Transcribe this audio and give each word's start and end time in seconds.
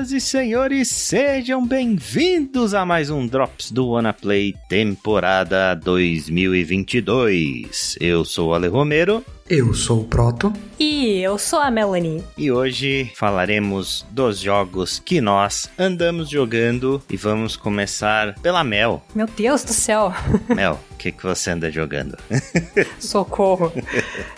Senhoras 0.00 0.12
e 0.12 0.20
senhores, 0.20 0.88
sejam 0.88 1.66
bem-vindos 1.66 2.74
a 2.74 2.86
mais 2.86 3.10
um 3.10 3.26
Drops 3.26 3.70
do 3.70 3.90
WannaPlay 3.90 4.54
temporada 4.68 5.74
2022. 5.74 7.98
Eu 8.00 8.24
sou 8.24 8.50
o 8.50 8.54
Ale 8.54 8.68
Romero. 8.68 9.24
Eu 9.50 9.74
sou 9.74 10.02
o 10.02 10.04
Proto. 10.04 10.52
E 10.78 11.20
eu 11.20 11.36
sou 11.36 11.58
a 11.58 11.72
Melanie. 11.72 12.24
E 12.38 12.52
hoje 12.52 13.10
falaremos 13.16 14.06
dos 14.08 14.38
jogos 14.38 15.00
que 15.04 15.20
nós 15.20 15.68
andamos 15.76 16.30
jogando 16.30 17.02
e 17.10 17.16
vamos 17.16 17.56
começar 17.56 18.34
pela 18.40 18.62
Mel. 18.62 19.02
Meu 19.12 19.26
Deus 19.26 19.64
do 19.64 19.72
céu. 19.72 20.14
Mel, 20.54 20.78
o 20.92 20.96
que, 20.96 21.10
que 21.10 21.22
você 21.22 21.50
anda 21.50 21.70
jogando? 21.70 22.16
Socorro. 23.00 23.72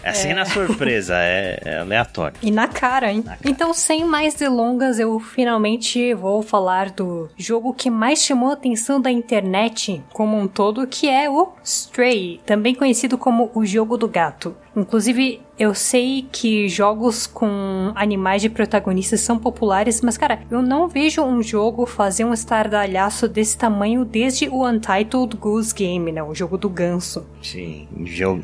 É 0.02 0.10
assim 0.10 0.30
é... 0.30 0.34
na 0.34 0.46
surpresa, 0.46 1.14
é, 1.18 1.60
é, 1.62 1.78
aleatório. 1.78 2.36
E 2.42 2.50
na 2.50 2.66
cara, 2.66 3.12
hein? 3.12 3.22
Na 3.24 3.36
cara. 3.36 3.50
Então, 3.50 3.74
sem 3.74 4.04
mais 4.04 4.34
delongas, 4.34 4.98
eu 4.98 5.20
finalmente 5.20 6.14
vou 6.14 6.42
falar 6.42 6.90
do 6.90 7.28
jogo 7.36 7.74
que 7.74 7.90
mais 7.90 8.20
chamou 8.20 8.50
a 8.50 8.54
atenção 8.54 9.00
da 9.00 9.10
internet 9.10 10.02
como 10.12 10.36
um 10.36 10.48
todo, 10.48 10.86
que 10.86 11.08
é 11.08 11.30
o 11.30 11.52
Stray, 11.62 12.40
também 12.44 12.74
conhecido 12.74 13.16
como 13.18 13.50
o 13.54 13.64
jogo 13.64 13.96
do 13.96 14.08
gato. 14.08 14.56
Inclusive, 14.74 15.01
Inclusive 15.08 15.40
eu 15.58 15.74
sei 15.74 16.26
que 16.30 16.68
jogos 16.68 17.26
com 17.26 17.92
animais 17.94 18.42
de 18.42 18.48
protagonistas 18.48 19.20
são 19.20 19.38
populares, 19.38 20.00
mas 20.00 20.16
cara, 20.16 20.40
eu 20.50 20.62
não 20.62 20.88
vejo 20.88 21.22
um 21.22 21.42
jogo 21.42 21.86
fazer 21.86 22.24
um 22.24 22.32
estardalhaço 22.32 23.28
desse 23.28 23.56
tamanho 23.56 24.04
desde 24.04 24.48
o 24.48 24.66
Untitled 24.66 25.36
Goose 25.36 25.74
Game, 25.74 26.10
né? 26.10 26.22
O 26.22 26.34
jogo 26.34 26.56
do 26.56 26.68
ganso. 26.68 27.26
Sim, 27.42 27.88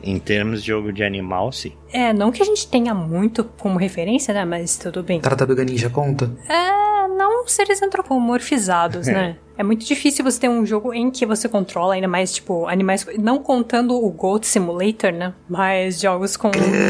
em 0.03 0.19
termos 0.19 0.63
de 0.63 0.69
jogo 0.69 0.93
de 0.93 1.03
animal, 1.03 1.51
sim. 1.53 1.73
É, 1.93 2.13
não 2.13 2.31
que 2.31 2.43
a 2.43 2.47
gente 2.47 2.67
tenha 2.69 2.95
muito 2.95 3.45
como 3.45 3.79
referência, 3.79 4.35
né? 4.35 4.45
Mas 4.45 4.77
tudo 4.77 5.03
bem. 5.03 5.21
Tartaruga 5.21 5.65
Ninja 5.65 5.89
conta? 5.89 6.31
É, 6.49 7.09
não 7.09 7.47
seres 7.47 7.83
antropomorfizados, 7.83 9.07
né? 9.07 9.37
É 9.59 9.65
muito 9.65 9.85
difícil 9.85 10.25
você 10.25 10.39
ter 10.39 10.49
um 10.49 10.65
jogo 10.65 10.95
em 10.95 11.11
que 11.11 11.27
você 11.27 11.49
controla 11.49 11.95
ainda 11.95 12.07
mais, 12.07 12.33
tipo, 12.33 12.69
animais. 12.69 13.05
Não 13.19 13.43
contando 13.43 13.93
o 13.93 14.09
Goat 14.09 14.47
Simulator, 14.47 15.11
né? 15.11 15.35
Mas 15.49 16.01
jogos 16.01 16.37
com. 16.37 16.49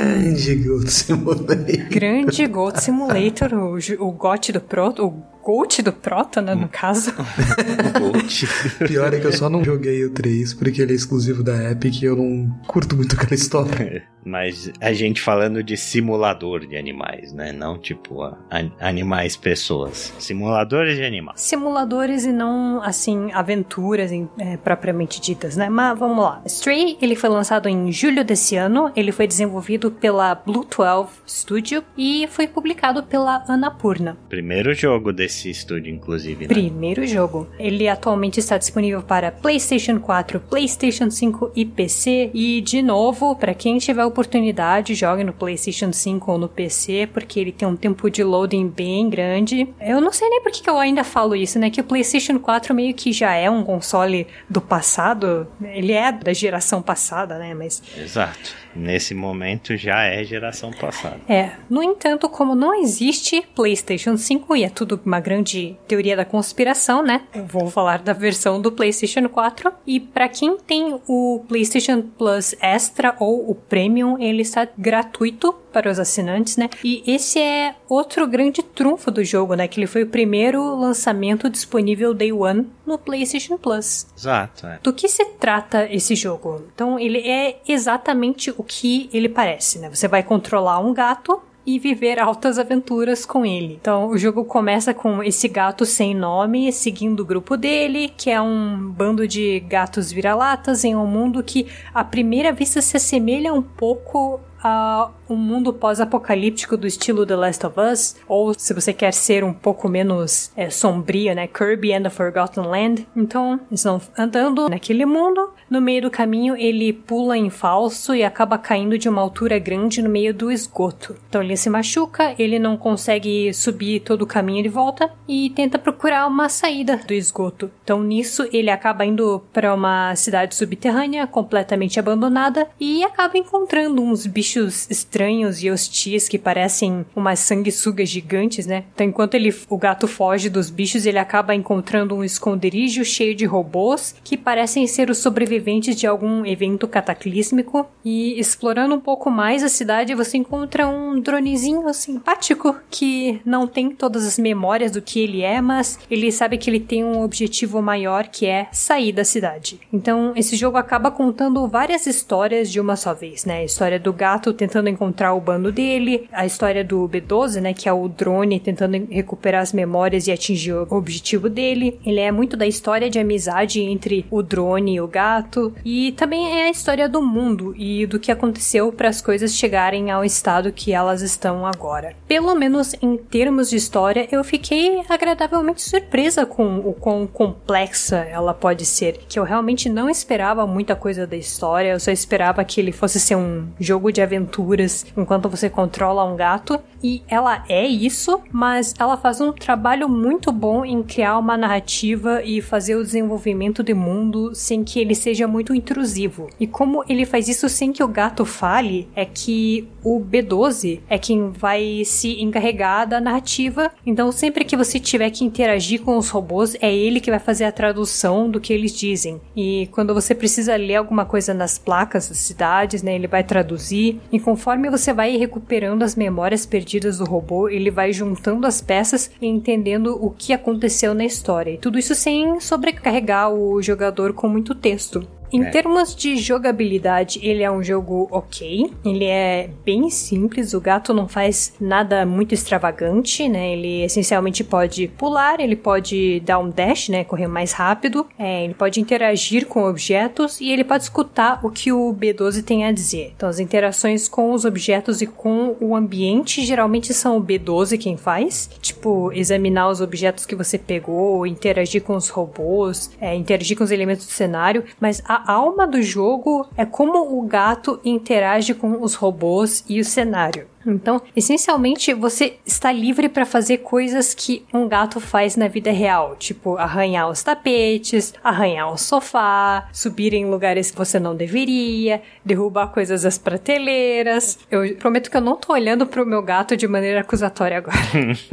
Grande 0.08 0.54
Goat 0.56 0.90
Simulator. 0.90 1.88
Grande 1.90 2.46
Goat 2.46 2.80
Simulator, 2.80 3.54
o, 3.54 3.78
o 4.06 4.12
GOT 4.12 4.52
do 4.52 4.60
Proto. 4.60 5.06
O 5.06 5.38
Goat 5.42 5.82
do 5.82 5.92
Proto, 5.92 6.40
né? 6.40 6.54
No 6.54 6.68
caso. 6.68 7.12
Goat. 7.98 8.46
Pior 8.86 9.12
é 9.14 9.20
que 9.20 9.26
eu 9.26 9.32
só 9.32 9.48
não 9.48 9.64
joguei 9.64 10.04
o 10.04 10.10
3 10.10 10.54
porque 10.54 10.82
ele 10.82 10.92
é 10.92 10.96
exclusivo 10.96 11.42
da 11.42 11.70
Epic 11.70 12.02
e 12.02 12.06
eu 12.06 12.16
não 12.16 12.48
curto 12.66 12.96
muito 12.96 13.14
aquela 13.14 13.34
história. 13.34 14.02
Mas 14.24 14.70
a 14.80 14.92
gente 14.92 15.20
falando 15.20 15.62
de 15.62 15.76
simulador 15.76 16.66
de 16.66 16.76
animais, 16.76 17.32
né? 17.32 17.52
Não 17.52 17.78
tipo 17.78 18.22
a, 18.22 18.36
a, 18.50 18.88
animais 18.88 19.36
pessoas. 19.36 20.12
Simuladores 20.18 20.96
de 20.96 21.04
animais. 21.04 21.40
Simuladores 21.40 22.24
e 22.24 22.32
não, 22.32 22.82
assim, 22.82 23.30
aventuras 23.32 24.12
em, 24.12 24.28
é, 24.38 24.56
propriamente 24.56 25.20
ditas, 25.20 25.56
né? 25.56 25.68
Mas 25.68 25.98
vamos 25.98 26.22
lá. 26.22 26.42
Stray, 26.46 26.98
ele 27.00 27.14
foi 27.14 27.30
lançado 27.30 27.68
em 27.68 27.90
julho 27.92 28.24
desse 28.24 28.56
ano. 28.56 28.92
Ele 28.94 29.12
foi 29.12 29.26
desenvolvido 29.26 29.90
pela 29.90 30.34
Blue 30.34 30.64
12 30.64 31.08
Studio 31.26 31.82
e 31.96 32.26
foi 32.28 32.46
publicado 32.46 33.02
pela 33.02 33.44
Annapurna. 33.48 34.16
Primeiro 34.28 34.74
jogo 34.74 35.12
desse 35.12 35.50
estúdio, 35.50 35.94
inclusive. 35.94 36.42
Né? 36.42 36.48
Primeiro 36.48 37.06
jogo. 37.06 37.46
Ele 37.58 37.88
atualmente 37.88 38.40
está 38.40 38.58
disponível 38.58 39.02
para 39.02 39.30
PlayStation 39.30 39.98
4, 40.00 40.40
PlayStation 40.40 41.10
5 41.10 41.52
e 41.54 41.64
PC. 41.64 42.30
E, 42.34 42.60
de 42.60 42.82
novo, 42.82 43.34
para 43.36 43.54
quem 43.54 43.78
tiver 43.78 44.04
oportunidade, 44.08 44.94
jogue 44.94 45.24
no 45.24 45.32
PlayStation 45.32 45.92
5 45.92 46.32
ou 46.32 46.38
no 46.38 46.48
PC, 46.48 47.08
porque 47.12 47.38
ele 47.38 47.52
tem 47.52 47.66
um 47.66 47.76
tempo 47.76 48.10
de 48.10 48.22
loading 48.24 48.68
bem 48.68 49.08
grande. 49.08 49.68
Eu 49.80 50.00
não 50.00 50.12
sei 50.12 50.28
nem 50.28 50.42
por 50.42 50.52
que 50.52 50.68
eu 50.68 50.78
ainda 50.78 51.04
falo 51.04 51.34
isso, 51.34 51.58
né? 51.58 51.70
Que 51.70 51.80
o 51.80 51.84
PlayStation 51.84 52.38
4 52.38 52.74
meio 52.74 52.94
que 52.94 53.12
já 53.12 53.34
é 53.34 53.48
um 53.48 53.64
console 53.64 54.26
do 54.48 54.60
passado. 54.60 55.46
Ele 55.62 55.92
é 55.92 56.12
da 56.12 56.32
geração 56.32 56.82
passada, 56.82 57.38
né? 57.38 57.54
Mas. 57.54 57.82
Exato. 57.96 58.54
Nesse 58.74 59.14
momento 59.14 59.76
já 59.76 60.04
é 60.04 60.22
geração 60.22 60.70
passada. 60.70 61.18
É. 61.28 61.52
No 61.68 61.82
entanto, 61.82 62.28
como 62.28 62.54
não 62.54 62.74
existe 62.74 63.42
PlayStation 63.54 64.16
5 64.16 64.56
e 64.56 64.64
é 64.64 64.68
tudo 64.68 65.00
uma 65.04 65.20
grande 65.20 65.76
teoria 65.88 66.16
da 66.16 66.24
conspiração, 66.24 67.02
né? 67.02 67.22
Eu 67.34 67.44
vou 67.44 67.68
falar 67.70 67.98
da 67.98 68.12
versão 68.12 68.60
do 68.60 68.70
PlayStation 68.70 69.28
4. 69.28 69.72
E 69.86 69.98
para 69.98 70.28
quem 70.28 70.56
tem 70.58 71.00
o 71.08 71.44
PlayStation 71.48 72.02
Plus 72.02 72.54
Extra 72.60 73.16
ou 73.18 73.50
o 73.50 73.54
Premium, 73.54 73.97
ele 74.18 74.42
está 74.42 74.68
gratuito 74.76 75.52
para 75.72 75.90
os 75.90 75.98
assinantes, 75.98 76.56
né? 76.56 76.68
E 76.84 77.02
esse 77.06 77.38
é 77.38 77.74
outro 77.88 78.26
grande 78.26 78.62
trunfo 78.62 79.10
do 79.10 79.24
jogo, 79.24 79.54
né? 79.54 79.68
Que 79.68 79.80
ele 79.80 79.86
foi 79.86 80.02
o 80.02 80.08
primeiro 80.08 80.74
lançamento 80.76 81.48
disponível 81.48 82.14
Day 82.14 82.32
One 82.32 82.68
no 82.86 82.98
PlayStation 82.98 83.56
Plus. 83.56 84.06
Exato. 84.16 84.66
É. 84.66 84.78
Do 84.82 84.92
que 84.92 85.08
se 85.08 85.24
trata 85.38 85.86
esse 85.90 86.14
jogo? 86.14 86.64
Então, 86.74 86.98
ele 86.98 87.18
é 87.18 87.60
exatamente 87.66 88.52
o 88.56 88.62
que 88.62 89.08
ele 89.12 89.28
parece, 89.28 89.78
né? 89.78 89.88
Você 89.88 90.08
vai 90.08 90.22
controlar 90.22 90.78
um 90.80 90.92
gato 90.92 91.40
e 91.68 91.78
viver 91.78 92.18
altas 92.18 92.58
aventuras 92.58 93.26
com 93.26 93.44
ele. 93.44 93.78
Então, 93.78 94.08
o 94.08 94.16
jogo 94.16 94.42
começa 94.42 94.94
com 94.94 95.22
esse 95.22 95.46
gato 95.46 95.84
sem 95.84 96.14
nome 96.14 96.72
seguindo 96.72 97.20
o 97.20 97.26
grupo 97.26 97.58
dele, 97.58 98.10
que 98.16 98.30
é 98.30 98.40
um 98.40 98.90
bando 98.90 99.28
de 99.28 99.60
gatos 99.60 100.10
vira-latas 100.10 100.82
em 100.82 100.96
um 100.96 101.06
mundo 101.06 101.42
que 101.42 101.66
à 101.92 102.02
primeira 102.02 102.54
vista 102.54 102.80
se 102.80 102.96
assemelha 102.96 103.52
um 103.52 103.60
pouco 103.60 104.40
a 104.62 105.10
um 105.28 105.36
mundo 105.36 105.72
pós-apocalíptico 105.72 106.76
do 106.76 106.86
estilo 106.86 107.26
The 107.26 107.36
Last 107.36 107.66
of 107.66 107.78
Us, 107.78 108.16
ou 108.26 108.54
se 108.54 108.72
você 108.72 108.92
quer 108.92 109.12
ser 109.12 109.44
um 109.44 109.52
pouco 109.52 109.88
menos 109.88 110.50
é, 110.56 110.70
sombrio, 110.70 111.34
né? 111.34 111.46
Kirby 111.46 111.92
and 111.92 112.02
the 112.02 112.10
Forgotten 112.10 112.64
Land. 112.64 113.06
Então, 113.14 113.60
eles 113.70 113.80
estão 113.80 114.00
andando 114.16 114.68
naquele 114.68 115.04
mundo. 115.04 115.50
No 115.70 115.82
meio 115.82 116.02
do 116.02 116.10
caminho, 116.10 116.56
ele 116.56 116.94
pula 116.94 117.36
em 117.36 117.50
falso 117.50 118.14
e 118.14 118.24
acaba 118.24 118.56
caindo 118.56 118.96
de 118.96 119.06
uma 119.06 119.20
altura 119.20 119.58
grande 119.58 120.00
no 120.00 120.08
meio 120.08 120.32
do 120.32 120.50
esgoto. 120.50 121.14
Então, 121.28 121.42
ele 121.42 121.58
se 121.58 121.68
machuca, 121.68 122.34
ele 122.38 122.58
não 122.58 122.74
consegue 122.74 123.52
subir 123.52 124.00
todo 124.00 124.22
o 124.22 124.26
caminho 124.26 124.62
de 124.62 124.68
volta 124.70 125.10
e 125.28 125.50
tenta 125.50 125.78
procurar 125.78 126.26
uma 126.26 126.48
saída 126.48 126.96
do 127.06 127.12
esgoto. 127.12 127.70
Então, 127.84 128.02
nisso, 128.02 128.48
ele 128.50 128.70
acaba 128.70 129.04
indo 129.04 129.42
para 129.52 129.74
uma 129.74 130.16
cidade 130.16 130.54
subterrânea 130.54 131.26
completamente 131.26 132.00
abandonada 132.00 132.66
e 132.80 133.04
acaba 133.04 133.36
encontrando 133.36 134.00
uns 134.00 134.26
bichos 134.26 134.90
estranhos 134.90 135.62
e 135.62 135.70
hostis 135.70 136.30
que 136.30 136.38
parecem 136.38 137.04
umas 137.14 137.40
sanguessugas 137.40 138.08
gigantes, 138.08 138.66
né? 138.66 138.84
Então, 138.94 139.06
enquanto 139.06 139.34
ele, 139.34 139.54
o 139.68 139.76
gato 139.76 140.08
foge 140.08 140.48
dos 140.48 140.70
bichos, 140.70 141.04
ele 141.04 141.18
acaba 141.18 141.54
encontrando 141.54 142.16
um 142.16 142.24
esconderijo 142.24 143.04
cheio 143.04 143.34
de 143.34 143.44
robôs 143.44 144.14
que 144.24 144.36
parecem 144.36 144.86
ser 144.86 145.10
os 145.10 145.18
sobreviventes 145.18 145.57
de 145.94 146.06
algum 146.06 146.44
evento 146.44 146.86
cataclísmico. 146.88 147.86
E 148.04 148.38
explorando 148.38 148.94
um 148.94 149.00
pouco 149.00 149.30
mais 149.30 149.62
a 149.62 149.68
cidade, 149.68 150.14
você 150.14 150.36
encontra 150.38 150.86
um 150.88 151.20
dronezinho 151.20 151.92
simpático 151.92 152.76
que 152.90 153.40
não 153.44 153.66
tem 153.66 153.90
todas 153.90 154.26
as 154.26 154.38
memórias 154.38 154.92
do 154.92 155.02
que 155.02 155.20
ele 155.20 155.42
é, 155.42 155.60
mas 155.60 155.98
ele 156.10 156.30
sabe 156.32 156.58
que 156.58 156.70
ele 156.70 156.80
tem 156.80 157.04
um 157.04 157.22
objetivo 157.22 157.82
maior 157.82 158.28
que 158.28 158.46
é 158.46 158.68
sair 158.72 159.12
da 159.12 159.24
cidade. 159.24 159.80
Então, 159.92 160.32
esse 160.36 160.56
jogo 160.56 160.76
acaba 160.76 161.10
contando 161.10 161.66
várias 161.66 162.06
histórias 162.06 162.70
de 162.70 162.80
uma 162.80 162.96
só 162.96 163.14
vez, 163.14 163.44
né? 163.44 163.58
A 163.58 163.64
história 163.64 163.98
do 163.98 164.12
gato 164.12 164.52
tentando 164.52 164.88
encontrar 164.88 165.34
o 165.34 165.40
bando 165.40 165.70
dele, 165.70 166.28
a 166.32 166.46
história 166.46 166.84
do 166.84 167.08
B12, 167.08 167.60
né, 167.60 167.74
que 167.74 167.88
é 167.88 167.92
o 167.92 168.08
drone 168.08 168.60
tentando 168.60 169.06
recuperar 169.10 169.62
as 169.62 169.72
memórias 169.72 170.26
e 170.26 170.32
atingir 170.32 170.72
o 170.72 170.86
objetivo 170.90 171.48
dele. 171.48 171.98
Ele 172.04 172.20
é 172.20 172.30
muito 172.30 172.56
da 172.56 172.66
história 172.66 173.10
de 173.10 173.18
amizade 173.18 173.80
entre 173.80 174.26
o 174.30 174.42
drone 174.42 174.94
e 174.94 175.00
o 175.00 175.08
gato, 175.08 175.47
e 175.84 176.12
também 176.12 176.60
é 176.60 176.64
a 176.64 176.70
história 176.70 177.08
do 177.08 177.22
mundo 177.22 177.74
e 177.76 178.06
do 178.06 178.18
que 178.18 178.30
aconteceu 178.30 178.92
para 178.92 179.08
as 179.08 179.20
coisas 179.20 179.54
chegarem 179.54 180.10
ao 180.10 180.24
estado 180.24 180.72
que 180.72 180.92
elas 180.92 181.22
estão 181.22 181.66
agora. 181.66 182.14
Pelo 182.26 182.54
menos 182.54 182.94
em 183.00 183.16
termos 183.16 183.70
de 183.70 183.76
história, 183.76 184.28
eu 184.30 184.44
fiquei 184.44 185.02
agradavelmente 185.08 185.82
surpresa 185.82 186.44
com 186.44 186.78
o 186.78 186.92
quão 186.92 187.26
complexa 187.26 188.16
ela 188.16 188.52
pode 188.52 188.84
ser, 188.84 189.20
que 189.28 189.38
eu 189.38 189.44
realmente 189.44 189.88
não 189.88 190.08
esperava 190.08 190.66
muita 190.66 190.94
coisa 190.94 191.26
da 191.26 191.36
história, 191.36 191.92
eu 191.92 192.00
só 192.00 192.10
esperava 192.10 192.64
que 192.64 192.80
ele 192.80 192.92
fosse 192.92 193.18
ser 193.18 193.36
um 193.36 193.68
jogo 193.80 194.12
de 194.12 194.20
aventuras 194.20 195.06
enquanto 195.16 195.48
você 195.48 195.70
controla 195.70 196.24
um 196.24 196.36
gato. 196.36 196.78
E 197.02 197.22
ela 197.28 197.64
é 197.68 197.86
isso, 197.86 198.40
mas 198.50 198.92
ela 198.98 199.16
faz 199.16 199.40
um 199.40 199.52
trabalho 199.52 200.08
muito 200.08 200.50
bom 200.50 200.84
em 200.84 201.02
criar 201.02 201.38
uma 201.38 201.56
narrativa 201.56 202.42
e 202.42 202.60
fazer 202.60 202.96
o 202.96 203.04
desenvolvimento 203.04 203.84
de 203.84 203.94
mundo 203.94 204.52
sem 204.54 204.82
que 204.82 204.98
ele 204.98 205.14
seja 205.14 205.37
muito 205.46 205.74
intrusivo. 205.74 206.48
E 206.58 206.66
como 206.66 207.04
ele 207.08 207.24
faz 207.24 207.48
isso 207.48 207.68
sem 207.68 207.92
que 207.92 208.02
o 208.02 208.08
gato 208.08 208.44
fale, 208.44 209.08
é 209.14 209.24
que 209.24 209.86
o 210.02 210.20
B12 210.20 211.00
é 211.08 211.18
quem 211.18 211.50
vai 211.50 212.02
se 212.04 212.40
encarregar 212.42 213.06
da 213.06 213.20
narrativa. 213.20 213.90
Então, 214.06 214.32
sempre 214.32 214.64
que 214.64 214.76
você 214.76 214.98
tiver 214.98 215.30
que 215.30 215.44
interagir 215.44 216.02
com 216.02 216.16
os 216.16 216.30
robôs, 216.30 216.76
é 216.80 216.94
ele 216.94 217.20
que 217.20 217.30
vai 217.30 217.38
fazer 217.38 217.64
a 217.64 217.72
tradução 217.72 218.50
do 218.50 218.60
que 218.60 218.72
eles 218.72 218.92
dizem. 218.96 219.40
E 219.54 219.88
quando 219.92 220.14
você 220.14 220.34
precisa 220.34 220.76
ler 220.76 220.96
alguma 220.96 221.24
coisa 221.24 221.52
nas 221.52 221.78
placas 221.78 222.28
das 222.28 222.38
cidades, 222.38 223.02
né, 223.02 223.14
ele 223.14 223.26
vai 223.26 223.44
traduzir. 223.44 224.20
E 224.32 224.40
conforme 224.40 224.90
você 224.90 225.12
vai 225.12 225.36
recuperando 225.36 226.02
as 226.02 226.16
memórias 226.16 226.64
perdidas 226.64 227.18
do 227.18 227.24
robô, 227.24 227.68
ele 227.68 227.90
vai 227.90 228.12
juntando 228.12 228.66
as 228.66 228.80
peças 228.80 229.30
e 229.40 229.46
entendendo 229.46 230.18
o 230.20 230.30
que 230.30 230.52
aconteceu 230.52 231.12
na 231.14 231.24
história. 231.24 231.72
E 231.72 231.78
tudo 231.78 231.98
isso 231.98 232.14
sem 232.14 232.60
sobrecarregar 232.60 233.52
o 233.52 233.82
jogador 233.82 234.32
com 234.32 234.48
muito 234.48 234.74
texto. 234.74 235.27
Em 235.52 235.64
é. 235.64 235.70
termos 235.70 236.14
de 236.14 236.36
jogabilidade, 236.36 237.40
ele 237.42 237.62
é 237.62 237.70
um 237.70 237.82
jogo 237.82 238.28
ok. 238.30 238.90
Ele 239.04 239.24
é 239.24 239.70
bem 239.84 240.10
simples, 240.10 240.74
o 240.74 240.80
gato 240.80 241.14
não 241.14 241.26
faz 241.26 241.72
nada 241.80 242.26
muito 242.26 242.54
extravagante, 242.54 243.48
né? 243.48 243.72
Ele 243.72 244.02
essencialmente 244.02 244.62
pode 244.62 245.08
pular, 245.08 245.60
ele 245.60 245.76
pode 245.76 246.40
dar 246.40 246.58
um 246.58 246.68
dash, 246.68 247.08
né? 247.08 247.24
Correr 247.24 247.46
mais 247.46 247.72
rápido, 247.72 248.26
é, 248.38 248.64
ele 248.64 248.74
pode 248.74 249.00
interagir 249.00 249.66
com 249.66 249.84
objetos 249.84 250.60
e 250.60 250.70
ele 250.70 250.84
pode 250.84 251.04
escutar 251.04 251.60
o 251.62 251.70
que 251.70 251.92
o 251.92 252.14
B12 252.14 252.62
tem 252.62 252.84
a 252.84 252.92
dizer. 252.92 253.32
Então, 253.36 253.48
as 253.48 253.58
interações 253.58 254.28
com 254.28 254.52
os 254.52 254.64
objetos 254.64 255.22
e 255.22 255.26
com 255.26 255.76
o 255.80 255.96
ambiente 255.96 256.64
geralmente 256.64 257.14
são 257.14 257.38
o 257.38 257.42
B12 257.42 257.98
quem 257.98 258.16
faz, 258.16 258.68
tipo, 258.80 259.32
examinar 259.32 259.88
os 259.88 260.00
objetos 260.00 260.44
que 260.44 260.54
você 260.54 260.76
pegou, 260.76 261.46
interagir 261.46 262.02
com 262.02 262.14
os 262.14 262.28
robôs, 262.28 263.10
é, 263.20 263.34
interagir 263.34 263.76
com 263.76 263.84
os 263.84 263.90
elementos 263.90 264.26
do 264.26 264.32
cenário, 264.32 264.84
mas 265.00 265.22
a 265.26 265.37
a 265.46 265.52
alma 265.52 265.86
do 265.86 266.02
jogo 266.02 266.66
é 266.76 266.84
como 266.84 267.38
o 267.38 267.42
gato 267.42 268.00
interage 268.04 268.74
com 268.74 269.02
os 269.02 269.14
robôs 269.14 269.84
e 269.88 270.00
o 270.00 270.04
cenário. 270.04 270.66
Então, 270.86 271.20
essencialmente, 271.34 272.12
você 272.14 272.56
está 272.64 272.90
livre 272.92 273.28
para 273.28 273.44
fazer 273.44 273.78
coisas 273.78 274.34
que 274.34 274.64
um 274.72 274.88
gato 274.88 275.20
faz 275.20 275.56
na 275.56 275.68
vida 275.68 275.90
real, 275.90 276.36
tipo 276.36 276.76
arranhar 276.76 277.28
os 277.28 277.42
tapetes, 277.42 278.34
arranhar 278.42 278.92
o 278.92 278.96
sofá, 278.96 279.88
subir 279.92 280.32
em 280.32 280.46
lugares 280.46 280.90
que 280.90 280.96
você 280.96 281.18
não 281.18 281.34
deveria, 281.34 282.22
derrubar 282.44 282.88
coisas 282.88 283.22
das 283.22 283.38
prateleiras. 283.38 284.58
Eu 284.70 284.96
prometo 284.96 285.30
que 285.30 285.36
eu 285.36 285.40
não 285.40 285.56
tô 285.56 285.72
olhando 285.72 286.06
pro 286.06 286.26
meu 286.26 286.42
gato 286.42 286.76
de 286.76 286.86
maneira 286.86 287.20
acusatória 287.20 287.78
agora. 287.78 287.98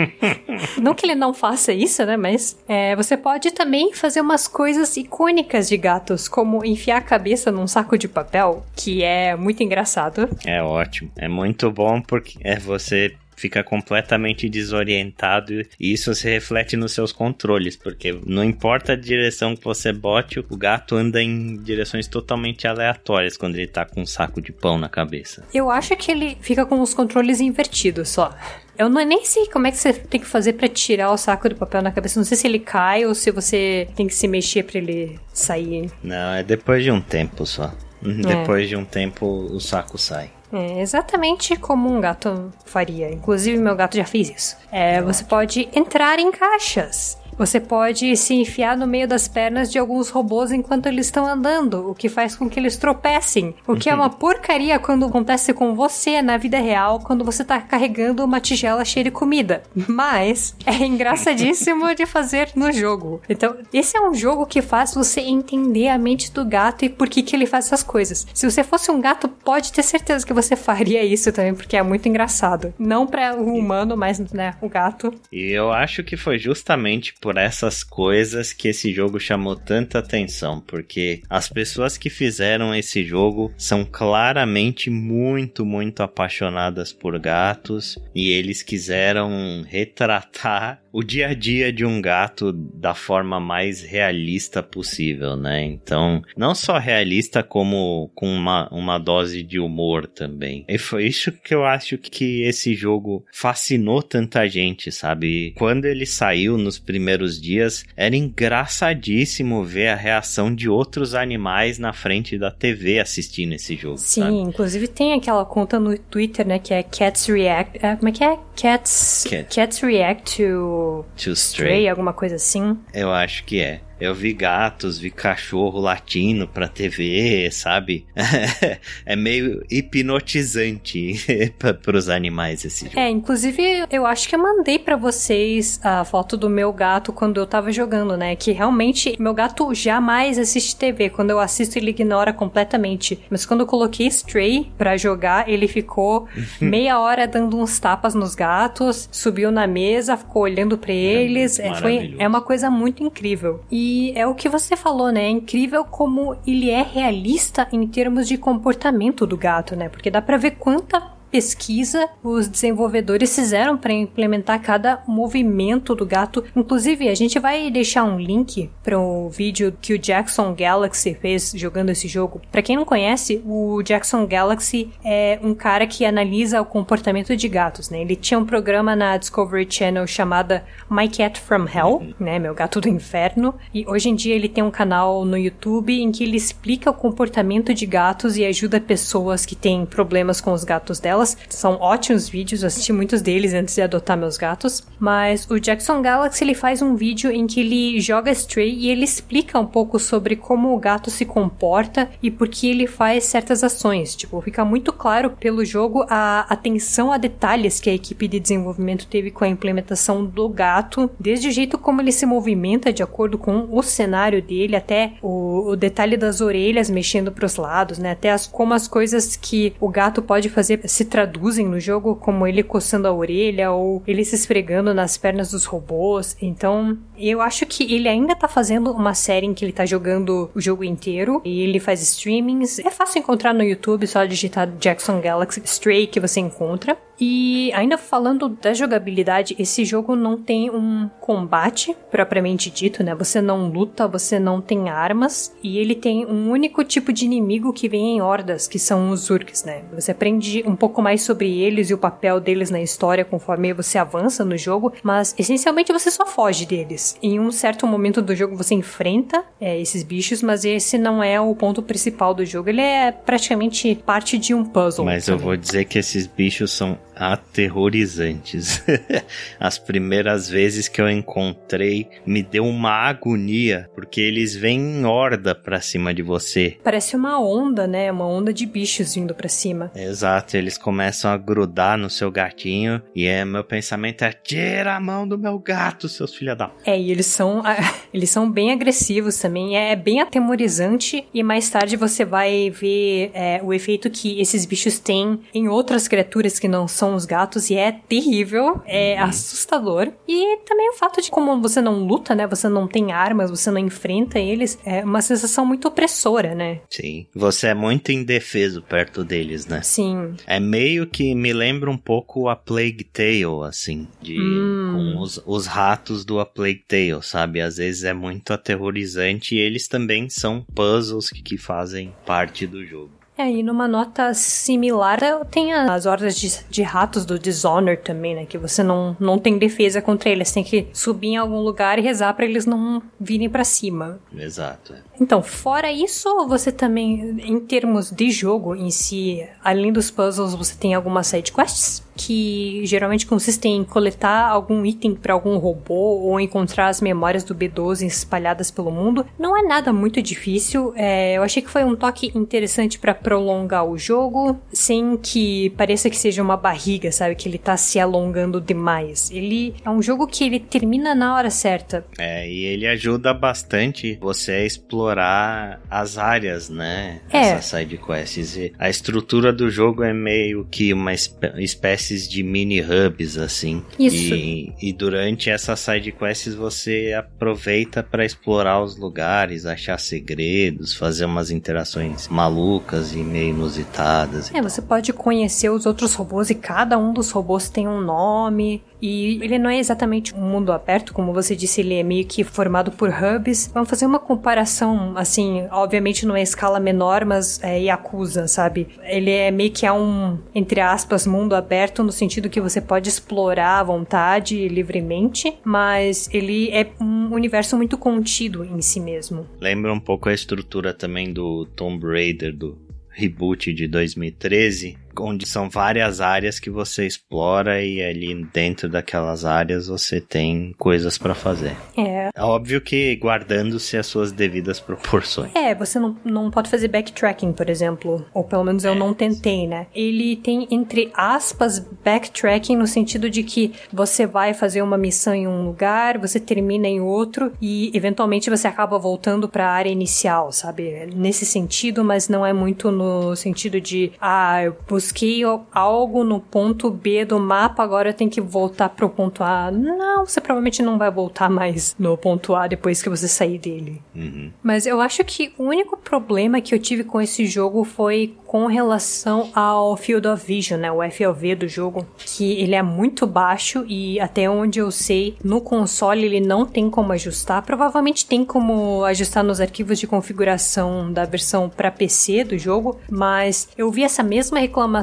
não 0.81 0.94
que 0.94 1.06
ele 1.06 1.16
não 1.16 1.33
faça 1.33 1.72
isso, 1.72 2.06
né? 2.06 2.18
Mas 2.18 2.57
é, 2.68 2.95
você 2.95 3.16
pode 3.16 3.51
também 3.51 3.94
fazer 3.94 4.22
umas 4.22 4.48
coisas 4.48 4.98
icônicas 4.98 5.68
de 5.68 5.77
gatos, 5.77 6.27
como 6.27 6.66
enfiar 6.66 6.98
a 6.98 7.01
cabeça 7.01 7.51
num 7.51 7.68
saco 7.68 7.98
de 7.98 8.07
papel, 8.07 8.66
que 8.75 9.04
é 9.04 9.36
muito 9.36 9.62
engraçado. 9.63 10.30
É 10.45 10.62
ótimo. 10.62 11.12
É 11.16 11.27
muito 11.27 11.72
bom 11.72 12.01
porque 12.16 12.38
é 12.42 12.58
você 12.58 13.14
fica 13.36 13.62
completamente 13.62 14.48
desorientado 14.48 15.54
e 15.78 15.92
isso 15.92 16.16
se 16.16 16.30
reflete 16.30 16.78
nos 16.78 16.94
seus 16.94 17.12
controles, 17.12 17.76
porque 17.76 18.18
não 18.26 18.42
importa 18.42 18.94
a 18.94 18.96
direção 18.96 19.54
que 19.54 19.66
você 19.66 19.92
bote, 19.92 20.40
o 20.40 20.56
gato 20.56 20.96
anda 20.96 21.22
em 21.22 21.58
direções 21.58 22.08
totalmente 22.08 22.66
aleatórias 22.66 23.36
quando 23.36 23.58
ele 23.58 23.68
tá 23.68 23.84
com 23.84 24.04
um 24.04 24.06
saco 24.06 24.42
de 24.42 24.54
pão 24.54 24.78
na 24.78 24.88
cabeça. 24.88 25.44
Eu 25.54 25.70
acho 25.70 25.94
que 25.98 26.10
ele 26.10 26.38
fica 26.40 26.66
com 26.66 26.80
os 26.80 26.94
controles 26.94 27.42
invertidos 27.42 28.08
só. 28.08 28.34
Eu 28.78 28.88
não, 28.88 29.04
nem 29.06 29.26
sei 29.26 29.48
como 29.48 29.68
é 29.68 29.72
que 29.72 29.78
você 29.78 29.92
tem 29.92 30.22
que 30.22 30.28
fazer 30.28 30.54
para 30.54 30.70
tirar 30.70 31.12
o 31.12 31.18
saco 31.18 31.50
do 31.50 31.56
papel 31.56 31.82
na 31.82 31.92
cabeça. 31.92 32.18
Não 32.18 32.26
sei 32.26 32.38
se 32.38 32.48
ele 32.48 32.60
cai 32.60 33.06
ou 33.06 33.14
se 33.14 33.30
você 33.30 33.90
tem 33.94 34.08
que 34.08 34.14
se 34.14 34.26
mexer 34.28 34.64
para 34.64 34.78
ele 34.78 35.20
sair. 35.34 35.92
Não, 36.02 36.34
é 36.34 36.44
depois 36.44 36.82
de 36.82 36.92
um 36.92 37.02
tempo 37.02 37.46
só. 37.46 37.74
É. 38.06 38.36
Depois 38.36 38.70
de 38.70 38.78
um 38.78 38.86
tempo 38.86 39.26
o 39.26 39.60
saco 39.60 39.98
sai. 39.98 40.30
É 40.57 40.81
exatamente 40.81 41.57
como 41.57 41.90
um 41.94 42.00
gato 42.00 42.52
faria. 42.66 43.12
Inclusive, 43.12 43.57
meu 43.57 43.75
gato 43.75 43.98
já 43.98 44.06
fez 44.06 44.30
isso. 44.30 44.57
É, 44.72 45.02
você 45.02 45.24
pode 45.24 45.68
entrar 45.74 46.18
em 46.19 46.31
caixas. 46.31 47.18
Você 47.38 47.60
pode 47.60 48.16
se 48.16 48.34
enfiar 48.34 48.78
no 48.78 48.88
meio 48.88 49.08
das 49.08 49.28
pernas 49.28 49.70
de 49.70 49.78
alguns 49.78 50.10
robôs 50.10 50.52
enquanto 50.52 50.86
eles 50.86 51.08
estão 51.08 51.28
andando, 51.28 51.90
o 51.90 51.94
que 51.94 52.08
faz 52.08 52.36
com 52.36 52.50
que 52.50 52.58
eles 52.60 52.78
tropecem. 52.78 53.54
O 53.68 53.76
que 53.76 53.90
é 53.90 53.96
uma 53.96 54.10
porcaria 54.10 54.80
quando 54.80 55.06
acontece 55.06 55.54
com 55.54 55.76
você 55.76 56.22
na 56.22 56.38
vida 56.38 56.58
real, 56.58 57.00
quando 57.00 57.26
você 57.26 57.44
tá 57.44 57.60
carregando 57.60 58.24
uma 58.24 58.40
tigela 58.40 58.86
cheia 58.86 59.04
de 59.04 59.12
comida. 59.12 59.64
Mas 59.88 60.56
é 60.66 60.76
engraçadíssimo 60.86 61.94
de 61.94 62.06
fazer 62.06 62.52
no 62.56 62.72
jogo. 62.72 63.22
Então, 63.28 63.58
esse 63.74 63.98
é 63.98 64.02
um 64.02 64.14
jogo 64.14 64.46
que 64.46 64.62
faz 64.62 64.94
você 64.94 65.22
entender 65.22 65.90
a 65.90 65.98
mente 65.98 66.32
do 66.32 66.46
gato 66.46 66.86
e 66.86 66.90
por 66.90 67.10
que, 67.10 67.22
que 67.22 67.36
ele 67.36 67.46
faz 67.46 67.66
essas 67.66 67.84
coisas. 67.84 68.26
Se 68.34 68.50
você 68.50 68.64
fosse 68.64 68.90
um 68.92 69.02
gato, 69.02 69.28
pode 69.28 69.74
ter 69.74 69.84
certeza 69.84 70.26
que 70.26 70.34
você 70.34 70.56
faria 70.56 71.04
isso 71.04 71.32
também, 71.32 71.54
porque 71.54 71.76
é 71.76 71.84
muito 71.84 72.08
engraçado. 72.08 72.74
Não 72.80 73.06
para 73.06 73.36
o 73.36 73.54
humano, 73.54 73.98
mas 73.98 74.20
né, 74.32 74.56
o 74.62 74.70
gato. 74.70 75.14
E 75.32 75.52
eu 75.52 75.72
acho 75.72 76.04
que 76.04 76.16
foi 76.16 76.38
justamente 76.38 77.14
por 77.25 77.38
essas 77.38 77.83
coisas 77.83 78.54
que 78.54 78.68
esse 78.68 78.94
jogo 78.94 79.19
chamou 79.19 79.56
tanta 79.56 79.98
atenção, 79.98 80.62
porque 80.62 81.24
as 81.27 81.50
pessoas 81.50 81.98
que 81.98 82.07
fizeram 82.07 82.75
esse 82.75 83.04
jogo 83.04 83.51
são 83.57 83.83
claramente 83.83 84.92
muito, 84.92 85.66
muito 85.66 86.04
apaixonadas 86.04 86.94
por 86.94 87.18
gatos 87.18 87.98
e 88.13 88.30
eles 88.30 88.62
quiseram 88.62 89.66
retratar 89.68 90.85
o 90.96 91.04
dia 91.04 91.28
a 91.28 91.34
dia 91.34 91.74
de 91.74 91.84
um 91.84 92.02
gato 92.02 92.54
da 92.54 92.94
forma 92.94 93.38
mais 93.38 93.82
realista 93.82 94.64
possível, 94.64 95.36
né? 95.36 95.62
Então, 95.62 96.22
não 96.38 96.56
só 96.56 96.78
realista, 96.78 97.44
como 97.44 98.10
com 98.16 98.34
uma, 98.34 98.70
uma 98.72 98.98
dose 98.98 99.44
de 99.44 99.60
humor 99.60 100.08
também. 100.08 100.64
E 100.70 100.78
foi 100.78 101.06
isso 101.08 101.34
que 101.34 101.54
eu 101.54 101.66
acho 101.66 101.98
que 101.98 102.44
esse 102.44 102.74
jogo 102.74 103.26
fascinou 103.34 104.02
tanta 104.02 104.48
gente, 104.48 104.90
sabe? 104.90 105.54
Quando 105.58 105.84
ele 105.84 106.06
saiu 106.06 106.58
nos 106.58 106.80
primeiros 106.80 107.42
dias, 107.42 107.84
era 107.98 108.16
engraçadíssimo 108.16 109.66
ver 109.66 109.90
a 109.90 109.96
reação 109.96 110.56
de 110.56 110.70
outros 110.70 111.14
animais 111.14 111.78
na 111.78 111.92
frente 111.92 112.38
da 112.38 112.50
TV 112.50 113.02
assistindo 113.02 113.52
esse 113.52 113.76
jogo. 113.76 113.98
Sim, 113.98 114.22
sabe? 114.22 114.38
inclusive 114.38 114.88
tem 114.88 115.12
aquela 115.12 115.44
conta 115.44 115.78
no 115.78 115.98
Twitter, 115.98 116.48
né, 116.48 116.58
que 116.58 116.74
é 116.74 116.84
Cats 116.84 117.26
React. 117.26 117.86
É, 117.86 117.96
como 117.98 118.08
é 118.08 118.12
que 118.14 118.24
é? 118.24 118.40
Cats, 118.56 119.28
Cat. 119.30 119.54
Cats 119.54 119.82
React 119.82 120.38
to 120.38 120.85
To 121.18 121.32
Stray. 121.32 121.34
Stray, 121.34 121.90
alguma 121.90 122.14
coisa 122.14 122.36
assim. 122.36 122.78
Eu 122.94 123.12
acho 123.12 123.44
que 123.44 123.62
é. 123.62 123.82
Eu 124.00 124.14
vi 124.14 124.34
gatos, 124.34 125.00
vi 125.00 125.10
cachorro 125.10 125.80
latindo 125.80 126.48
pra 126.48 126.68
TV, 126.68 127.50
sabe? 127.52 128.06
é 129.06 129.16
meio 129.16 129.64
hipnotizante 129.70 131.14
pros 131.82 132.10
animais 132.10 132.66
esse 132.66 132.86
jogo. 132.86 133.00
É, 133.00 133.10
inclusive 133.10 133.86
eu 133.90 134.06
acho 134.06 134.28
que 134.28 134.36
eu 134.36 134.40
mandei 134.40 134.78
para 134.78 134.98
vocês 134.98 135.80
a 135.82 136.04
foto 136.04 136.36
do 136.36 136.50
meu 136.50 136.74
gato 136.74 137.14
quando 137.14 137.40
eu 137.40 137.48
tava 137.48 137.72
jogando, 137.72 138.18
né? 138.18 138.36
Que 138.36 138.52
realmente 138.52 139.16
meu 139.18 139.34
gato 139.34 139.74
jamais 139.74 140.38
assiste 140.38 140.75
TV. 140.75 141.10
Quando 141.10 141.30
eu 141.30 141.40
assisto, 141.40 141.78
ele 141.80 141.92
ignora 141.92 142.34
completamente. 142.34 143.20
Mas 143.30 143.46
quando 143.46 143.62
eu 143.62 143.68
coloquei 143.68 144.08
Stray 144.08 144.72
pra 144.78 144.98
jogar, 144.98 145.48
ele 145.48 145.68
ficou 145.68 146.28
meia 146.60 147.00
hora 147.00 147.25
dando 147.28 147.58
uns 147.58 147.80
tapas 147.80 148.14
nos 148.14 148.36
gatos, 148.36 149.08
subiu 149.12 149.52
na 149.52 149.66
mesa, 149.66 150.18
ficou 150.18 150.44
olhando 150.44 150.78
para 150.78 150.94
eles. 150.94 151.60
É, 151.60 151.74
foi, 151.75 152.16
é 152.20 152.28
uma 152.28 152.42
coisa 152.42 152.70
muito 152.70 153.02
incrível. 153.02 153.64
E 153.72 153.85
e 153.86 154.12
é 154.15 154.25
o 154.25 154.34
que 154.34 154.50
você 154.50 154.75
falou, 154.75 155.12
né? 155.12 155.25
É 155.25 155.30
incrível 155.30 155.86
como 155.86 156.36
ele 156.48 156.72
é 156.72 156.82
realista 156.82 157.68
em 157.72 157.86
termos 157.86 158.27
de 158.27 158.36
comportamento 158.36 159.27
do 159.27 159.38
gato, 159.38 159.75
né? 159.75 159.89
Porque 159.89 160.10
dá 160.10 160.24
pra 160.24 160.38
ver 160.38 160.51
quanta 160.51 161.00
pesquisa 161.36 162.08
os 162.24 162.48
desenvolvedores 162.48 163.36
fizeram 163.36 163.77
para 163.77 163.92
implementar 163.92 164.62
cada 164.62 165.04
movimento 165.06 165.94
do 165.94 166.06
gato. 166.06 166.46
Inclusive, 166.56 167.10
a 167.10 167.13
gente 167.13 167.38
vai 167.39 167.70
deixar 167.70 168.06
um 168.06 168.18
link 168.18 168.70
para 168.82 168.98
o 168.98 169.30
vídeo 169.30 169.75
que 169.82 169.94
o 169.94 170.00
Jackson 170.00 170.56
Galaxy 170.56 171.13
fez 171.13 171.51
jogando 171.54 171.89
esse 171.89 172.08
jogo. 172.08 172.42
Para 172.50 172.62
quem 172.62 172.77
não 172.77 172.86
conhece, 172.86 173.44
o 173.46 173.84
Jackson 173.84 174.25
Galaxy 174.25 174.89
é 175.04 175.38
um 175.44 175.54
cara 175.54 175.86
que 175.86 176.06
analisa 176.06 176.62
o 176.62 176.65
comportamento 176.65 177.36
de 177.36 177.50
gatos, 177.50 177.89
né? 177.89 178.00
Ele 178.00 178.15
tinha 178.15 178.39
um 178.39 178.46
programa 178.46 178.96
na 178.96 179.18
Discovery 179.18 179.68
Channel 179.70 180.08
chamada 180.08 180.63
My 180.89 181.10
Cat 181.10 181.38
from 181.42 181.65
Hell, 181.68 182.13
né? 182.18 182.39
Meu 182.39 182.54
gato 182.54 182.80
do 182.80 182.88
inferno. 182.88 183.56
E 183.74 183.86
hoje 183.86 184.08
em 184.08 184.15
dia 184.15 184.36
ele 184.36 184.48
tem 184.48 184.63
um 184.63 184.72
canal 184.72 185.25
no 185.25 185.38
YouTube 185.38 186.01
em 186.01 186.13
que 186.13 186.24
ele 186.24 186.38
explica 186.38 186.89
o 186.89 186.94
comportamento 186.94 187.74
de 187.74 187.86
gatos 187.86 188.38
e 188.38 188.46
ajuda 188.46 188.80
pessoas 188.80 189.46
que 189.46 189.54
têm 189.54 189.86
problemas 189.86 190.39
com 190.39 190.54
os 190.54 190.63
gatos 190.63 190.98
delas 190.98 191.25
delas. 191.25 191.38
São 191.50 191.77
ótimos 191.79 192.29
vídeos, 192.29 192.62
eu 192.62 192.67
assisti 192.67 192.94
muitos 192.94 193.22
deles 193.22 193.53
antes 193.53 193.74
de 193.74 193.82
adotar 193.82 194.17
meus 194.17 194.38
gatos. 194.38 194.84
Mas 195.00 195.50
o 195.50 195.60
Jackson 195.60 196.01
Galaxy 196.01 196.44
ele 196.44 196.53
faz 196.53 196.82
um 196.82 196.96
vídeo 196.96 197.32
em 197.32 197.48
que 197.48 197.62
ele 197.62 198.00
joga 198.00 198.32
Stray 198.32 198.74
e 198.74 198.89
ele 198.89 199.03
explica 199.03 199.60
um 199.60 199.65
pouco 199.65 200.00
sobre 200.00 200.36
como 200.36 200.75
o 200.75 200.79
gato 200.79 201.10
se 201.10 201.25
comporta 201.25 202.10
e 202.22 202.29
por 202.29 202.48
que 202.48 202.70
ele 202.70 202.86
faz 202.86 203.24
certas 203.24 203.63
ações. 203.63 204.15
Tipo, 204.15 204.39
fica 204.41 204.63
muito 204.63 204.94
claro 204.94 205.32
pelo 205.32 205.65
jogo 205.65 206.05
a 206.10 206.46
atenção 206.50 207.12
a 207.12 207.17
detalhes 207.17 207.79
que 207.79 207.89
a 207.89 207.94
equipe 207.94 208.27
de 208.27 208.39
desenvolvimento 208.39 209.08
teve 209.08 209.32
com 209.32 209.44
a 209.44 209.48
implementação 209.48 210.25
do 210.25 210.48
gato, 210.48 211.10
desde 211.20 211.48
o 211.48 211.51
jeito 211.51 211.77
como 211.77 212.01
ele 212.01 212.12
se 212.12 212.25
movimenta 212.25 212.91
de 212.91 213.01
acordo 213.01 213.38
com 213.38 213.67
o 213.72 213.82
cenário 213.82 214.41
dele, 214.41 214.75
até 214.75 215.13
o, 215.22 215.70
o 215.70 215.75
detalhe 215.75 216.17
das 216.17 216.41
orelhas 216.41 216.89
mexendo 216.89 217.32
para 217.32 217.46
os 217.46 217.55
lados, 217.55 217.98
né? 217.98 218.12
Até 218.12 218.32
as, 218.32 218.48
como 218.48 218.74
as 218.74 218.88
coisas 218.88 219.36
que 219.36 219.74
o 219.79 219.89
gato 219.89 220.22
pode 220.22 220.50
fazer 220.50 220.75
se 220.86 221.05
traduzem 221.06 221.68
no 221.68 221.80
jogo 221.80 222.16
como 222.16 222.46
ele 222.46 222.64
coçando 222.64 223.08
a 223.08 223.14
orelha 223.14 223.72
ou 223.72 224.04
ele 224.08 224.26
se 224.26 224.36
esfregando 224.36 224.94
nas 224.94 225.18
pernas 225.18 225.52
dos 225.52 225.66
robôs. 225.66 226.36
Então, 226.42 226.98
eu 227.18 227.42
acho 227.42 227.66
que 227.66 227.94
ele 227.94 228.08
ainda 228.08 228.36
tá 228.36 228.48
fazendo 228.48 228.92
uma 228.92 229.14
série 229.14 229.46
em 229.46 229.54
que 229.54 229.64
ele 229.64 229.72
tá 229.72 229.86
jogando 229.86 230.50
o 230.54 230.62
jogo 230.62 230.84
inteiro 230.84 231.42
e 231.46 231.62
ele 231.62 231.80
faz 231.80 232.02
streamings. 232.02 232.80
É 232.80 232.90
fácil 232.90 233.20
encontrar 233.20 233.54
no 233.54 233.64
YouTube, 233.64 234.08
só 234.08 234.26
digitar 234.26 234.68
Jackson 234.80 235.22
Galaxy 235.22 235.62
Stray 235.64 236.08
que 236.08 236.20
você 236.20 236.40
encontra. 236.40 236.98
E 237.19 237.72
ainda 237.74 237.98
falando 237.98 238.50
da 238.50 238.74
jogabilidade, 238.74 239.55
esse 239.57 239.86
jogo 239.86 240.15
não 240.15 240.38
tem 240.38 240.69
um 240.69 241.10
combate 241.19 241.95
propriamente 242.12 242.69
dito, 242.69 243.03
né? 243.03 243.15
Você 243.15 243.41
não 243.41 243.69
luta, 243.69 244.07
você 244.07 244.39
não 244.39 244.62
tem 244.62 244.89
armas 244.89 245.55
e 245.63 245.77
ele 245.77 245.95
tem 245.95 246.25
um 246.25 246.50
único 246.50 246.84
tipo 246.84 247.13
de 247.13 247.25
inimigo 247.25 247.74
que 247.74 247.88
vem 247.88 248.17
em 248.17 248.22
hordas, 248.22 248.67
que 248.67 248.79
são 248.79 249.10
os 249.10 249.29
Urks, 249.29 249.63
né? 249.63 249.84
Você 249.93 250.12
aprende 250.12 250.63
um 250.65 250.75
pouco 250.75 251.01
mais 251.01 251.22
sobre 251.22 251.60
eles 251.60 251.89
e 251.89 251.93
o 251.93 251.98
papel 251.98 252.39
deles 252.39 252.69
na 252.69 252.81
história 252.81 253.24
conforme 253.24 253.74
você 253.74 253.98
avança 253.98 254.43
no 254.43 254.57
jogo, 254.57 254.93
mas 255.03 255.34
essencialmente 255.38 255.93
você 255.93 256.12
só 256.12 256.25
foge 256.25 256.65
deles. 256.65 257.17
Em 257.22 257.39
um 257.39 257.51
certo 257.51 257.88
momento 257.88 258.22
do 258.22 258.36
jogo 258.36 258.55
você 258.55 258.75
enfrenta 258.75 259.43
é, 259.60 259.79
esses 259.79 260.03
bichos, 260.03 260.41
mas 260.41 260.65
esse 260.65 260.98
não 260.98 261.24
é 261.24 261.39
o 261.39 261.55
ponto 261.55 261.81
principal 261.81 262.34
do 262.34 262.45
jogo. 262.45 262.69
Ele 262.69 262.81
é 262.81 263.12
praticamente 263.12 263.95
parte 264.05 264.38
de 264.38 264.53
um 264.53 264.63
puzzle. 264.63 265.05
Mas 265.05 265.25
também. 265.25 265.39
eu 265.39 265.45
vou 265.45 265.57
dizer 265.57 265.86
que 265.86 265.98
esses 265.98 266.27
bichos 266.27 266.72
são 266.72 266.98
aterrorizantes. 267.15 268.84
As 269.60 269.77
primeiras 269.77 270.50
vezes 270.50 270.88
que 270.88 271.01
eu 271.01 271.10
encontrei 271.10 272.10
me 272.25 272.43
deu 272.43 272.65
uma 272.65 272.91
agonia, 272.91 273.89
porque 273.95 274.22
eles 274.22 274.55
vêm 274.55 274.79
em 274.79 275.05
horda 275.05 275.55
pra 275.55 275.81
cima 275.81 276.13
de 276.13 276.22
você. 276.22 276.77
Parece 276.84 277.15
uma 277.15 277.39
onda, 277.39 277.88
né? 277.88 278.12
Uma 278.12 278.27
onda 278.27 278.53
de 278.53 278.65
bichos 278.65 279.15
vindo 279.15 279.34
pra 279.34 279.50
cima. 279.50 279.91
Exato, 279.95 280.57
eles 280.57 280.77
começam 280.77 281.31
a 281.31 281.38
grudar 281.38 281.98
no 281.98 282.10
seu 282.10 282.29
gatinho 282.31 283.01
e 283.15 283.25
é 283.25 283.45
meu 283.45 283.63
pensamento 283.63 284.24
é 284.24 284.31
tira 284.31 284.95
a 284.95 285.00
mão 285.00 285.27
do 285.27 285.38
meu 285.38 285.57
gato, 285.57 286.10
seus 286.10 286.36
filha 286.36 286.55
da. 286.55 286.72
É, 286.86 287.00
e 287.00 287.12
eles 287.12 287.27
são 287.27 287.63
eles 288.13 288.29
são 288.29 288.50
bem 288.50 288.72
agressivos 288.72 289.38
também, 289.38 289.77
é 289.77 289.95
bem 289.95 290.22
atemorizante 290.22 291.25
e 291.34 291.43
mais 291.43 291.69
tarde 291.69 291.95
você 291.95 292.25
vai 292.25 292.69
ver 292.69 293.31
é, 293.34 293.62
o 293.63 293.74
efeito 293.74 294.10
que 294.10 294.39
esses 294.39 294.65
bichos 294.65 295.00
têm 295.00 295.39
em 295.53 295.67
outras 295.67 296.07
criaturas 296.07 296.60
que 296.60 296.67
não 296.67 296.88
são 296.88 297.05
são 297.06 297.16
os 297.16 297.26
gatos 297.26 297.70
e 297.70 297.76
é 297.76 297.92
terrível, 297.92 298.82
é 298.88 299.16
uhum. 299.16 299.30
assustador. 299.30 300.12
E 300.28 300.58
também 300.66 300.90
o 300.90 300.94
fato 300.94 301.22
de 301.22 301.30
como 301.30 301.62
você 301.62 301.80
não 301.80 302.04
luta, 302.04 302.34
né? 302.34 302.48
Você 302.48 302.68
não 302.68 302.88
tem 302.88 303.12
armas, 303.12 303.52
você 303.52 303.70
não 303.70 303.78
enfrenta 303.78 304.40
eles, 304.40 304.80
é 304.84 305.04
uma 305.04 305.22
sensação 305.22 305.66
muito 305.66 305.88
opressora, 305.88 306.56
né? 306.56 306.82
Sim. 306.90 307.28
Você 307.36 307.68
é 307.68 307.74
muito 307.76 308.12
indefeso 308.12 308.82
perto 308.82 309.24
deles, 309.24 309.68
né? 309.68 309.82
Sim. 309.84 310.34
É 310.48 310.60
meio 310.60 311.06
que 311.06 311.36
me 311.36 311.54
lembra 311.54 311.92
um 311.92 311.98
pouco 311.98 312.50
a 312.50 312.56
Plague 312.56 313.04
Tale, 313.04 313.68
assim, 313.68 314.08
de 314.20 314.40
hum. 314.40 314.94
com 314.94 315.22
os, 315.22 315.42
os 315.46 315.68
ratos 315.68 316.26
do 316.26 316.40
A 316.40 316.46
Plague 316.46 316.84
Tale, 316.88 317.22
sabe? 317.22 317.62
Às 317.62 317.78
vezes 317.78 318.04
é 318.04 318.14
muito 318.14 318.52
aterrorizante 318.52 319.56
e 319.56 319.60
eles 319.60 319.88
também 319.88 320.28
são 320.28 320.66
puzzles 320.74 321.30
que, 321.30 321.44
que 321.44 321.58
fazem 321.58 322.14
parte 322.26 322.66
do 322.66 322.84
jogo. 322.84 323.25
É, 323.38 323.50
e 323.50 323.62
numa 323.62 323.88
nota 323.88 324.34
similar, 324.34 325.20
tem 325.51 325.74
as 325.74 326.06
hordas 326.06 326.38
de, 326.38 326.63
de, 326.70 326.82
ratos 326.82 327.25
do 327.25 327.38
Dishonor 327.38 327.98
também, 327.98 328.34
né? 328.34 328.46
Que 328.46 328.58
você 328.58 328.82
não, 328.82 329.15
não 329.20 329.38
tem 329.38 329.58
defesa 329.58 330.01
contra 330.01 330.30
eles. 330.30 330.51
Tem 330.51 330.63
que 330.63 330.88
subir 330.94 331.30
em 331.30 331.38
algum 331.38 331.60
lugar 331.60 332.00
e 332.00 332.01
rezar 332.01 332.34
para 332.34 332.46
eles 332.46 332.65
não 332.65 333.01
virem 333.20 333.50
para 333.50 333.65
cima. 333.65 334.20
Exato. 334.34 334.94
É. 334.94 334.98
Então, 335.20 335.44
fora 335.44 335.92
isso, 335.92 336.48
você 336.48 336.72
também, 336.72 337.38
em 337.42 337.60
termos 337.60 338.10
de 338.10 338.32
jogo 338.32 338.74
em 338.74 338.89
si, 338.89 339.46
além 339.62 339.92
dos 339.92 340.10
puzzles, 340.10 340.54
você 340.54 340.75
tem 340.75 340.94
algumas 340.94 341.27
side 341.27 341.51
quests 341.51 342.06
que 342.15 342.81
geralmente 342.86 343.25
consistem 343.25 343.77
em 343.77 343.84
coletar 343.84 344.50
algum 344.50 344.86
item 344.86 345.15
para 345.15 345.34
algum 345.34 345.57
robô 345.57 346.19
ou 346.22 346.39
encontrar 346.39 346.88
as 346.88 347.01
memórias 347.01 347.43
do 347.43 347.53
B12 347.53 348.05
espalhadas 348.05 348.72
pelo 348.72 348.91
mundo. 348.91 349.25
Não 349.38 349.57
é 349.57 349.62
nada 349.63 349.91
muito 349.91 350.22
difícil. 350.22 350.93
É, 350.95 351.38
eu 351.38 351.43
achei 351.43 351.62
que 351.62 351.69
foi 351.69 351.84
um 351.84 351.95
toque 351.95 352.31
interessante 352.36 353.00
para 353.00 353.13
prolongar 353.13 353.86
o 353.86 353.98
jogo, 353.98 354.60
sem 354.72 355.17
que 355.17 355.69
pareça 355.72 356.10
que 356.10 356.17
seja 356.17 356.41
uma 356.41 356.57
barriga, 356.57 357.12
sabe? 357.12 357.36
Que 357.36 357.50
ele 357.50 357.57
tá 357.57 357.75
se 357.77 358.00
alongando 358.00 358.62
demais. 358.62 359.29
Ele 359.31 359.75
é 359.84 359.89
um 359.89 360.01
jogo 360.01 360.27
que 360.27 360.43
ele 360.43 360.60
termina 360.60 361.13
na 361.13 361.36
hora 361.36 361.50
certa. 361.50 362.05
É, 362.17 362.50
e 362.50 362.65
ele 362.65 362.88
ajuda 362.88 363.34
bastante 363.34 364.17
você 364.22 364.51
a 364.51 364.65
explorar 364.65 365.81
as 365.89 366.17
áreas, 366.17 366.69
né? 366.69 367.22
É. 367.31 367.39
Essas 367.39 367.65
side 367.65 367.98
quests. 367.98 368.55
E 368.55 368.74
a 368.77 368.89
estrutura 368.89 369.51
do 369.51 369.69
jogo 369.69 370.03
é 370.03 370.13
meio 370.13 370.65
que 370.69 370.93
uma 370.93 371.13
espécie 371.13 372.05
espécies 372.06 372.28
de 372.28 372.44
mini 372.44 372.82
hubs 372.82 373.38
assim. 373.38 373.84
Isso. 373.98 374.34
E, 374.34 374.74
e 374.82 374.94
durante 374.94 375.50
essas 375.50 375.80
side 375.80 376.12
quests 376.12 376.54
você 376.54 377.14
aproveita 377.18 378.04
para 378.04 378.24
explorar 378.24 378.82
os 378.82 378.98
lugares, 378.98 379.66
achar 379.66 380.00
segredos, 380.00 380.94
fazer 380.94 381.26
umas 381.26 381.50
interações 381.50 382.28
malucas 382.28 383.14
e 383.14 383.18
meio 383.18 383.50
inusitadas. 383.50 384.54
É, 384.54 384.62
você 384.62 384.82
pode 384.82 385.12
conhecer 385.14 385.70
os 385.70 385.86
outros 385.86 386.14
robôs 386.14 386.50
e 386.50 386.56
cada 386.56 386.98
um 386.98 387.14
dos 387.14 387.32
robôs 387.32 387.70
tem 387.70 387.88
um 387.88 388.02
nome. 388.02 388.84
E 389.02 389.40
ele 389.44 389.60
não 389.60 389.70
é 389.70 389.78
exatamente 389.78 390.34
um 390.34 390.42
mundo 390.42 390.72
aberto, 390.72 391.14
como 391.14 391.32
você 391.32 391.56
disse, 391.56 391.82
ele 391.82 391.94
é 391.94 392.02
meio 392.02 392.26
que 392.26 392.44
formado 392.44 392.92
por 392.92 393.10
hubs. 393.10 393.70
Vamos 393.72 393.88
fazer 393.88 394.06
uma 394.06 394.18
comparação, 394.18 395.14
assim, 395.16 395.68
obviamente 395.70 396.26
numa 396.26 396.40
escala 396.40 396.80
menor, 396.80 397.24
mas 397.24 397.62
é 397.62 397.78
Yakuza, 397.82 398.48
sabe? 398.48 398.88
Ele 399.04 399.30
é 399.30 399.52
meio 399.52 399.70
que 399.70 399.86
é 399.86 399.92
um, 399.92 400.40
entre 400.56 400.80
aspas, 400.82 401.28
mundo 401.28 401.56
aberto 401.56 401.95
no 402.04 402.12
sentido 402.12 402.50
que 402.50 402.62
você 402.62 402.82
pode 402.82 403.10
explorar 403.10 403.80
à 403.80 403.84
vontade, 403.84 404.68
livremente, 404.68 405.54
mas 405.64 406.30
ele 406.34 406.70
é 406.72 406.92
um 407.00 407.34
universo 407.34 407.75
muito 407.78 407.98
contido 407.98 408.64
em 408.64 408.82
si 408.82 409.00
mesmo. 409.00 409.48
Lembra 409.60 409.94
um 409.94 410.00
pouco 410.00 410.30
a 410.30 410.34
estrutura 410.34 410.94
também 410.94 411.32
do 411.32 411.66
Tomb 411.66 412.06
Raider, 412.06 412.56
do 412.56 412.78
reboot 413.10 413.74
de 413.74 413.88
2013, 413.88 414.98
onde 415.19 415.45
são 415.45 415.69
várias 415.69 416.22
áreas 416.22 416.60
que 416.60 416.69
você 416.69 417.05
explora 417.05 417.81
e 417.81 418.01
ali 418.01 418.43
dentro 418.53 418.89
daquelas 418.89 419.45
áreas 419.45 419.88
você 419.88 420.19
tem 420.22 420.74
coisas 420.77 421.17
para 421.17 421.36
fazer. 421.36 421.75
É. 421.98 422.29
É 422.36 422.41
óbvio 422.41 422.81
que 422.81 423.15
guardando-se 423.15 423.98
as 423.98 424.07
suas 424.07 424.31
devidas 424.31 424.79
proporções. 424.79 425.51
É, 425.55 425.74
você 425.74 426.00
não, 426.00 426.15
não 426.24 426.51
pode 426.51 426.69
fazer 426.69 426.88
backtracking, 426.88 427.53
por 427.53 427.69
exemplo. 427.69 428.25
Ou 428.34 428.43
pelo 428.43 428.63
menos 428.63 428.84
eu 428.84 428.93
é. 428.93 428.95
não 428.95 429.13
tentei, 429.13 429.67
né? 429.67 429.88
Ele 429.93 430.36
tem, 430.36 430.67
entre 430.72 431.12
aspas, 431.13 431.79
backtracking 432.03 432.75
no 432.75 432.88
sentido 432.88 433.29
de 433.29 433.43
que 433.43 433.74
você 433.91 434.25
vai 434.25 434.53
fazer 434.53 434.81
uma 434.81 434.98
missão 434.98 435.34
em 435.34 435.48
um 435.48 435.65
lugar, 435.65 436.17
você 436.17 436.39
termina 436.39 436.88
em 436.88 437.00
outro 437.00 437.51
e 437.62 437.91
eventualmente 437.93 438.50
você 438.50 438.67
acaba 438.67 438.98
voltando 438.98 439.48
para 439.48 439.67
a 439.67 439.72
área 439.72 439.89
inicial, 439.89 440.51
sabe? 440.51 441.07
Nesse 441.15 441.45
sentido, 441.45 442.03
mas 442.03 442.27
não 442.27 442.45
é 442.45 442.53
muito 442.53 442.91
no 442.91 443.36
sentido 443.36 443.79
de, 443.79 444.12
ah, 444.19 444.63
eu 444.63 444.74
busquei 445.06 445.42
algo 445.72 446.24
no 446.24 446.40
ponto 446.40 446.90
B 446.90 447.26
do 447.26 447.40
mapa, 447.40 447.84
agora 447.84 448.10
eu 448.10 448.14
tenho 448.14 448.30
que 448.30 448.42
voltar 448.42 448.90
pro 448.90 449.10
ponto 449.10 449.44
A. 449.44 449.70
Não, 449.70 450.26
você 450.26 450.42
provavelmente 450.42 450.82
não 450.82 450.98
vai 450.98 451.12
voltar 451.12 451.50
mais 451.50 451.96
no 452.00 452.18
ponto 452.18 452.56
A 452.56 452.68
depois 452.68 453.02
que 453.02 453.10
você 453.10 453.28
sair 453.28 453.60
dele. 453.60 454.02
Uhum. 454.16 454.52
Mas 454.64 454.88
eu 454.88 455.00
acho 455.00 455.24
que 455.24 455.54
o 455.58 455.64
único 455.64 455.96
problema 455.98 456.60
que 456.60 456.74
eu 456.74 456.80
tive 456.80 457.04
com 457.04 457.22
esse 457.22 457.46
jogo 457.46 457.84
foi 457.84 458.36
com 458.46 458.68
relação 458.68 459.50
ao 459.54 459.98
Field 459.98 460.28
of 460.28 460.46
Vision, 460.46 460.80
né, 460.80 460.92
o 460.92 461.02
FOV 461.12 461.56
do 461.56 461.68
jogo, 461.68 462.06
que 462.18 462.54
ele 462.54 462.74
é 462.74 462.82
muito 462.82 463.28
baixo 463.28 463.84
e 463.88 464.20
até 464.20 464.50
onde 464.50 464.80
eu 464.80 464.90
sei, 464.92 465.36
no 465.44 465.60
console 465.60 466.26
ele 466.26 466.40
não 466.40 466.66
tem 466.66 466.90
como 466.90 467.12
ajustar. 467.12 467.62
Provavelmente 467.64 468.26
tem 468.26 468.46
como 468.46 469.04
ajustar 469.04 469.44
nos 469.44 469.60
arquivos 469.60 470.00
de 470.00 470.08
configuração 470.08 471.12
da 471.12 471.26
versão 471.26 471.70
para 471.70 471.92
PC 471.92 472.46
do 472.46 472.58
jogo, 472.58 472.98
mas 473.10 473.68
eu 473.78 473.92
vi 473.92 474.04
essa 474.04 474.24
mesma 474.24 474.60
reclamação 474.60 474.95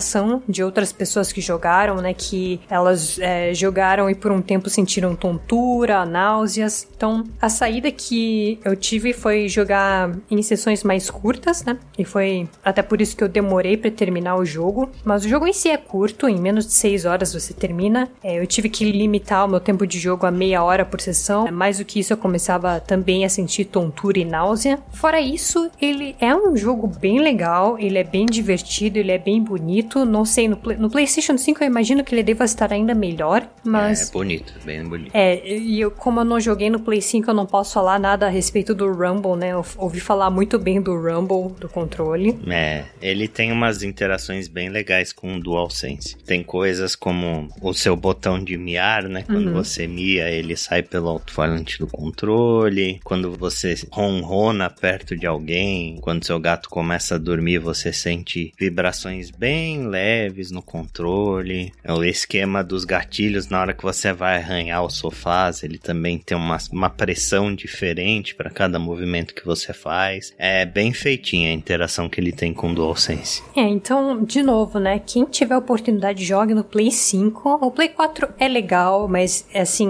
de 0.48 0.62
outras 0.62 0.92
pessoas 0.92 1.32
que 1.32 1.40
jogaram, 1.40 1.96
né, 1.96 2.14
que 2.14 2.60
elas 2.68 3.18
é, 3.18 3.52
jogaram 3.54 4.08
e 4.08 4.14
por 4.14 4.30
um 4.30 4.40
tempo 4.40 4.70
sentiram 4.70 5.14
tontura, 5.14 6.04
náuseas. 6.04 6.86
Então, 6.96 7.24
a 7.40 7.48
saída 7.48 7.90
que 7.90 8.58
eu 8.64 8.76
tive 8.76 9.12
foi 9.12 9.48
jogar 9.48 10.10
em 10.30 10.42
sessões 10.42 10.82
mais 10.82 11.10
curtas, 11.10 11.64
né, 11.64 11.78
e 11.98 12.04
foi 12.04 12.48
até 12.64 12.82
por 12.82 13.00
isso 13.00 13.16
que 13.16 13.24
eu 13.24 13.28
demorei 13.28 13.76
para 13.76 13.90
terminar 13.90 14.36
o 14.36 14.44
jogo, 14.44 14.90
mas 15.04 15.24
o 15.24 15.28
jogo 15.28 15.46
em 15.46 15.52
si 15.52 15.68
é 15.68 15.76
curto, 15.76 16.28
em 16.28 16.40
menos 16.40 16.66
de 16.66 16.72
6 16.72 17.04
horas 17.04 17.32
você 17.32 17.52
termina. 17.52 18.08
É, 18.22 18.38
eu 18.38 18.46
tive 18.46 18.68
que 18.68 18.90
limitar 18.90 19.44
o 19.44 19.48
meu 19.48 19.60
tempo 19.60 19.86
de 19.86 19.98
jogo 19.98 20.26
a 20.26 20.30
meia 20.30 20.62
hora 20.62 20.84
por 20.84 21.00
sessão, 21.00 21.50
mais 21.50 21.78
do 21.78 21.84
que 21.84 22.00
isso 22.00 22.12
eu 22.12 22.16
começava 22.16 22.80
também 22.80 23.24
a 23.24 23.28
sentir 23.28 23.64
tontura 23.66 24.18
e 24.18 24.24
náusea. 24.24 24.78
Fora 24.92 25.20
isso, 25.20 25.70
ele 25.80 26.16
é 26.20 26.34
um 26.34 26.56
jogo 26.56 26.86
bem 26.86 27.20
legal, 27.20 27.78
ele 27.78 27.98
é 27.98 28.04
bem 28.04 28.26
divertido, 28.26 28.98
ele 28.98 29.12
é 29.12 29.18
bem 29.18 29.42
bonito 29.42 29.81
bonito. 29.82 30.04
Não 30.04 30.24
sei, 30.24 30.48
no, 30.48 30.58
no 30.78 30.90
PlayStation 30.90 31.36
5 31.36 31.62
eu 31.62 31.66
imagino 31.66 32.04
que 32.04 32.14
ele 32.14 32.22
deva 32.22 32.44
estar 32.44 32.72
ainda 32.72 32.94
melhor, 32.94 33.46
mas. 33.64 34.08
É, 34.08 34.12
bonito, 34.12 34.54
bem 34.64 34.84
bonito. 34.84 35.10
É, 35.14 35.46
e 35.46 35.80
eu, 35.80 35.90
como 35.90 36.20
eu 36.20 36.24
não 36.24 36.40
joguei 36.40 36.70
no 36.70 36.80
Play 36.80 37.00
5, 37.00 37.30
eu 37.30 37.34
não 37.34 37.46
posso 37.46 37.74
falar 37.74 37.98
nada 37.98 38.26
a 38.26 38.28
respeito 38.28 38.74
do 38.74 38.90
Rumble, 38.90 39.36
né? 39.36 39.52
Eu 39.52 39.64
ouvi 39.76 40.00
falar 40.00 40.30
muito 40.30 40.58
bem 40.58 40.80
do 40.80 40.94
Rumble, 40.94 41.54
do 41.58 41.68
controle. 41.68 42.38
É, 42.48 42.84
ele 43.00 43.28
tem 43.28 43.52
umas 43.52 43.82
interações 43.82 44.48
bem 44.48 44.68
legais 44.68 45.12
com 45.12 45.36
o 45.36 45.40
DualSense. 45.40 46.16
Tem 46.24 46.42
coisas 46.42 46.94
como 46.94 47.48
o 47.60 47.72
seu 47.72 47.96
botão 47.96 48.42
de 48.42 48.56
miar, 48.56 49.04
né? 49.04 49.22
Quando 49.22 49.48
uhum. 49.48 49.54
você 49.54 49.86
mia, 49.86 50.30
ele 50.30 50.56
sai 50.56 50.82
pelo 50.82 51.08
alto-falante 51.08 51.78
do 51.78 51.86
controle. 51.86 53.00
Quando 53.04 53.32
você 53.32 53.74
ronrona 53.90 54.70
perto 54.70 55.16
de 55.16 55.26
alguém, 55.26 55.98
quando 56.00 56.24
seu 56.24 56.38
gato 56.38 56.68
começa 56.68 57.14
a 57.14 57.18
dormir, 57.18 57.58
você 57.58 57.92
sente 57.92 58.52
vibrações 58.58 59.30
bem 59.30 59.71
leves 59.80 60.50
no 60.50 60.62
controle. 60.62 61.72
É 61.82 61.92
o 61.92 62.04
esquema 62.04 62.62
dos 62.62 62.84
gatilhos 62.84 63.48
na 63.48 63.60
hora 63.60 63.74
que 63.74 63.82
você 63.82 64.12
vai 64.12 64.36
arranhar 64.36 64.84
os 64.84 64.96
sofás, 64.96 65.62
ele 65.62 65.78
também 65.78 66.18
tem 66.18 66.36
uma, 66.36 66.58
uma 66.70 66.90
pressão 66.90 67.54
diferente 67.54 68.34
para 68.34 68.50
cada 68.50 68.78
movimento 68.78 69.34
que 69.34 69.44
você 69.44 69.72
faz. 69.72 70.34
É 70.38 70.64
bem 70.64 70.92
feitinha 70.92 71.50
a 71.50 71.54
interação 71.54 72.08
que 72.08 72.20
ele 72.20 72.32
tem 72.32 72.52
com 72.52 72.70
o 72.70 72.74
DualSense. 72.74 73.42
É, 73.56 73.62
então, 73.62 74.24
de 74.24 74.42
novo, 74.42 74.78
né? 74.78 75.00
Quem 75.04 75.24
tiver 75.24 75.56
oportunidade, 75.56 76.24
jogue 76.24 76.54
no 76.54 76.64
Play 76.64 76.90
5. 76.90 77.58
O 77.60 77.70
Play 77.70 77.88
4 77.88 78.28
é 78.38 78.48
legal, 78.48 79.08
mas 79.08 79.46
assim, 79.54 79.88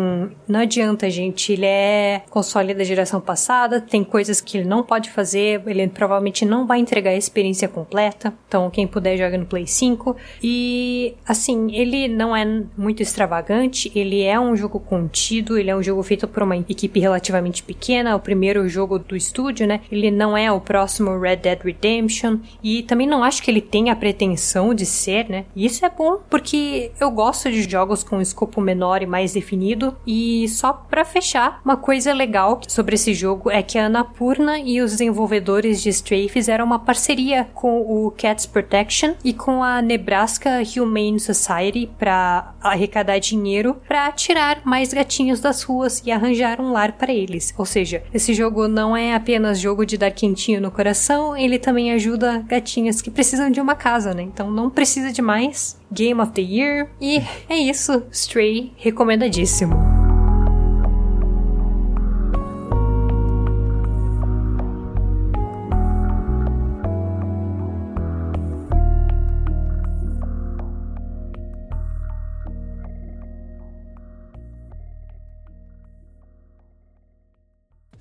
não 0.48 0.60
adianta, 0.60 1.08
gente. 1.10 1.52
Ele 1.52 1.66
é 1.66 2.22
console 2.30 2.74
da 2.74 2.84
geração 2.84 3.20
passada, 3.20 3.80
tem 3.80 4.04
coisas 4.04 4.40
que 4.40 4.58
ele 4.58 4.68
não 4.68 4.82
pode 4.82 5.10
fazer, 5.10 5.62
ele 5.66 5.86
provavelmente 5.88 6.44
não 6.44 6.66
vai 6.66 6.78
entregar 6.78 7.10
a 7.10 7.16
experiência 7.16 7.68
completa. 7.68 8.32
Então, 8.48 8.70
quem 8.70 8.86
puder, 8.86 9.16
joga 9.16 9.38
no 9.38 9.46
Play 9.46 9.66
5. 9.72 10.16
E, 10.42 11.14
assim, 11.26 11.74
ele 11.74 12.08
não 12.08 12.36
é 12.36 12.44
muito 12.76 13.02
extravagante, 13.02 13.90
ele 13.94 14.22
é 14.22 14.38
um 14.38 14.56
jogo 14.56 14.78
contido, 14.78 15.58
ele 15.58 15.70
é 15.70 15.76
um 15.76 15.82
jogo 15.82 16.02
feito 16.02 16.28
por 16.28 16.42
uma 16.42 16.56
equipe 16.56 17.00
relativamente 17.00 17.62
pequena, 17.62 18.16
o 18.16 18.20
primeiro 18.20 18.68
jogo 18.68 18.98
do 18.98 19.16
estúdio, 19.16 19.66
né? 19.66 19.80
Ele 19.90 20.10
não 20.10 20.36
é 20.36 20.50
o 20.50 20.60
próximo 20.60 21.18
Red 21.18 21.36
Dead 21.36 21.60
Redemption 21.62 22.38
e 22.62 22.82
também 22.82 23.06
não 23.06 23.24
acho 23.24 23.42
que 23.42 23.50
ele 23.50 23.60
tenha 23.60 23.92
a 23.92 23.96
pretensão 23.96 24.74
de 24.74 24.86
ser, 24.86 25.28
né? 25.28 25.44
E 25.54 25.66
isso 25.66 25.84
é 25.84 25.90
bom 25.90 26.18
porque 26.28 26.92
eu 27.00 27.10
gosto 27.10 27.50
de 27.50 27.62
jogos 27.62 28.02
com 28.02 28.20
escopo 28.20 28.60
menor 28.60 29.02
e 29.02 29.06
mais 29.06 29.32
definido. 29.32 29.94
E 30.06 30.48
só 30.48 30.72
para 30.72 31.04
fechar, 31.04 31.60
uma 31.64 31.76
coisa 31.76 32.12
legal 32.12 32.60
sobre 32.68 32.94
esse 32.94 33.14
jogo 33.14 33.50
é 33.50 33.62
que 33.62 33.78
a 33.78 33.86
Annapurna 33.86 34.58
e 34.58 34.80
os 34.80 34.92
desenvolvedores 34.92 35.82
de 35.82 35.88
Stray 35.90 36.28
fizeram 36.28 36.64
uma 36.64 36.78
parceria 36.78 37.48
com 37.54 37.80
o 37.80 38.10
Cats 38.10 38.46
Protection 38.46 39.14
e 39.24 39.32
com 39.32 39.61
a 39.62 39.82
Nebraska 39.82 40.62
Humane 40.76 41.20
Society 41.20 41.90
para 41.98 42.54
arrecadar 42.60 43.18
dinheiro 43.18 43.76
para 43.86 44.10
tirar 44.12 44.62
mais 44.64 44.92
gatinhos 44.92 45.40
das 45.40 45.62
ruas 45.62 46.02
e 46.04 46.10
arranjar 46.10 46.60
um 46.60 46.72
lar 46.72 46.92
para 46.92 47.12
eles. 47.12 47.54
Ou 47.56 47.66
seja, 47.66 48.02
esse 48.12 48.34
jogo 48.34 48.68
não 48.68 48.96
é 48.96 49.14
apenas 49.14 49.60
jogo 49.60 49.84
de 49.84 49.96
dar 49.96 50.10
quentinho 50.10 50.60
no 50.60 50.70
coração, 50.70 51.36
ele 51.36 51.58
também 51.58 51.92
ajuda 51.92 52.44
gatinhas 52.46 53.02
que 53.02 53.10
precisam 53.10 53.50
de 53.50 53.60
uma 53.60 53.74
casa, 53.74 54.14
né? 54.14 54.22
Então 54.22 54.50
não 54.50 54.70
precisa 54.70 55.12
de 55.12 55.22
mais. 55.22 55.80
Game 55.92 56.20
of 56.20 56.32
the 56.32 56.40
Year 56.40 56.88
e 57.00 57.22
é 57.48 57.56
isso. 57.56 58.02
Stray 58.10 58.72
recomendadíssimo. 58.78 59.91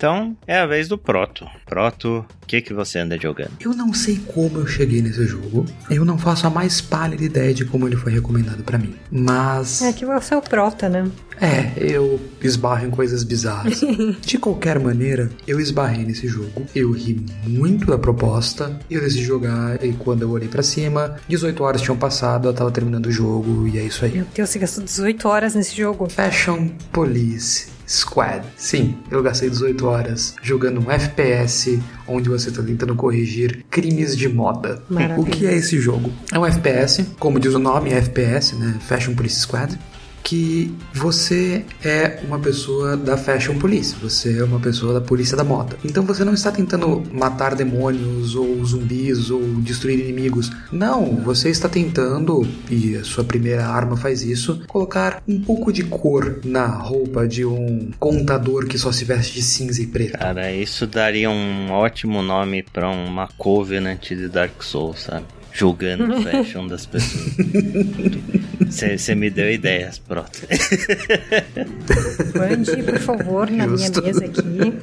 Então 0.01 0.36
é 0.48 0.58
a 0.58 0.65
vez 0.65 0.88
do 0.88 0.98
Proto. 0.98 1.46
Proto, 1.63 2.25
o 2.41 2.48
que, 2.48 2.60
que 2.60 2.74
você 2.74 2.98
anda 2.98 3.20
jogando? 3.20 3.51
Eu 3.60 3.72
não 3.72 3.93
sei 3.93 4.17
como 4.34 4.58
eu 4.58 4.65
cheguei 4.65 5.00
nesse 5.00 5.27
jogo. 5.27 5.63
Eu 5.91 6.03
não 6.03 6.17
faço 6.17 6.48
a 6.48 6.50
mais 6.50 6.81
pálida 6.81 7.24
ideia 7.24 7.53
de 7.53 7.65
como 7.65 7.88
ele 7.88 7.96
foi 7.96 8.12
recomendado 8.12 8.63
para 8.63 8.79
mim. 8.79 8.96
Mas. 9.12 9.84
É 9.84 9.93
que 9.93 10.03
você 10.03 10.34
é 10.34 10.38
o 10.38 10.41
Prota, 10.41 10.89
né? 10.89 11.08
É, 11.39 11.72
eu 11.77 12.20
esbarro 12.41 12.88
em 12.88 12.89
coisas 12.89 13.24
bizarras. 13.24 13.81
de 14.25 14.39
qualquer 14.39 14.80
maneira, 14.80 15.30
eu 15.45 15.60
esbarrei 15.60 16.04
nesse 16.04 16.28
jogo. 16.28 16.65
Eu 16.73 16.91
ri 16.93 17.23
muito 17.45 17.86
da 17.86 17.99
proposta. 17.99 18.80
Eu 18.89 19.02
decidi 19.02 19.23
jogar 19.23 19.84
e 19.86 19.93
quando 19.93 20.23
eu 20.23 20.32
olhei 20.32 20.49
para 20.49 20.63
cima, 20.63 21.17
18 21.28 21.63
horas 21.63 21.80
tinham 21.80 21.95
passado, 21.95 22.47
eu 22.47 22.54
tava 22.56 22.71
terminando 22.71 23.06
o 23.06 23.12
jogo 23.12 23.67
e 23.67 23.78
é 23.78 23.84
isso 23.84 24.04
aí. 24.04 24.13
Meu 24.13 24.25
Deus, 24.34 24.49
você 24.49 24.58
gastou 24.58 24.84
18 24.84 25.28
horas 25.28 25.54
nesse 25.54 25.78
jogo. 25.78 26.10
Fashion 26.10 26.69
Police 26.91 27.70
Squad. 27.91 28.45
Sim, 28.56 28.97
eu 29.12 29.21
gastei 29.21 29.49
18 29.49 29.86
horas 29.86 30.36
jogando 30.41 30.80
um 30.80 30.89
FPS 30.89 31.82
onde 32.08 32.30
você 32.30 32.49
está 32.49 32.63
tentando 32.63 32.95
corrigir 32.95 33.65
crimes 33.69 34.15
de 34.15 34.30
moda. 34.30 34.82
O 35.17 35.25
que 35.25 35.45
é 35.45 35.54
esse 35.54 35.80
jogo? 35.80 36.12
É 36.32 36.39
um 36.39 36.45
FPS, 36.45 37.06
como 37.19 37.39
diz 37.39 37.54
o 37.54 37.60
nome, 37.60 37.91
é 37.91 37.97
FPS, 37.97 38.56
né? 38.56 38.77
Fashion 38.88 39.13
Police 39.13 39.41
Squad 39.41 39.77
que 40.32 40.74
você 40.94 41.65
é 41.84 42.22
uma 42.24 42.39
pessoa 42.39 42.96
da 42.96 43.17
Fashion 43.17 43.60
Police, 43.60 43.94
você 44.02 44.39
é 44.39 44.44
uma 44.46 44.62
pessoa 44.62 44.94
da 44.94 45.02
polícia 45.02 45.36
da 45.36 45.44
moda. 45.44 45.76
Então 45.84 46.06
você 46.06 46.24
não 46.24 46.34
está 46.34 46.50
tentando 46.50 47.04
matar 47.12 47.54
demônios 47.54 48.34
ou 48.34 48.63
zumbis 48.63 49.30
ou 49.30 49.41
destruir 49.56 50.00
inimigos. 50.00 50.50
Não, 50.72 51.17
você 51.17 51.50
está 51.50 51.67
tentando, 51.67 52.48
e 52.70 52.96
a 52.96 53.04
sua 53.04 53.26
primeira 53.26 53.67
arma 53.67 53.98
faz 53.98 54.24
isso, 54.24 54.63
colocar 54.67 55.22
um 55.28 55.41
pouco 55.41 55.70
de 55.70 55.84
cor 55.84 56.39
na 56.46 56.65
roupa 56.65 57.28
de 57.28 57.44
um 57.44 57.91
contador 58.00 58.67
que 58.67 58.78
só 58.78 58.89
se 58.89 59.04
veste 59.04 59.34
de 59.34 59.41
cinza 59.41 59.82
e 59.82 59.88
preto. 59.88 60.17
Cara, 60.17 60.50
isso 60.54 60.88
daria 60.88 61.30
um 61.30 61.72
ótimo 61.72 62.22
nome 62.22 62.63
para 62.63 62.89
uma 62.89 63.28
Covenant 63.38 64.08
de 64.08 64.30
Dark 64.30 64.63
Souls, 64.63 65.02
sabe? 65.02 65.26
Julgando 65.53 66.05
o 66.13 66.21
fashion 66.21 66.67
das 66.67 66.85
pessoas. 66.85 67.35
Você 68.69 69.15
me 69.15 69.29
deu 69.29 69.51
ideias, 69.51 69.99
pronto. 69.99 70.39
Mande, 72.35 72.83
por 72.83 72.99
favor, 72.99 73.51
na 73.51 73.67
Justo. 73.67 74.01
minha 74.01 74.13
mesa 74.13 74.25
aqui. 74.25 74.73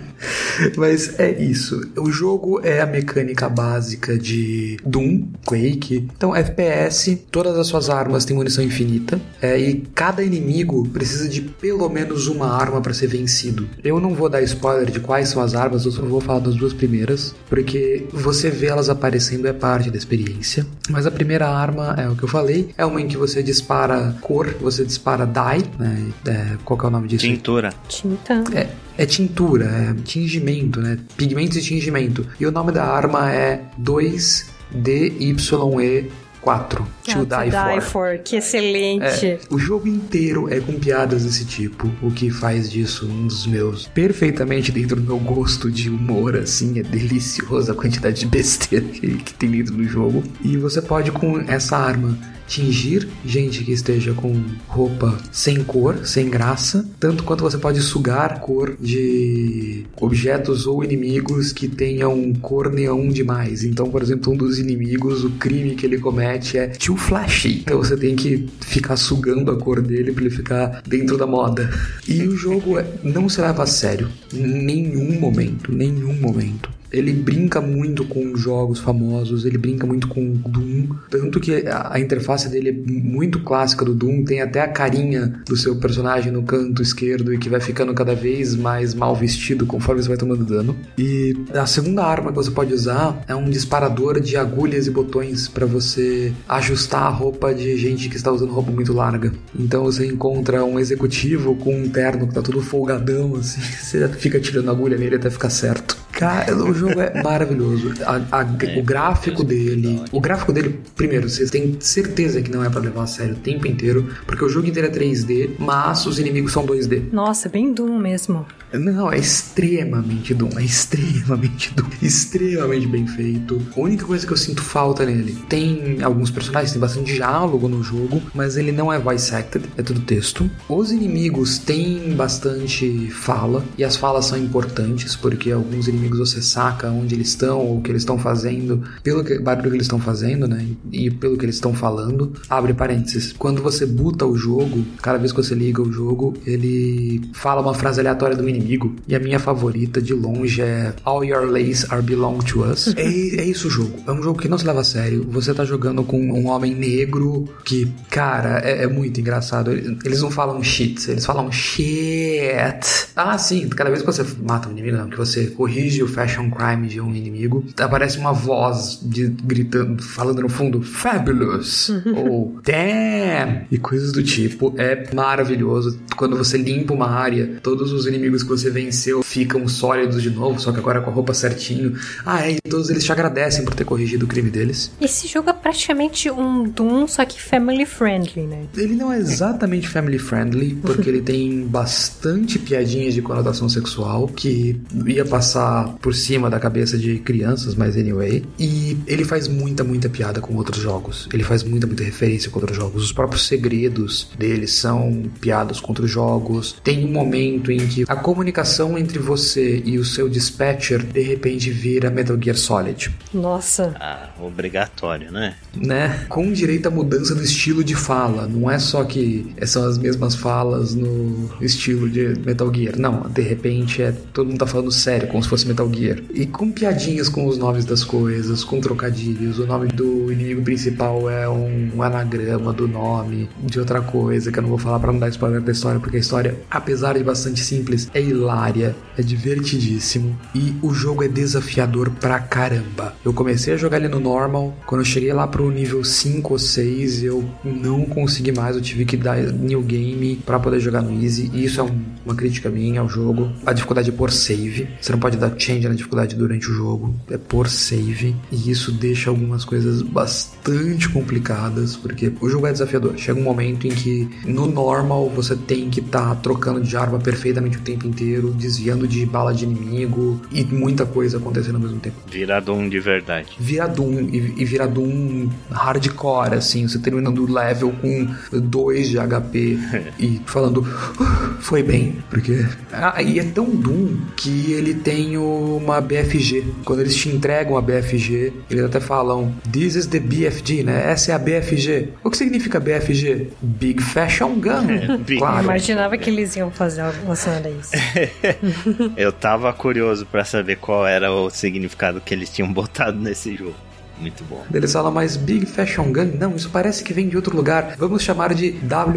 Mas 0.76 1.18
é 1.18 1.30
isso. 1.30 1.80
O 1.96 2.10
jogo 2.10 2.60
é 2.62 2.80
a 2.80 2.86
mecânica 2.86 3.48
básica 3.48 4.18
de 4.18 4.76
Doom, 4.84 5.28
Quake. 5.46 6.08
Então, 6.16 6.36
FPS, 6.36 7.16
todas 7.30 7.56
as 7.56 7.66
suas 7.66 7.88
armas 7.88 8.24
têm 8.24 8.36
munição 8.36 8.62
infinita. 8.62 9.20
É, 9.40 9.58
e 9.58 9.82
cada 9.94 10.22
inimigo 10.22 10.86
precisa 10.88 11.28
de 11.28 11.40
pelo 11.40 11.88
menos 11.88 12.26
uma 12.26 12.52
arma 12.52 12.80
para 12.80 12.92
ser 12.92 13.06
vencido. 13.06 13.68
Eu 13.82 14.00
não 14.00 14.14
vou 14.14 14.28
dar 14.28 14.42
spoiler 14.42 14.90
de 14.90 15.00
quais 15.00 15.28
são 15.28 15.42
as 15.42 15.54
armas, 15.54 15.84
eu 15.84 15.92
só 15.92 16.02
vou 16.02 16.20
falar 16.20 16.40
das 16.40 16.56
duas 16.56 16.72
primeiras, 16.72 17.34
porque 17.48 18.06
você 18.12 18.50
vê 18.50 18.66
elas 18.66 18.88
aparecendo 18.88 19.46
é 19.46 19.52
parte 19.52 19.90
da 19.90 19.96
experiência. 19.96 20.57
Mas 20.88 21.06
a 21.06 21.10
primeira 21.10 21.48
arma 21.48 21.94
é 21.98 22.08
o 22.08 22.16
que 22.16 22.24
eu 22.24 22.28
falei, 22.28 22.74
é 22.76 22.84
uma 22.84 23.00
em 23.00 23.08
que 23.08 23.16
você 23.16 23.42
dispara 23.42 24.14
cor, 24.20 24.54
você 24.60 24.84
dispara 24.84 25.26
dye, 25.26 25.64
né? 25.78 26.10
É, 26.26 26.56
qual 26.64 26.78
que 26.78 26.84
é 26.84 26.88
o 26.88 26.90
nome 26.90 27.08
disso? 27.08 27.26
Tintura. 27.26 27.72
Tinta. 27.88 28.44
É, 28.54 28.68
é 28.96 29.06
tintura, 29.06 29.64
é 29.64 29.94
tingimento, 30.02 30.80
né? 30.80 30.98
Pigmentos 31.16 31.56
e 31.56 31.62
tingimento. 31.62 32.26
E 32.38 32.46
o 32.46 32.50
nome 32.50 32.72
da 32.72 32.84
arma 32.84 33.32
é 33.32 33.62
2DYE 33.80 36.10
4. 36.40 36.86
To, 37.04 37.12
to 37.12 37.26
Die, 37.26 37.50
die 37.50 37.80
for. 37.80 37.82
for. 37.82 38.18
Que 38.18 38.36
excelente. 38.36 39.26
É, 39.26 39.40
o 39.50 39.58
jogo 39.58 39.88
inteiro 39.88 40.52
é 40.52 40.60
com 40.60 40.72
piadas 40.74 41.24
desse 41.24 41.44
tipo, 41.44 41.90
o 42.02 42.10
que 42.10 42.30
faz 42.30 42.70
disso 42.70 43.06
um 43.06 43.26
dos 43.26 43.46
meus 43.46 43.86
perfeitamente 43.88 44.72
dentro 44.72 44.96
do 44.96 45.02
meu 45.02 45.18
gosto 45.18 45.70
de 45.70 45.88
humor, 45.90 46.36
assim, 46.36 46.78
é 46.78 46.82
delicioso 46.82 47.72
a 47.72 47.74
quantidade 47.74 48.20
de 48.20 48.26
besteira 48.26 48.86
que, 48.86 49.16
que 49.16 49.34
tem 49.34 49.50
dentro 49.50 49.74
do 49.74 49.84
jogo. 49.84 50.22
E 50.42 50.56
você 50.56 50.80
pode 50.80 51.10
com 51.12 51.40
essa 51.40 51.76
arma 51.76 52.16
tingir 52.48 53.06
gente 53.24 53.62
que 53.62 53.72
esteja 53.72 54.12
com 54.14 54.42
roupa 54.66 55.16
sem 55.30 55.62
cor, 55.62 56.04
sem 56.04 56.28
graça, 56.28 56.88
tanto 56.98 57.22
quanto 57.22 57.44
você 57.44 57.58
pode 57.58 57.80
sugar 57.80 58.40
cor 58.40 58.76
de 58.80 59.84
objetos 60.00 60.66
ou 60.66 60.82
inimigos 60.82 61.52
que 61.52 61.68
tenham 61.68 62.32
cor 62.34 62.72
neon 62.72 63.08
demais. 63.08 63.62
Então, 63.62 63.90
por 63.90 64.02
exemplo, 64.02 64.32
um 64.32 64.36
dos 64.36 64.58
inimigos, 64.58 65.24
o 65.24 65.30
crime 65.30 65.74
que 65.74 65.84
ele 65.84 65.98
comete 65.98 66.56
é 66.56 66.68
too 66.68 66.96
flashy. 66.96 67.60
Então 67.60 67.78
você 67.78 67.96
tem 67.96 68.16
que 68.16 68.48
ficar 68.60 68.96
sugando 68.96 69.50
a 69.50 69.56
cor 69.56 69.82
dele 69.82 70.12
para 70.12 70.24
ele 70.24 70.34
ficar 70.34 70.82
dentro 70.86 71.16
da 71.16 71.26
moda. 71.26 71.70
E 72.08 72.22
o 72.22 72.36
jogo 72.36 72.78
é, 72.78 72.86
não 73.04 73.28
se 73.28 73.40
leva 73.40 73.62
a 73.62 73.66
sério 73.66 74.08
em 74.32 74.46
nenhum 74.46 75.20
momento, 75.20 75.70
nenhum 75.72 76.14
momento. 76.14 76.77
Ele 76.92 77.12
brinca 77.12 77.60
muito 77.60 78.04
com 78.04 78.36
jogos 78.36 78.78
famosos, 78.78 79.44
ele 79.44 79.58
brinca 79.58 79.86
muito 79.86 80.08
com 80.08 80.32
Doom, 80.32 80.88
tanto 81.10 81.40
que 81.40 81.64
a, 81.66 81.98
interface 81.98 82.48
dele 82.48 82.70
é 82.70 82.72
muito 82.72 83.40
clássica 83.40 83.84
do 83.84 83.94
Doom, 83.94 84.24
tem 84.24 84.40
até 84.40 84.60
a 84.60 84.68
carinha 84.68 85.40
do 85.46 85.56
seu 85.56 85.76
personagem 85.76 86.32
no 86.32 86.42
canto 86.42 86.82
esquerdo 86.82 87.32
e 87.32 87.38
que 87.38 87.48
vai 87.48 87.60
ficando 87.60 87.92
cada 87.94 88.14
vez 88.14 88.54
mais 88.54 88.94
mal 88.94 89.14
vestido 89.14 89.66
conforme 89.66 90.02
você 90.02 90.08
vai 90.08 90.16
tomando 90.16 90.44
dano. 90.44 90.76
E 90.96 91.36
a 91.52 91.66
segunda 91.66 92.04
arma 92.04 92.30
que 92.30 92.36
você 92.36 92.50
pode 92.50 92.72
usar 92.72 93.22
é 93.26 93.34
um 93.34 93.50
disparador 93.50 94.20
de 94.20 94.36
agulhas 94.36 94.86
e 94.86 94.90
botões 94.90 95.48
para 95.48 95.66
você 95.66 96.32
ajustar 96.48 97.02
a 97.02 97.08
roupa 97.08 97.54
de 97.54 97.76
gente 97.76 98.08
que 98.08 98.16
está 98.16 98.32
usando 98.32 98.52
roupa 98.52 98.70
muito 98.70 98.92
larga. 98.92 99.32
Então 99.58 99.84
você 99.84 100.06
encontra 100.06 100.64
um 100.64 100.78
executivo 100.78 101.54
com 101.56 101.74
um 101.74 101.88
terno 101.88 102.26
que 102.26 102.34
tá 102.34 102.42
todo 102.42 102.62
folgadão, 102.62 103.36
assim, 103.36 103.60
você 103.82 104.08
fica 104.08 104.40
tirando 104.40 104.70
agulha 104.70 104.96
nele 104.96 105.16
até 105.16 105.30
ficar 105.30 105.50
certo. 105.50 106.07
Cara, 106.18 106.52
o 106.52 106.74
jogo 106.74 107.00
é 107.00 107.22
maravilhoso. 107.22 107.94
A, 108.04 108.40
a, 108.40 108.42
é, 108.42 108.80
o 108.80 108.82
gráfico 108.82 109.44
dele. 109.44 110.02
O 110.10 110.20
gráfico 110.20 110.52
dele, 110.52 110.80
primeiro, 110.96 111.28
você 111.28 111.46
tem 111.46 111.76
certeza 111.78 112.42
que 112.42 112.50
não 112.50 112.64
é 112.64 112.68
para 112.68 112.80
levar 112.80 113.04
a 113.04 113.06
sério 113.06 113.34
o 113.34 113.38
tempo 113.38 113.68
inteiro, 113.68 114.08
porque 114.26 114.44
o 114.44 114.48
jogo 114.48 114.66
inteiro 114.66 114.88
é 114.88 114.90
3D, 114.90 115.50
mas 115.60 116.04
os 116.06 116.18
inimigos 116.18 116.52
são 116.52 116.66
2D. 116.66 117.12
Nossa, 117.12 117.48
bem 117.48 117.72
Doom 117.72 117.96
mesmo. 117.98 118.44
Não, 118.72 119.10
é 119.10 119.18
extremamente 119.18 120.34
Doom, 120.34 120.50
é 120.58 120.62
extremamente 120.62 121.72
Doom, 121.74 121.88
extremamente 122.02 122.86
bem 122.86 123.06
feito. 123.06 123.60
A 123.74 123.80
única 123.80 124.04
coisa 124.04 124.26
que 124.26 124.32
eu 124.32 124.36
sinto 124.36 124.62
falta 124.62 125.06
nele, 125.06 125.38
tem 125.48 126.02
alguns 126.02 126.30
personagens, 126.30 126.72
tem 126.72 126.80
bastante 126.80 127.14
diálogo 127.14 127.66
no 127.68 127.82
jogo, 127.82 128.20
mas 128.34 128.56
ele 128.56 128.70
não 128.70 128.92
é 128.92 128.98
voice 128.98 129.34
acted, 129.34 129.64
é 129.76 129.82
tudo 129.82 130.00
texto. 130.00 130.50
Os 130.68 130.92
inimigos 130.92 131.58
têm 131.58 132.14
bastante 132.14 133.10
fala, 133.10 133.64
e 133.78 133.84
as 133.84 133.96
falas 133.96 134.26
são 134.26 134.36
importantes, 134.36 135.16
porque 135.16 135.50
alguns 135.50 135.88
inimigos 135.88 136.18
você 136.18 136.42
saca 136.42 136.90
onde 136.90 137.14
eles 137.14 137.28
estão, 137.28 137.60
ou 137.60 137.78
o 137.78 137.82
que 137.82 137.90
eles 137.90 138.02
estão 138.02 138.18
fazendo, 138.18 138.82
pelo 139.02 139.24
que, 139.24 139.38
barulho 139.38 139.70
que 139.70 139.76
eles 139.76 139.86
estão 139.86 140.00
fazendo, 140.00 140.46
né, 140.46 140.66
e 140.92 141.10
pelo 141.10 141.38
que 141.38 141.44
eles 141.44 141.54
estão 141.54 141.72
falando. 141.72 142.32
Abre 142.50 142.74
parênteses, 142.74 143.32
quando 143.32 143.62
você 143.62 143.86
buta 143.86 144.26
o 144.26 144.36
jogo, 144.36 144.84
cada 145.00 145.16
vez 145.16 145.32
que 145.32 145.42
você 145.42 145.54
liga 145.54 145.80
o 145.80 145.90
jogo, 145.90 146.34
ele 146.46 147.22
fala 147.32 147.62
uma 147.62 147.72
frase 147.72 148.00
aleatória 148.00 148.36
do 148.36 148.46
inimigo 148.46 148.57
inimigo. 148.58 148.94
E 149.06 149.14
a 149.14 149.18
minha 149.18 149.38
favorita 149.38 150.00
de 150.00 150.12
longe 150.12 150.60
é 150.60 150.92
All 151.04 151.24
Your 151.24 151.46
Lays 151.50 151.90
Are 151.90 152.02
Belong 152.02 152.38
to 152.38 152.64
Us. 152.64 152.94
é, 152.96 153.02
é 153.02 153.44
isso 153.44 153.68
o 153.68 153.70
jogo. 153.70 153.98
É 154.06 154.12
um 154.12 154.22
jogo 154.22 154.40
que 154.40 154.48
não 154.48 154.58
se 154.58 154.66
leva 154.66 154.80
a 154.80 154.84
sério. 154.84 155.26
Você 155.30 155.54
tá 155.54 155.64
jogando 155.64 156.02
com 156.02 156.18
um 156.18 156.46
homem 156.48 156.74
negro 156.74 157.48
que, 157.64 157.92
cara, 158.10 158.60
é, 158.64 158.84
é 158.84 158.86
muito 158.86 159.20
engraçado. 159.20 159.70
Eles 159.70 160.22
não 160.22 160.30
falam 160.30 160.62
shit, 160.62 161.10
eles 161.10 161.24
falam 161.24 161.50
shit. 161.50 162.80
Ah, 163.16 163.36
sim, 163.38 163.68
cada 163.68 163.90
vez 163.90 164.02
que 164.02 164.06
você 164.06 164.24
mata 164.42 164.68
um 164.68 164.72
inimigo, 164.72 164.96
não, 164.96 165.08
que 165.08 165.16
você 165.16 165.46
corrige 165.48 166.02
o 166.02 166.08
fashion 166.08 166.50
crime 166.50 166.88
de 166.88 167.00
um 167.00 167.14
inimigo, 167.14 167.64
aparece 167.78 168.18
uma 168.18 168.32
voz 168.32 169.00
de, 169.02 169.28
gritando, 169.28 170.02
falando 170.02 170.42
no 170.42 170.48
fundo, 170.48 170.82
fabulous, 170.82 171.90
ou 172.14 172.58
damn, 172.64 173.66
e 173.70 173.78
coisas 173.78 174.12
do 174.12 174.22
tipo. 174.22 174.74
É 174.76 175.12
maravilhoso. 175.14 175.98
Quando 176.16 176.36
você 176.36 176.56
limpa 176.56 176.94
uma 176.94 177.08
área, 177.08 177.58
todos 177.62 177.92
os 177.92 178.06
inimigos 178.06 178.42
que 178.48 178.62
você 178.62 178.70
venceu 178.70 179.22
ficam 179.22 179.68
sólidos 179.68 180.22
de 180.22 180.30
novo, 180.30 180.58
só 180.58 180.72
que 180.72 180.78
agora 180.78 181.00
com 181.00 181.10
a 181.10 181.12
roupa 181.12 181.34
certinho. 181.34 181.96
Ah, 182.24 182.46
é, 182.46 182.52
e 182.52 182.60
todos 182.60 182.88
eles 182.88 183.04
te 183.04 183.12
agradecem 183.12 183.64
por 183.64 183.74
ter 183.74 183.84
corrigido 183.84 184.24
o 184.24 184.28
crime 184.28 184.50
deles. 184.50 184.90
Esse 185.00 185.28
jogo 185.28 185.50
é 185.50 185.52
praticamente 185.52 186.30
um 186.30 186.64
Doom, 186.64 187.06
só 187.06 187.24
que 187.24 187.40
family 187.40 187.84
friendly, 187.84 188.42
né? 188.42 188.64
Ele 188.76 188.94
não 188.94 189.12
é 189.12 189.18
exatamente 189.18 189.88
family 189.88 190.18
friendly, 190.18 190.74
porque 190.82 191.08
ele 191.08 191.20
tem 191.20 191.66
bastante 191.66 192.58
piadinhas 192.58 193.14
de 193.14 193.22
conotação 193.22 193.68
sexual 193.68 194.28
que 194.28 194.80
ia 195.06 195.24
passar 195.24 195.94
por 196.00 196.14
cima 196.14 196.48
da 196.48 196.58
cabeça 196.58 196.96
de 196.96 197.18
crianças, 197.18 197.74
mas 197.74 197.96
anyway. 197.96 198.44
E 198.58 198.96
ele 199.06 199.24
faz 199.24 199.48
muita, 199.48 199.84
muita 199.84 200.08
piada 200.08 200.40
com 200.40 200.54
outros 200.56 200.80
jogos. 200.80 201.28
Ele 201.32 201.42
faz 201.42 201.62
muita, 201.62 201.86
muita 201.86 202.04
referência 202.04 202.50
com 202.50 202.60
outros 202.60 202.76
jogos. 202.76 203.04
Os 203.04 203.12
próprios 203.12 203.46
segredos 203.46 204.30
dele 204.38 204.66
são 204.66 205.24
piadas 205.40 205.80
com 205.80 205.88
outros 205.88 206.10
jogos. 206.10 206.76
Tem 206.82 207.04
um 207.04 207.12
momento 207.12 207.70
em 207.70 207.86
que 207.86 208.04
a 208.08 208.16
comunicação 208.38 208.96
entre 208.96 209.18
você 209.18 209.82
e 209.84 209.98
o 209.98 210.04
seu 210.04 210.28
dispatcher 210.28 211.02
de 211.02 211.20
repente 211.22 211.70
vira 211.72 212.08
Metal 212.08 212.38
Gear 212.40 212.56
Solid. 212.56 213.12
Nossa. 213.34 213.96
Ah, 213.98 214.28
obrigatório, 214.40 215.32
né? 215.32 215.56
Né? 215.74 216.24
Com 216.28 216.52
direito 216.52 216.86
à 216.86 216.90
mudança 216.90 217.34
do 217.34 217.42
estilo 217.42 217.82
de 217.82 217.96
fala. 217.96 218.46
Não 218.46 218.70
é 218.70 218.78
só 218.78 219.02
que 219.02 219.52
são 219.66 219.84
as 219.84 219.98
mesmas 219.98 220.36
falas 220.36 220.94
no 220.94 221.50
estilo 221.60 222.08
de 222.08 222.38
Metal 222.46 222.72
Gear. 222.72 222.96
Não, 222.96 223.28
de 223.28 223.42
repente 223.42 224.02
é 224.02 224.12
todo 224.32 224.46
mundo 224.46 224.58
tá 224.58 224.66
falando 224.68 224.92
sério, 224.92 225.26
como 225.26 225.42
se 225.42 225.48
fosse 225.48 225.66
Metal 225.66 225.92
Gear. 225.92 226.20
E 226.32 226.46
com 226.46 226.70
piadinhas 226.70 227.28
com 227.28 227.44
os 227.44 227.58
nomes 227.58 227.84
das 227.84 228.04
coisas, 228.04 228.62
com 228.62 228.80
trocadilhos. 228.80 229.58
O 229.58 229.66
nome 229.66 229.88
do 229.88 230.32
inimigo 230.32 230.62
principal 230.62 231.28
é 231.28 231.48
um 231.48 232.00
anagrama 232.00 232.72
do 232.72 232.86
nome 232.86 233.50
de 233.64 233.80
outra 233.80 234.00
coisa 234.00 234.52
que 234.52 234.58
eu 234.60 234.62
não 234.62 234.70
vou 234.70 234.78
falar 234.78 235.00
para 235.00 235.12
não 235.12 235.18
dar 235.18 235.28
spoiler 235.28 235.60
da 235.60 235.72
história, 235.72 235.98
porque 235.98 236.18
a 236.18 236.20
história, 236.20 236.56
apesar 236.70 237.14
de 237.14 237.24
bastante 237.24 237.64
simples, 237.64 238.08
é 238.14 238.27
hilária, 238.28 238.94
é 239.16 239.22
divertidíssimo 239.22 240.38
e 240.54 240.74
o 240.80 240.94
jogo 240.94 241.24
é 241.24 241.28
desafiador 241.28 242.10
pra 242.10 242.38
caramba. 242.38 243.14
Eu 243.24 243.32
comecei 243.32 243.74
a 243.74 243.76
jogar 243.76 243.98
ele 243.98 244.08
no 244.08 244.20
normal, 244.20 244.76
quando 244.86 245.00
eu 245.00 245.04
cheguei 245.04 245.32
lá 245.32 245.46
pro 245.46 245.70
nível 245.70 246.04
5 246.04 246.52
ou 246.52 246.58
6, 246.58 247.24
eu 247.24 247.44
não 247.64 248.04
consegui 248.04 248.52
mais, 248.52 248.76
eu 248.76 248.82
tive 248.82 249.04
que 249.04 249.16
dar 249.16 249.36
new 249.38 249.82
game 249.82 250.36
para 250.46 250.58
poder 250.58 250.80
jogar 250.80 251.02
no 251.02 251.12
easy, 251.22 251.50
e 251.52 251.64
isso 251.64 251.80
é 251.80 251.84
um, 251.84 252.00
uma 252.24 252.34
crítica 252.34 252.68
minha 252.70 253.00
ao 253.00 253.08
jogo. 253.08 253.50
A 253.66 253.72
dificuldade 253.72 254.10
é 254.10 254.12
por 254.12 254.30
save, 254.30 254.88
você 255.00 255.12
não 255.12 255.18
pode 255.18 255.36
dar 255.36 255.52
change 255.58 255.88
na 255.88 255.94
dificuldade 255.94 256.36
durante 256.36 256.70
o 256.70 256.74
jogo, 256.74 257.14
é 257.30 257.36
por 257.36 257.68
save, 257.68 258.36
e 258.52 258.70
isso 258.70 258.92
deixa 258.92 259.30
algumas 259.30 259.64
coisas 259.64 260.02
bastante 260.02 261.08
complicadas, 261.08 261.96
porque 261.96 262.32
o 262.40 262.48
jogo 262.48 262.66
é 262.66 262.72
desafiador. 262.72 263.14
Chega 263.16 263.38
um 263.38 263.44
momento 263.44 263.86
em 263.86 263.90
que 263.90 264.28
no 264.44 264.66
normal 264.66 265.28
você 265.28 265.56
tem 265.56 265.90
que 265.90 266.00
estar 266.00 266.28
tá 266.28 266.34
trocando 266.36 266.80
de 266.80 266.96
arma 266.96 267.18
perfeitamente 267.18 267.78
o 267.78 267.80
tempo 267.80 268.06
inteiro, 268.06 268.17
desviando 268.54 269.06
de 269.06 269.24
bala 269.26 269.52
de 269.54 269.64
inimigo 269.64 270.40
e 270.50 270.64
muita 270.64 271.06
coisa 271.06 271.38
acontecendo 271.38 271.76
ao 271.76 271.80
mesmo 271.80 271.98
tempo. 272.00 272.16
Vira 272.30 272.60
Doom 272.60 272.88
de 272.88 273.00
verdade. 273.00 273.48
Vira 273.58 273.86
Doom 273.86 274.28
e, 274.32 274.54
e 274.56 274.64
vira 274.64 274.86
Doom 274.86 275.48
hardcore, 275.70 276.54
assim, 276.54 276.86
você 276.86 276.98
terminando 276.98 277.38
o 277.38 277.52
level 277.52 277.92
com 278.00 278.28
2 278.52 279.08
de 279.10 279.18
HP 279.18 279.78
e 280.18 280.40
falando, 280.46 280.80
uh, 280.80 281.54
foi 281.60 281.82
bem, 281.82 282.16
porque. 282.30 282.64
Ah, 282.92 283.22
e 283.22 283.38
é 283.38 283.44
tão 283.44 283.66
Doom 283.66 284.16
que 284.36 284.72
ele 284.72 284.94
tem 284.94 285.36
uma 285.36 286.00
BFG. 286.00 286.64
Quando 286.84 287.00
eles 287.00 287.14
te 287.14 287.28
entregam 287.28 287.76
a 287.76 287.82
BFG, 287.82 288.52
eles 288.70 288.84
até 288.84 289.00
falam, 289.00 289.52
This 289.70 289.94
is 289.94 290.06
the 290.06 290.20
BFG, 290.20 290.82
né? 290.82 291.10
Essa 291.10 291.32
é 291.32 291.34
a 291.34 291.38
BFG. 291.38 292.08
O 292.24 292.30
que 292.30 292.36
significa 292.36 292.80
BFG? 292.80 293.48
Big 293.60 294.02
Fashion 294.02 294.54
Gun. 294.60 294.88
É, 295.28 295.38
claro. 295.38 295.64
Imaginava 295.64 296.16
que 296.16 296.30
eles 296.30 296.56
iam 296.56 296.70
fazer 296.70 297.02
algo 297.02 297.18
relacionado 297.22 297.66
a 297.66 297.70
isso. 297.70 297.90
eu 299.16 299.32
tava 299.32 299.72
curioso 299.72 300.26
para 300.26 300.44
saber 300.44 300.76
qual 300.76 301.06
era 301.06 301.32
o 301.32 301.50
significado 301.50 302.20
que 302.20 302.34
eles 302.34 302.50
tinham 302.50 302.72
botado 302.72 303.18
nesse 303.18 303.56
jogo. 303.56 303.76
Muito 304.20 304.42
bom. 304.44 304.64
Eles 304.74 304.92
falam, 304.92 305.12
mas 305.12 305.36
Big 305.36 305.64
Fashion 305.64 306.12
Gun? 306.12 306.32
Não, 306.38 306.56
isso 306.56 306.70
parece 306.70 307.04
que 307.04 307.12
vem 307.12 307.28
de 307.28 307.36
outro 307.36 307.56
lugar. 307.56 307.94
Vamos 307.96 308.22
chamar 308.22 308.52
de 308.52 308.76
WAR 308.90 309.12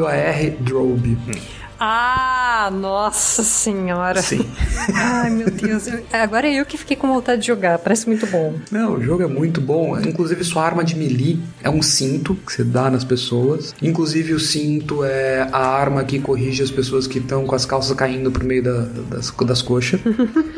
Drobe. 0.59 1.17
Hum. 1.27 1.61
Ah, 1.83 2.69
nossa 2.71 3.41
senhora. 3.41 4.21
Sim. 4.21 4.45
Ai, 4.93 5.31
meu 5.31 5.49
Deus. 5.49 5.87
Agora 6.13 6.47
é 6.47 6.53
eu 6.53 6.63
que 6.63 6.77
fiquei 6.77 6.95
com 6.95 7.07
vontade 7.07 7.41
de 7.41 7.47
jogar. 7.47 7.79
Parece 7.79 8.05
muito 8.07 8.27
bom. 8.27 8.53
Não, 8.69 8.93
o 8.93 9.01
jogo 9.01 9.23
é 9.23 9.27
muito 9.27 9.59
bom. 9.59 9.99
Inclusive, 9.99 10.43
sua 10.43 10.63
arma 10.63 10.83
de 10.83 10.95
melee 10.95 11.41
é 11.63 11.71
um 11.71 11.81
cinto 11.81 12.35
que 12.35 12.53
você 12.53 12.63
dá 12.63 12.91
nas 12.91 13.03
pessoas. 13.03 13.73
Inclusive, 13.81 14.31
o 14.35 14.39
cinto 14.39 15.03
é 15.03 15.49
a 15.51 15.57
arma 15.57 16.03
que 16.03 16.19
corrige 16.19 16.61
as 16.61 16.69
pessoas 16.69 17.07
que 17.07 17.17
estão 17.17 17.47
com 17.47 17.55
as 17.55 17.65
calças 17.65 17.97
caindo 17.97 18.29
pro 18.29 18.45
meio 18.45 18.61
da, 18.61 18.81
das, 19.09 19.31
das 19.31 19.63
coxas. 19.63 19.99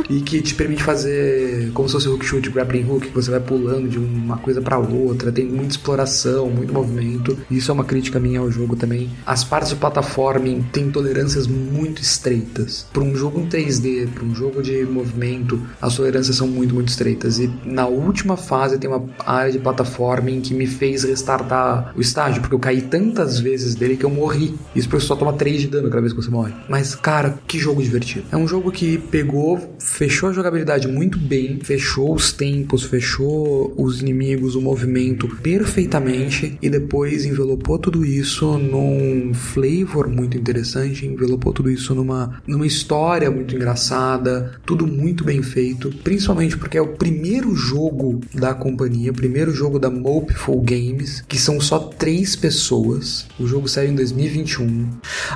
e 0.09 0.19
que 0.19 0.41
te 0.41 0.53
permite 0.53 0.83
fazer 0.83 1.71
como 1.71 1.87
se 1.87 1.93
fosse 1.93 2.09
hook 2.09 2.25
shoot, 2.25 2.49
grappling 2.49 2.83
hook, 2.83 3.07
que 3.07 3.15
você 3.15 3.31
vai 3.31 3.39
pulando 3.39 3.87
de 3.87 3.97
uma 3.97 4.35
coisa 4.39 4.61
para 4.61 4.77
outra. 4.77 5.31
Tem 5.31 5.45
muita 5.45 5.69
exploração, 5.69 6.49
muito 6.49 6.73
movimento. 6.73 7.37
Isso 7.49 7.71
é 7.71 7.73
uma 7.73 7.85
crítica 7.85 8.19
minha 8.19 8.41
ao 8.41 8.51
jogo 8.51 8.75
também. 8.75 9.09
As 9.25 9.45
partes 9.45 9.69
de 9.69 9.77
plataforming 9.77 10.61
tem 10.69 10.91
tolerância 10.91 11.12
tolerâncias 11.13 11.45
muito 11.45 12.01
estreitas. 12.01 12.87
Para 12.91 13.03
um 13.03 13.15
jogo 13.15 13.39
em 13.39 13.47
3D, 13.47 14.09
para 14.09 14.23
um 14.23 14.33
jogo 14.33 14.63
de 14.63 14.83
movimento, 14.83 15.61
as 15.79 15.95
tolerâncias 15.95 16.35
são 16.35 16.47
muito, 16.47 16.73
muito 16.73 16.89
estreitas. 16.89 17.37
E 17.37 17.51
na 17.63 17.85
última 17.85 18.35
fase 18.35 18.79
tem 18.79 18.89
uma 18.89 19.03
área 19.19 19.51
de 19.51 19.59
plataforma 19.59 20.31
em 20.31 20.41
que 20.41 20.53
me 20.53 20.65
fez 20.65 21.03
restartar 21.03 21.93
o 21.95 22.01
estágio, 22.01 22.41
porque 22.41 22.55
eu 22.55 22.59
caí 22.59 22.81
tantas 22.81 23.39
vezes 23.39 23.75
dele 23.75 23.95
que 23.95 24.03
eu 24.03 24.09
morri. 24.09 24.55
Isso 24.75 24.89
porque 24.89 25.05
só 25.05 25.15
toma 25.15 25.33
3 25.33 25.61
de 25.61 25.67
dano 25.67 25.89
cada 25.89 26.01
vez 26.01 26.13
que 26.13 26.21
você 26.21 26.31
morre. 26.31 26.53
Mas, 26.67 26.95
cara, 26.95 27.37
que 27.47 27.59
jogo 27.59 27.83
divertido. 27.83 28.25
É 28.31 28.37
um 28.37 28.47
jogo 28.47 28.71
que 28.71 28.97
pegou, 28.97 29.75
fechou 29.79 30.29
a 30.29 30.33
jogabilidade 30.33 30.87
muito 30.87 31.19
bem, 31.19 31.59
fechou 31.61 32.13
os 32.15 32.31
tempos, 32.31 32.83
fechou 32.83 33.73
os 33.77 34.01
inimigos, 34.01 34.55
o 34.55 34.61
movimento 34.61 35.27
perfeitamente 35.27 36.57
e 36.61 36.69
depois 36.69 37.25
envelopou 37.25 37.77
tudo 37.77 38.03
isso 38.03 38.57
num 38.57 39.33
flavor 39.33 40.07
muito 40.07 40.37
interessante, 40.37 41.02
envelopou 41.05 41.53
tudo 41.53 41.69
isso 41.69 41.93
numa, 41.93 42.41
numa 42.47 42.65
história 42.65 43.29
muito 43.29 43.55
engraçada, 43.55 44.59
tudo 44.65 44.87
muito 44.87 45.23
bem 45.23 45.41
feito, 45.41 45.89
principalmente 46.03 46.57
porque 46.57 46.77
é 46.77 46.81
o 46.81 46.93
primeiro 46.95 47.55
jogo 47.55 48.21
da 48.33 48.53
companhia, 48.53 49.11
o 49.11 49.15
primeiro 49.15 49.53
jogo 49.53 49.79
da 49.79 49.89
Mopeful 49.89 50.61
Games, 50.61 51.23
que 51.27 51.37
são 51.37 51.59
só 51.59 51.79
três 51.79 52.35
pessoas. 52.35 53.27
O 53.39 53.47
jogo 53.47 53.67
saiu 53.67 53.91
em 53.91 53.95
2021. 53.95 54.89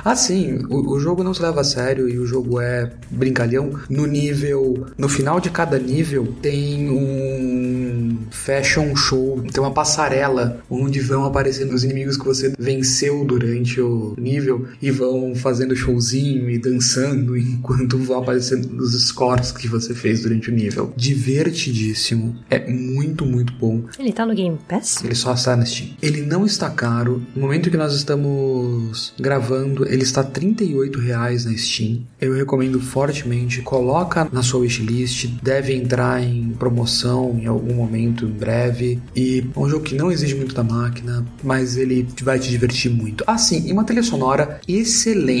Ah, 0.04 0.16
sim, 0.16 0.58
o, 0.68 0.94
o 0.94 1.00
jogo 1.00 1.22
não 1.22 1.34
se 1.34 1.42
leva 1.42 1.60
a 1.60 1.64
sério 1.64 2.08
e 2.08 2.18
o 2.18 2.26
jogo 2.26 2.60
é 2.60 2.90
brincalhão. 3.10 3.70
No 3.88 4.06
nível, 4.06 4.86
no 4.96 5.08
final 5.08 5.40
de 5.40 5.50
cada 5.50 5.78
nível 5.78 6.34
tem 6.40 6.90
um 6.90 8.18
fashion 8.30 8.94
show, 8.94 9.42
tem 9.52 9.62
uma 9.62 9.72
passarela 9.72 10.60
onde 10.70 11.00
vão 11.00 11.24
aparecendo 11.24 11.72
os 11.72 11.84
inimigos 11.84 12.16
que 12.16 12.24
você 12.24 12.52
venceu 12.58 13.24
durante 13.24 13.80
o 13.80 14.14
nível 14.18 14.66
e 14.80 14.90
vão 14.90 15.34
fazendo 15.48 15.74
showzinho 15.74 16.50
e 16.50 16.58
dançando 16.58 17.36
enquanto 17.38 17.96
vão 17.96 18.18
aparecendo 18.18 18.82
os 18.82 18.92
scores 19.06 19.50
que 19.50 19.66
você 19.66 19.94
fez 19.94 20.22
durante 20.22 20.50
o 20.50 20.54
nível. 20.54 20.92
Divertidíssimo. 20.94 22.36
É 22.50 22.70
muito, 22.70 23.24
muito 23.24 23.52
bom. 23.54 23.84
Ele 23.98 24.12
tá 24.12 24.26
no 24.26 24.34
Game 24.34 24.58
Pass? 24.68 25.02
Ele 25.02 25.14
só 25.14 25.32
está 25.32 25.56
no 25.56 25.66
Steam. 25.66 25.90
Ele 26.02 26.20
não 26.22 26.44
está 26.44 26.68
caro. 26.68 27.22
No 27.34 27.42
momento 27.42 27.70
que 27.70 27.78
nós 27.78 27.94
estamos 27.94 29.14
gravando, 29.18 29.88
ele 29.88 30.02
está 30.02 30.22
38 30.22 30.98
reais 30.98 31.46
na 31.46 31.56
Steam. 31.56 32.02
Eu 32.20 32.34
recomendo 32.34 32.78
fortemente. 32.78 33.62
Coloca 33.62 34.28
na 34.30 34.42
sua 34.42 34.60
wishlist. 34.60 35.28
Deve 35.42 35.74
entrar 35.74 36.22
em 36.22 36.50
promoção 36.50 37.38
em 37.40 37.46
algum 37.46 37.74
momento 37.74 38.26
em 38.26 38.30
breve. 38.30 39.00
E 39.16 39.46
é 39.56 39.58
um 39.58 39.68
jogo 39.68 39.84
que 39.84 39.94
não 39.94 40.12
exige 40.12 40.34
muito 40.34 40.54
da 40.54 40.62
máquina, 40.62 41.24
mas 41.42 41.76
ele 41.76 42.06
vai 42.22 42.38
te 42.38 42.50
divertir 42.50 42.90
muito. 42.90 43.24
Ah, 43.26 43.38
sim, 43.38 43.66
e 43.66 43.72
uma 43.72 43.84
trilha 43.84 44.02
sonora 44.02 44.60
excelente. 44.68 45.37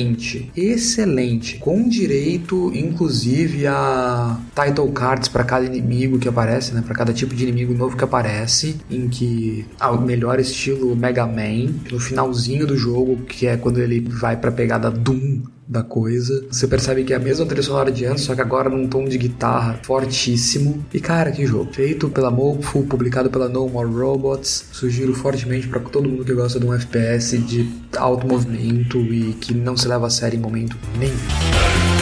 Excelente. 0.56 1.58
Com 1.58 1.88
direito, 1.88 2.72
inclusive, 2.74 3.66
a 3.66 4.38
title 4.54 4.90
cards 4.92 5.28
para 5.28 5.44
cada 5.44 5.66
inimigo 5.66 6.18
que 6.18 6.28
aparece, 6.28 6.74
né? 6.74 6.82
Para 6.84 6.94
cada 6.94 7.12
tipo 7.12 7.34
de 7.34 7.42
inimigo 7.42 7.74
novo 7.74 7.96
que 7.96 8.04
aparece, 8.04 8.76
em 8.90 9.08
que 9.08 9.66
ah, 9.78 9.92
o 9.92 10.00
melhor 10.00 10.38
estilo 10.40 10.94
Mega 10.96 11.26
Man, 11.26 11.74
no 11.90 11.98
finalzinho 11.98 12.66
do 12.66 12.76
jogo, 12.76 13.16
que 13.24 13.46
é 13.46 13.56
quando 13.56 13.78
ele 13.78 14.00
vai 14.00 14.36
para 14.36 14.52
pegada 14.52 14.90
Doom 14.90 15.42
da 15.68 15.82
coisa. 15.82 16.46
Você 16.50 16.66
percebe 16.66 17.04
que 17.04 17.12
é 17.12 17.16
a 17.16 17.20
mesma 17.20 17.44
trilha 17.44 17.62
sonora 17.62 17.92
de 17.92 18.06
antes, 18.06 18.24
só 18.24 18.34
que 18.34 18.40
agora 18.40 18.70
num 18.70 18.88
tom 18.88 19.04
de 19.04 19.18
guitarra 19.18 19.78
fortíssimo. 19.82 20.84
E 20.92 21.00
cara, 21.00 21.30
que 21.30 21.46
jogo. 21.46 21.72
Feito 21.72 22.08
pela 22.08 22.30
Mofo, 22.30 22.82
publicado 22.84 23.28
pela 23.28 23.48
No 23.48 23.68
More 23.68 23.92
Robots. 23.92 24.64
Sugiro 24.72 25.12
fortemente 25.14 25.68
para 25.68 25.80
todo 25.80 26.08
mundo 26.08 26.24
que 26.24 26.32
gosta 26.32 26.58
de 26.58 26.66
um 26.66 26.72
FPS 26.72 27.36
de 27.36 27.68
alto 27.96 28.26
movimento 28.26 28.98
e 28.98 29.34
que 29.34 29.52
não 29.52 29.76
se 29.76 29.86
leva 29.86 30.06
a 30.06 30.10
sério 30.10 30.38
em 30.38 30.40
momento 30.40 30.76
nenhum. 30.98 31.97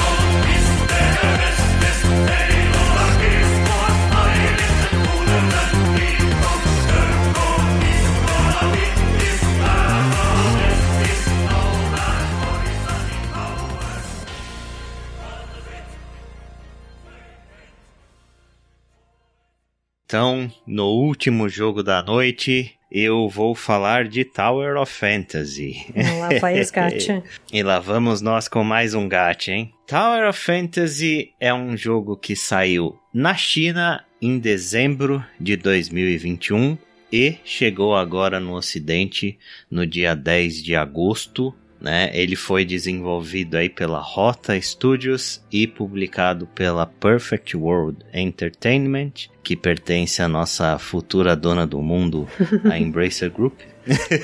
Então, 20.07 20.49
no 20.64 20.87
último 20.87 21.49
jogo 21.49 21.83
da 21.83 22.01
noite, 22.01 22.79
eu 22.88 23.29
vou 23.29 23.57
falar 23.57 24.07
de 24.07 24.25
Tower 24.25 24.77
of 24.77 24.92
Fantasy. 24.92 25.85
Lá 26.21 26.38
vai 26.38 26.61
os 26.62 26.71
gacha. 26.71 27.25
e 27.53 27.61
lá 27.61 27.81
vamos 27.81 28.21
nós 28.21 28.47
com 28.47 28.62
mais 28.62 28.95
um 28.95 29.09
gacha, 29.09 29.51
hein? 29.51 29.75
Tower 29.85 30.29
of 30.29 30.38
Fantasy 30.38 31.33
é 31.40 31.53
um 31.53 31.77
jogo 31.77 32.16
que 32.16 32.37
saiu 32.37 32.97
na 33.12 33.35
China 33.35 34.05
em 34.23 34.38
dezembro 34.38 35.25
de 35.40 35.57
2021 35.57 36.79
e 37.12 37.38
chegou 37.45 37.97
agora 37.97 38.38
no 38.38 38.55
ocidente 38.55 39.37
no 39.69 39.85
dia 39.85 40.14
10 40.14 40.62
de 40.62 40.77
agosto 40.77 41.53
né? 41.81 42.11
Ele 42.12 42.37
foi 42.37 42.65
desenvolvido 42.65 43.57
aí 43.57 43.69
pela 43.69 43.99
Rota 43.99 44.61
Studios 44.61 45.43
e 45.53 45.67
publicado 45.67 46.47
pela 46.49 46.87
Perfect 46.87 47.57
World 47.57 47.99
Entertainment, 48.12 49.12
que 49.43 49.57
pertence 49.57 50.23
à 50.23 50.29
nossa 50.29 50.79
futura 50.79 51.37
dona 51.37 51.67
do 51.67 51.81
mundo, 51.81 52.27
a 52.65 52.79
Embracer 52.79 53.31
Group. 53.31 53.61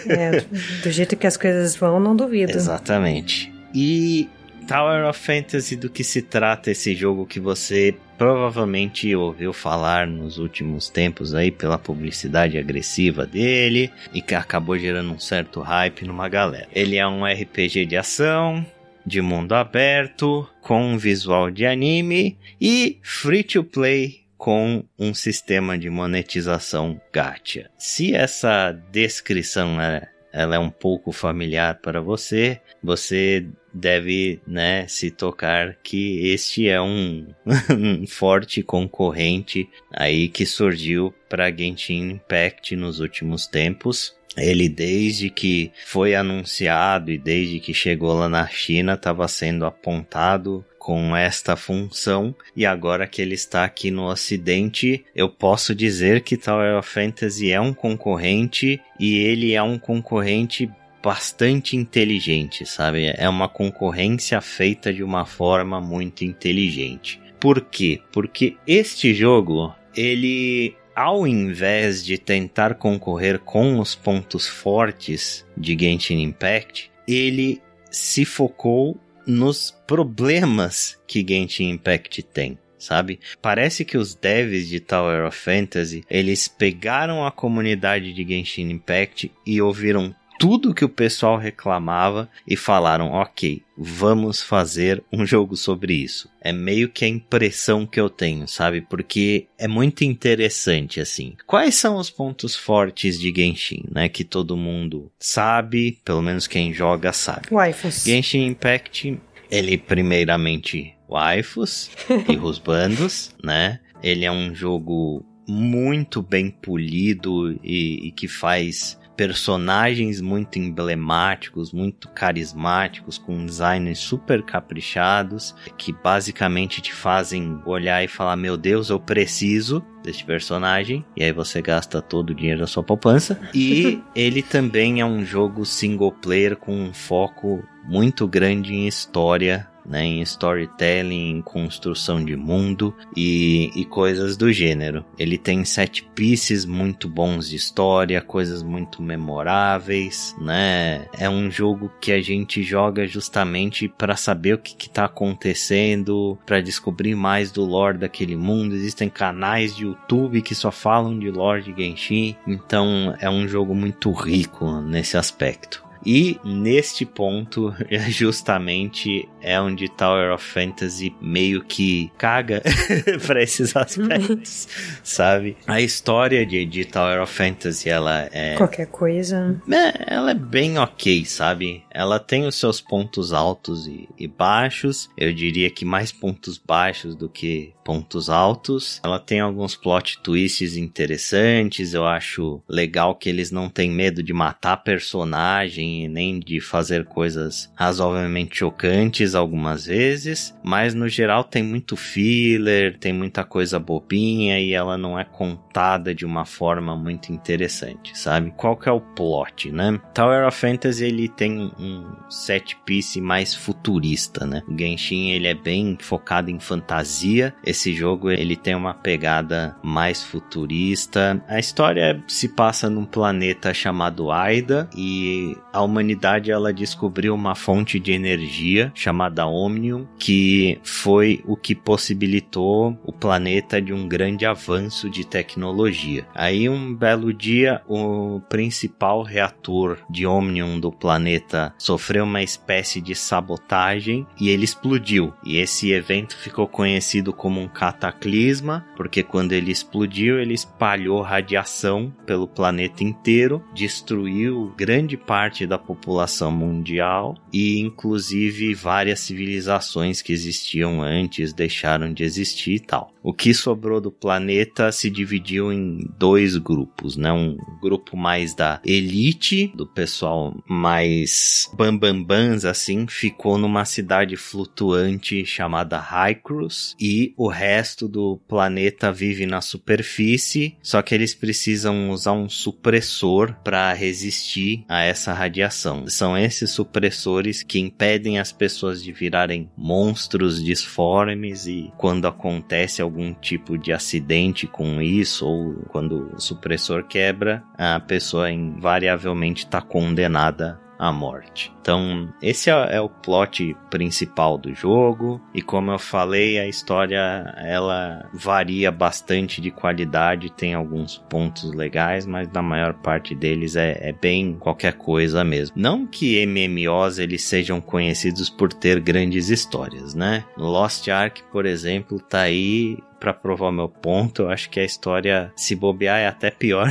é, 0.08 0.44
do 0.82 0.90
jeito 0.90 1.16
que 1.16 1.26
as 1.26 1.36
coisas 1.36 1.76
vão, 1.76 2.00
não 2.00 2.16
duvido. 2.16 2.52
Exatamente. 2.52 3.52
E 3.74 4.28
Tower 4.62 5.08
of 5.08 5.18
Fantasy, 5.18 5.76
do 5.76 5.90
que 5.90 6.02
se 6.02 6.22
trata 6.22 6.70
esse 6.70 6.94
jogo 6.94 7.26
que 7.26 7.38
você 7.38 7.94
provavelmente 8.16 9.14
ouviu 9.14 9.52
falar 9.52 10.06
nos 10.06 10.38
últimos 10.38 10.88
tempos 10.88 11.34
aí 11.34 11.50
pela 11.50 11.78
publicidade 11.78 12.56
agressiva 12.56 13.26
dele 13.26 13.90
e 14.14 14.22
que 14.22 14.34
acabou 14.34 14.78
gerando 14.78 15.12
um 15.12 15.18
certo 15.18 15.60
hype 15.60 16.04
numa 16.04 16.28
galera. 16.28 16.68
Ele 16.72 16.96
é 16.96 17.06
um 17.06 17.24
RPG 17.24 17.86
de 17.86 17.96
ação, 17.96 18.64
de 19.04 19.20
mundo 19.20 19.54
aberto, 19.54 20.48
com 20.60 20.80
um 20.80 20.96
visual 20.96 21.50
de 21.50 21.66
anime 21.66 22.38
e 22.60 22.98
free 23.02 23.42
to 23.42 23.64
play 23.64 24.22
com 24.38 24.84
um 24.98 25.14
sistema 25.14 25.78
de 25.78 25.88
monetização 25.88 27.00
gacha. 27.12 27.70
Se 27.78 28.14
essa 28.14 28.72
descrição 28.90 29.80
é, 29.80 30.08
ela 30.32 30.56
é 30.56 30.58
um 30.58 30.70
pouco 30.70 31.12
familiar 31.12 31.78
para 31.80 32.00
você, 32.00 32.60
você 32.82 33.46
deve, 33.72 34.40
né, 34.46 34.86
se 34.88 35.10
tocar 35.10 35.76
que 35.82 36.28
este 36.28 36.68
é 36.68 36.80
um, 36.80 37.26
um 37.70 38.06
forte 38.06 38.62
concorrente 38.62 39.68
aí 39.92 40.28
que 40.28 40.44
surgiu 40.44 41.14
para 41.28 41.50
Genshin 41.50 42.10
Impact 42.10 42.76
nos 42.76 43.00
últimos 43.00 43.46
tempos. 43.46 44.14
Ele, 44.36 44.68
desde 44.68 45.28
que 45.28 45.70
foi 45.84 46.14
anunciado 46.14 47.10
e 47.10 47.18
desde 47.18 47.60
que 47.60 47.74
chegou 47.74 48.14
lá 48.14 48.28
na 48.28 48.46
China, 48.46 48.94
estava 48.94 49.28
sendo 49.28 49.66
apontado 49.66 50.64
com 50.78 51.16
esta 51.16 51.54
função 51.54 52.34
e 52.56 52.66
agora 52.66 53.06
que 53.06 53.22
ele 53.22 53.34
está 53.34 53.62
aqui 53.62 53.88
no 53.88 54.04
ocidente, 54.06 55.04
eu 55.14 55.28
posso 55.28 55.76
dizer 55.76 56.22
que 56.22 56.36
Tower 56.36 56.76
of 56.76 56.88
Fantasy 56.88 57.52
é 57.52 57.60
um 57.60 57.72
concorrente 57.72 58.80
e 58.98 59.18
ele 59.18 59.52
é 59.52 59.62
um 59.62 59.78
concorrente 59.78 60.68
bastante 61.02 61.76
inteligente, 61.76 62.64
sabe? 62.64 63.12
É 63.16 63.28
uma 63.28 63.48
concorrência 63.48 64.40
feita 64.40 64.92
de 64.92 65.02
uma 65.02 65.26
forma 65.26 65.80
muito 65.80 66.24
inteligente. 66.24 67.20
Por 67.40 67.60
quê? 67.60 68.00
Porque 68.12 68.56
este 68.66 69.12
jogo, 69.12 69.74
ele 69.96 70.76
ao 70.94 71.26
invés 71.26 72.04
de 72.04 72.18
tentar 72.18 72.74
concorrer 72.74 73.38
com 73.38 73.80
os 73.80 73.94
pontos 73.94 74.46
fortes 74.46 75.44
de 75.56 75.76
Genshin 75.78 76.20
Impact, 76.20 76.90
ele 77.08 77.60
se 77.90 78.24
focou 78.24 78.98
nos 79.26 79.70
problemas 79.86 80.98
que 81.06 81.24
Genshin 81.26 81.70
Impact 81.70 82.22
tem 82.22 82.58
sabe? 82.82 83.20
Parece 83.40 83.84
que 83.84 83.96
os 83.96 84.12
devs 84.14 84.68
de 84.68 84.80
Tower 84.80 85.24
of 85.24 85.38
Fantasy, 85.38 86.04
eles 86.10 86.48
pegaram 86.48 87.24
a 87.24 87.30
comunidade 87.30 88.12
de 88.12 88.26
Genshin 88.26 88.70
Impact 88.70 89.30
e 89.46 89.62
ouviram 89.62 90.12
tudo 90.42 90.74
que 90.74 90.84
o 90.84 90.88
pessoal 90.88 91.38
reclamava 91.38 92.28
e 92.44 92.56
falaram: 92.56 93.12
ok, 93.12 93.62
vamos 93.78 94.42
fazer 94.42 95.00
um 95.12 95.24
jogo 95.24 95.56
sobre 95.56 95.94
isso. 95.94 96.28
É 96.40 96.50
meio 96.50 96.88
que 96.88 97.04
a 97.04 97.08
impressão 97.08 97.86
que 97.86 98.00
eu 98.00 98.10
tenho, 98.10 98.48
sabe? 98.48 98.80
Porque 98.80 99.46
é 99.56 99.68
muito 99.68 100.02
interessante 100.02 101.00
assim. 101.00 101.36
Quais 101.46 101.76
são 101.76 101.96
os 101.96 102.10
pontos 102.10 102.56
fortes 102.56 103.20
de 103.20 103.32
Genshin, 103.32 103.84
né? 103.88 104.08
Que 104.08 104.24
todo 104.24 104.56
mundo 104.56 105.12
sabe, 105.16 106.00
pelo 106.04 106.20
menos 106.20 106.48
quem 106.48 106.74
joga 106.74 107.12
sabe. 107.12 107.46
Waifus. 107.48 108.02
Genshin 108.02 108.44
Impact, 108.46 109.16
ele 109.48 109.78
primeiramente 109.78 110.92
waifus 111.08 111.88
e 112.28 112.34
rusbandos, 112.34 113.32
né? 113.44 113.78
Ele 114.02 114.24
é 114.24 114.32
um 114.32 114.52
jogo 114.52 115.24
muito 115.46 116.20
bem 116.20 116.50
polido 116.50 117.52
e, 117.62 118.08
e 118.08 118.10
que 118.10 118.26
faz 118.26 119.00
personagens 119.22 120.20
muito 120.20 120.58
emblemáticos, 120.58 121.72
muito 121.72 122.08
carismáticos, 122.08 123.18
com 123.18 123.46
designs 123.46 124.00
super 124.00 124.42
caprichados, 124.42 125.54
que 125.78 125.92
basicamente 125.92 126.82
te 126.82 126.92
fazem 126.92 127.60
olhar 127.64 128.02
e 128.02 128.08
falar: 128.08 128.34
Meu 128.36 128.56
Deus, 128.56 128.90
eu 128.90 128.98
preciso 128.98 129.80
deste 130.02 130.24
personagem. 130.24 131.04
E 131.16 131.22
aí 131.22 131.30
você 131.30 131.62
gasta 131.62 132.02
todo 132.02 132.30
o 132.30 132.34
dinheiro 132.34 132.60
da 132.60 132.66
sua 132.66 132.82
poupança. 132.82 133.40
E 133.54 134.02
ele 134.14 134.42
também 134.42 135.00
é 135.00 135.06
um 135.06 135.24
jogo 135.24 135.64
single 135.64 136.10
player 136.10 136.56
com 136.56 136.74
um 136.74 136.92
foco 136.92 137.62
muito 137.84 138.26
grande 138.26 138.74
em 138.74 138.88
história 138.88 139.68
né, 139.84 140.04
em 140.04 140.22
storytelling, 140.22 141.30
em 141.30 141.42
construção 141.42 142.24
de 142.24 142.36
mundo 142.36 142.94
e, 143.16 143.70
e 143.74 143.84
coisas 143.84 144.36
do 144.36 144.52
gênero. 144.52 145.04
Ele 145.18 145.38
tem 145.38 145.64
set 145.64 146.04
pieces 146.14 146.64
muito 146.64 147.08
bons 147.08 147.48
de 147.48 147.56
história, 147.56 148.20
coisas 148.20 148.62
muito 148.62 149.02
memoráveis, 149.02 150.34
né? 150.40 151.06
É 151.18 151.28
um 151.28 151.50
jogo 151.50 151.90
que 152.00 152.12
a 152.12 152.20
gente 152.20 152.62
joga 152.62 153.06
justamente 153.06 153.88
para 153.88 154.16
saber 154.16 154.54
o 154.54 154.58
que, 154.58 154.76
está 154.86 155.04
acontecendo, 155.04 156.38
para 156.44 156.60
descobrir 156.60 157.14
mais 157.14 157.50
do 157.50 157.64
lore 157.64 157.98
daquele 157.98 158.36
mundo. 158.36 158.74
Existem 158.74 159.08
canais 159.08 159.74
de 159.76 159.84
YouTube 159.84 160.42
que 160.42 160.54
só 160.54 160.70
falam 160.70 161.18
de 161.18 161.30
lore 161.30 161.62
de 161.62 161.74
Genshin, 161.82 162.36
então 162.46 163.14
é 163.18 163.30
um 163.30 163.46
jogo 163.48 163.74
muito 163.74 164.10
rico 164.12 164.80
nesse 164.80 165.16
aspecto. 165.16 165.91
E 166.04 166.38
neste 166.44 167.04
ponto, 167.06 167.74
justamente 168.08 169.28
é 169.40 169.60
onde 169.60 169.88
Tower 169.88 170.32
of 170.32 170.44
Fantasy 170.44 171.14
meio 171.20 171.62
que 171.62 172.10
caga 172.18 172.62
para 173.26 173.42
esses 173.42 173.76
aspectos, 173.76 174.68
sabe? 175.02 175.56
A 175.66 175.80
história 175.80 176.44
de, 176.46 176.64
de 176.64 176.84
Tower 176.84 177.22
of 177.22 177.32
Fantasy, 177.32 177.88
ela 177.88 178.28
é. 178.32 178.54
Qualquer 178.56 178.86
coisa. 178.86 179.60
É, 179.70 180.14
ela 180.14 180.30
é 180.30 180.34
bem 180.34 180.78
ok, 180.78 181.24
sabe? 181.24 181.82
Ela 181.90 182.18
tem 182.18 182.46
os 182.46 182.56
seus 182.56 182.80
pontos 182.80 183.32
altos 183.32 183.86
e, 183.86 184.08
e 184.18 184.26
baixos. 184.26 185.10
Eu 185.16 185.32
diria 185.32 185.70
que 185.70 185.84
mais 185.84 186.10
pontos 186.10 186.58
baixos 186.58 187.14
do 187.14 187.28
que 187.28 187.72
pontos 187.84 188.30
altos. 188.30 189.00
Ela 189.04 189.18
tem 189.18 189.40
alguns 189.40 189.74
plot 189.76 190.18
twists 190.22 190.76
interessantes. 190.76 191.94
Eu 191.94 192.06
acho 192.06 192.62
legal 192.68 193.14
que 193.14 193.28
eles 193.28 193.50
não 193.50 193.68
têm 193.68 193.90
medo 193.90 194.22
de 194.22 194.32
matar 194.32 194.78
personagem 194.78 195.91
nem 196.08 196.38
de 196.38 196.60
fazer 196.60 197.04
coisas 197.04 197.70
razoavelmente 197.74 198.58
chocantes 198.58 199.34
algumas 199.34 199.86
vezes, 199.86 200.54
mas 200.62 200.94
no 200.94 201.08
geral 201.08 201.44
tem 201.44 201.62
muito 201.62 201.96
filler, 201.96 202.98
tem 202.98 203.12
muita 203.12 203.44
coisa 203.44 203.78
bobinha 203.78 204.60
e 204.60 204.72
ela 204.72 204.96
não 204.96 205.18
é 205.18 205.24
contada 205.24 206.14
de 206.14 206.24
uma 206.24 206.44
forma 206.44 206.96
muito 206.96 207.32
interessante, 207.32 208.16
sabe? 208.18 208.52
Qual 208.56 208.76
que 208.76 208.88
é 208.88 208.92
o 208.92 209.00
plot, 209.00 209.70
né? 209.70 210.00
Tower 210.14 210.46
of 210.46 210.58
Fantasy 210.58 211.04
ele 211.04 211.28
tem 211.28 211.72
um 211.78 212.04
set 212.28 212.76
piece 212.84 213.20
mais 213.20 213.54
futurista, 213.54 214.46
né? 214.46 214.62
O 214.68 214.78
Genshin 214.78 215.30
ele 215.30 215.48
é 215.48 215.54
bem 215.54 215.96
focado 216.00 216.50
em 216.50 216.60
fantasia. 216.60 217.54
Esse 217.64 217.94
jogo 217.94 218.30
ele 218.30 218.56
tem 218.56 218.74
uma 218.74 218.94
pegada 218.94 219.76
mais 219.82 220.22
futurista. 220.22 221.42
A 221.48 221.58
história 221.58 222.22
se 222.26 222.48
passa 222.48 222.88
num 222.88 223.04
planeta 223.04 223.74
chamado 223.74 224.30
Aida 224.30 224.88
e 224.96 225.56
a 225.82 225.84
humanidade 225.84 226.50
ela 226.50 226.72
descobriu 226.72 227.34
uma 227.34 227.54
fonte 227.54 227.98
de 227.98 228.12
energia 228.12 228.92
chamada 228.94 229.46
Omnium 229.46 230.06
que 230.18 230.78
foi 230.84 231.42
o 231.44 231.56
que 231.56 231.74
possibilitou 231.74 232.96
o 233.04 233.12
planeta 233.12 233.82
de 233.82 233.92
um 233.92 234.06
grande 234.06 234.46
avanço 234.46 235.10
de 235.10 235.26
tecnologia. 235.26 236.26
Aí 236.34 236.68
um 236.68 236.94
belo 236.94 237.32
dia 237.32 237.82
o 237.88 238.40
principal 238.48 239.22
reator 239.22 239.98
de 240.08 240.26
Omnium 240.26 240.78
do 240.78 240.92
planeta 240.92 241.74
sofreu 241.76 242.24
uma 242.24 242.42
espécie 242.42 243.00
de 243.00 243.14
sabotagem 243.14 244.26
e 244.40 244.48
ele 244.48 244.64
explodiu. 244.64 245.32
E 245.44 245.56
esse 245.56 245.92
evento 245.92 246.36
ficou 246.36 246.68
conhecido 246.68 247.32
como 247.32 247.60
um 247.60 247.68
cataclisma, 247.68 248.86
porque 248.96 249.22
quando 249.22 249.52
ele 249.52 249.72
explodiu, 249.72 250.38
ele 250.38 250.54
espalhou 250.54 251.20
radiação 251.20 252.12
pelo 252.24 252.46
planeta 252.46 253.02
inteiro, 253.02 253.62
destruiu 253.74 254.72
grande 254.76 255.16
parte 255.16 255.66
da 255.72 255.78
população 255.78 256.52
mundial 256.52 257.34
e 257.50 257.80
inclusive 257.80 258.74
várias 258.74 259.20
civilizações 259.20 260.20
que 260.20 260.30
existiam 260.30 261.00
antes 261.00 261.54
deixaram 261.54 262.12
de 262.12 262.24
existir 262.24 262.74
e 262.74 262.80
tal. 262.80 263.11
O 263.22 263.32
que 263.32 263.54
sobrou 263.54 264.00
do 264.00 264.10
planeta 264.10 264.90
se 264.90 265.08
dividiu 265.08 265.72
em 265.72 266.08
dois 266.18 266.56
grupos, 266.56 267.16
né? 267.16 267.32
Um 267.32 267.56
grupo 267.80 268.16
mais 268.16 268.54
da 268.54 268.80
elite, 268.84 269.72
do 269.76 269.86
pessoal 269.86 270.56
mais 270.68 271.70
bambambans 271.74 272.64
assim, 272.64 273.06
ficou 273.06 273.56
numa 273.56 273.84
cidade 273.84 274.36
flutuante 274.36 275.46
chamada 275.46 275.98
Hycrus 275.98 276.96
e 277.00 277.32
o 277.36 277.48
resto 277.48 278.08
do 278.08 278.40
planeta 278.48 279.12
vive 279.12 279.46
na 279.46 279.60
superfície, 279.60 280.76
só 280.82 281.00
que 281.00 281.14
eles 281.14 281.34
precisam 281.34 282.10
usar 282.10 282.32
um 282.32 282.48
supressor 282.48 283.54
para 283.62 283.92
resistir 283.92 284.84
a 284.88 285.02
essa 285.02 285.32
radiação. 285.32 286.08
São 286.08 286.36
esses 286.36 286.70
supressores 286.70 287.62
que 287.62 287.78
impedem 287.78 288.38
as 288.38 288.50
pessoas 288.50 289.02
de 289.02 289.12
virarem 289.12 289.70
monstros 289.76 290.62
disformes 290.62 291.66
e 291.66 291.92
quando 291.96 292.26
acontece 292.26 293.00
algum 293.12 293.34
tipo 293.34 293.76
de 293.76 293.92
acidente 293.92 294.66
com 294.66 295.02
isso 295.02 295.46
ou 295.46 295.74
quando 295.88 296.34
o 296.34 296.40
supressor 296.40 297.04
quebra, 297.04 297.62
a 297.76 298.00
pessoa 298.00 298.50
invariavelmente 298.50 299.64
está 299.64 299.82
condenada 299.82 300.80
à 301.02 301.10
morte. 301.10 301.74
Então, 301.80 302.32
esse 302.40 302.70
é, 302.70 302.94
é, 302.94 303.00
o 303.00 303.08
plot 303.08 303.76
principal 303.90 304.56
do 304.56 304.72
jogo 304.72 305.40
e 305.52 305.60
como 305.60 305.90
eu 305.90 305.98
falei, 305.98 306.60
a 306.60 306.68
história 306.68 307.52
ela 307.58 308.30
varia 308.32 308.92
bastante 308.92 309.60
de 309.60 309.72
qualidade, 309.72 310.52
tem 310.52 310.74
alguns 310.74 311.18
pontos 311.28 311.74
legais, 311.74 312.24
mas 312.24 312.48
na 312.52 312.62
maior 312.62 312.94
parte 312.94 313.34
deles 313.34 313.74
é, 313.74 313.98
é 314.00 314.12
bem 314.12 314.56
qualquer 314.60 314.92
coisa 314.92 315.42
mesmo. 315.42 315.74
Não 315.76 316.06
que 316.06 316.46
MMOs 316.46 317.18
eles 317.18 317.42
sejam 317.42 317.80
conhecidos 317.80 318.48
por 318.48 318.72
ter 318.72 319.00
grandes 319.00 319.48
histórias, 319.48 320.14
né? 320.14 320.44
Lost 320.56 321.08
Ark, 321.08 321.42
por 321.50 321.66
exemplo, 321.66 322.20
tá 322.20 322.42
aí 322.42 322.98
para 323.22 323.32
provar 323.32 323.68
o 323.68 323.72
meu 323.72 323.88
ponto. 323.88 324.42
Eu 324.42 324.50
acho 324.50 324.68
que 324.68 324.80
a 324.80 324.84
história, 324.84 325.52
se 325.54 325.76
bobear, 325.76 326.18
é 326.18 326.26
até 326.26 326.50
pior. 326.50 326.88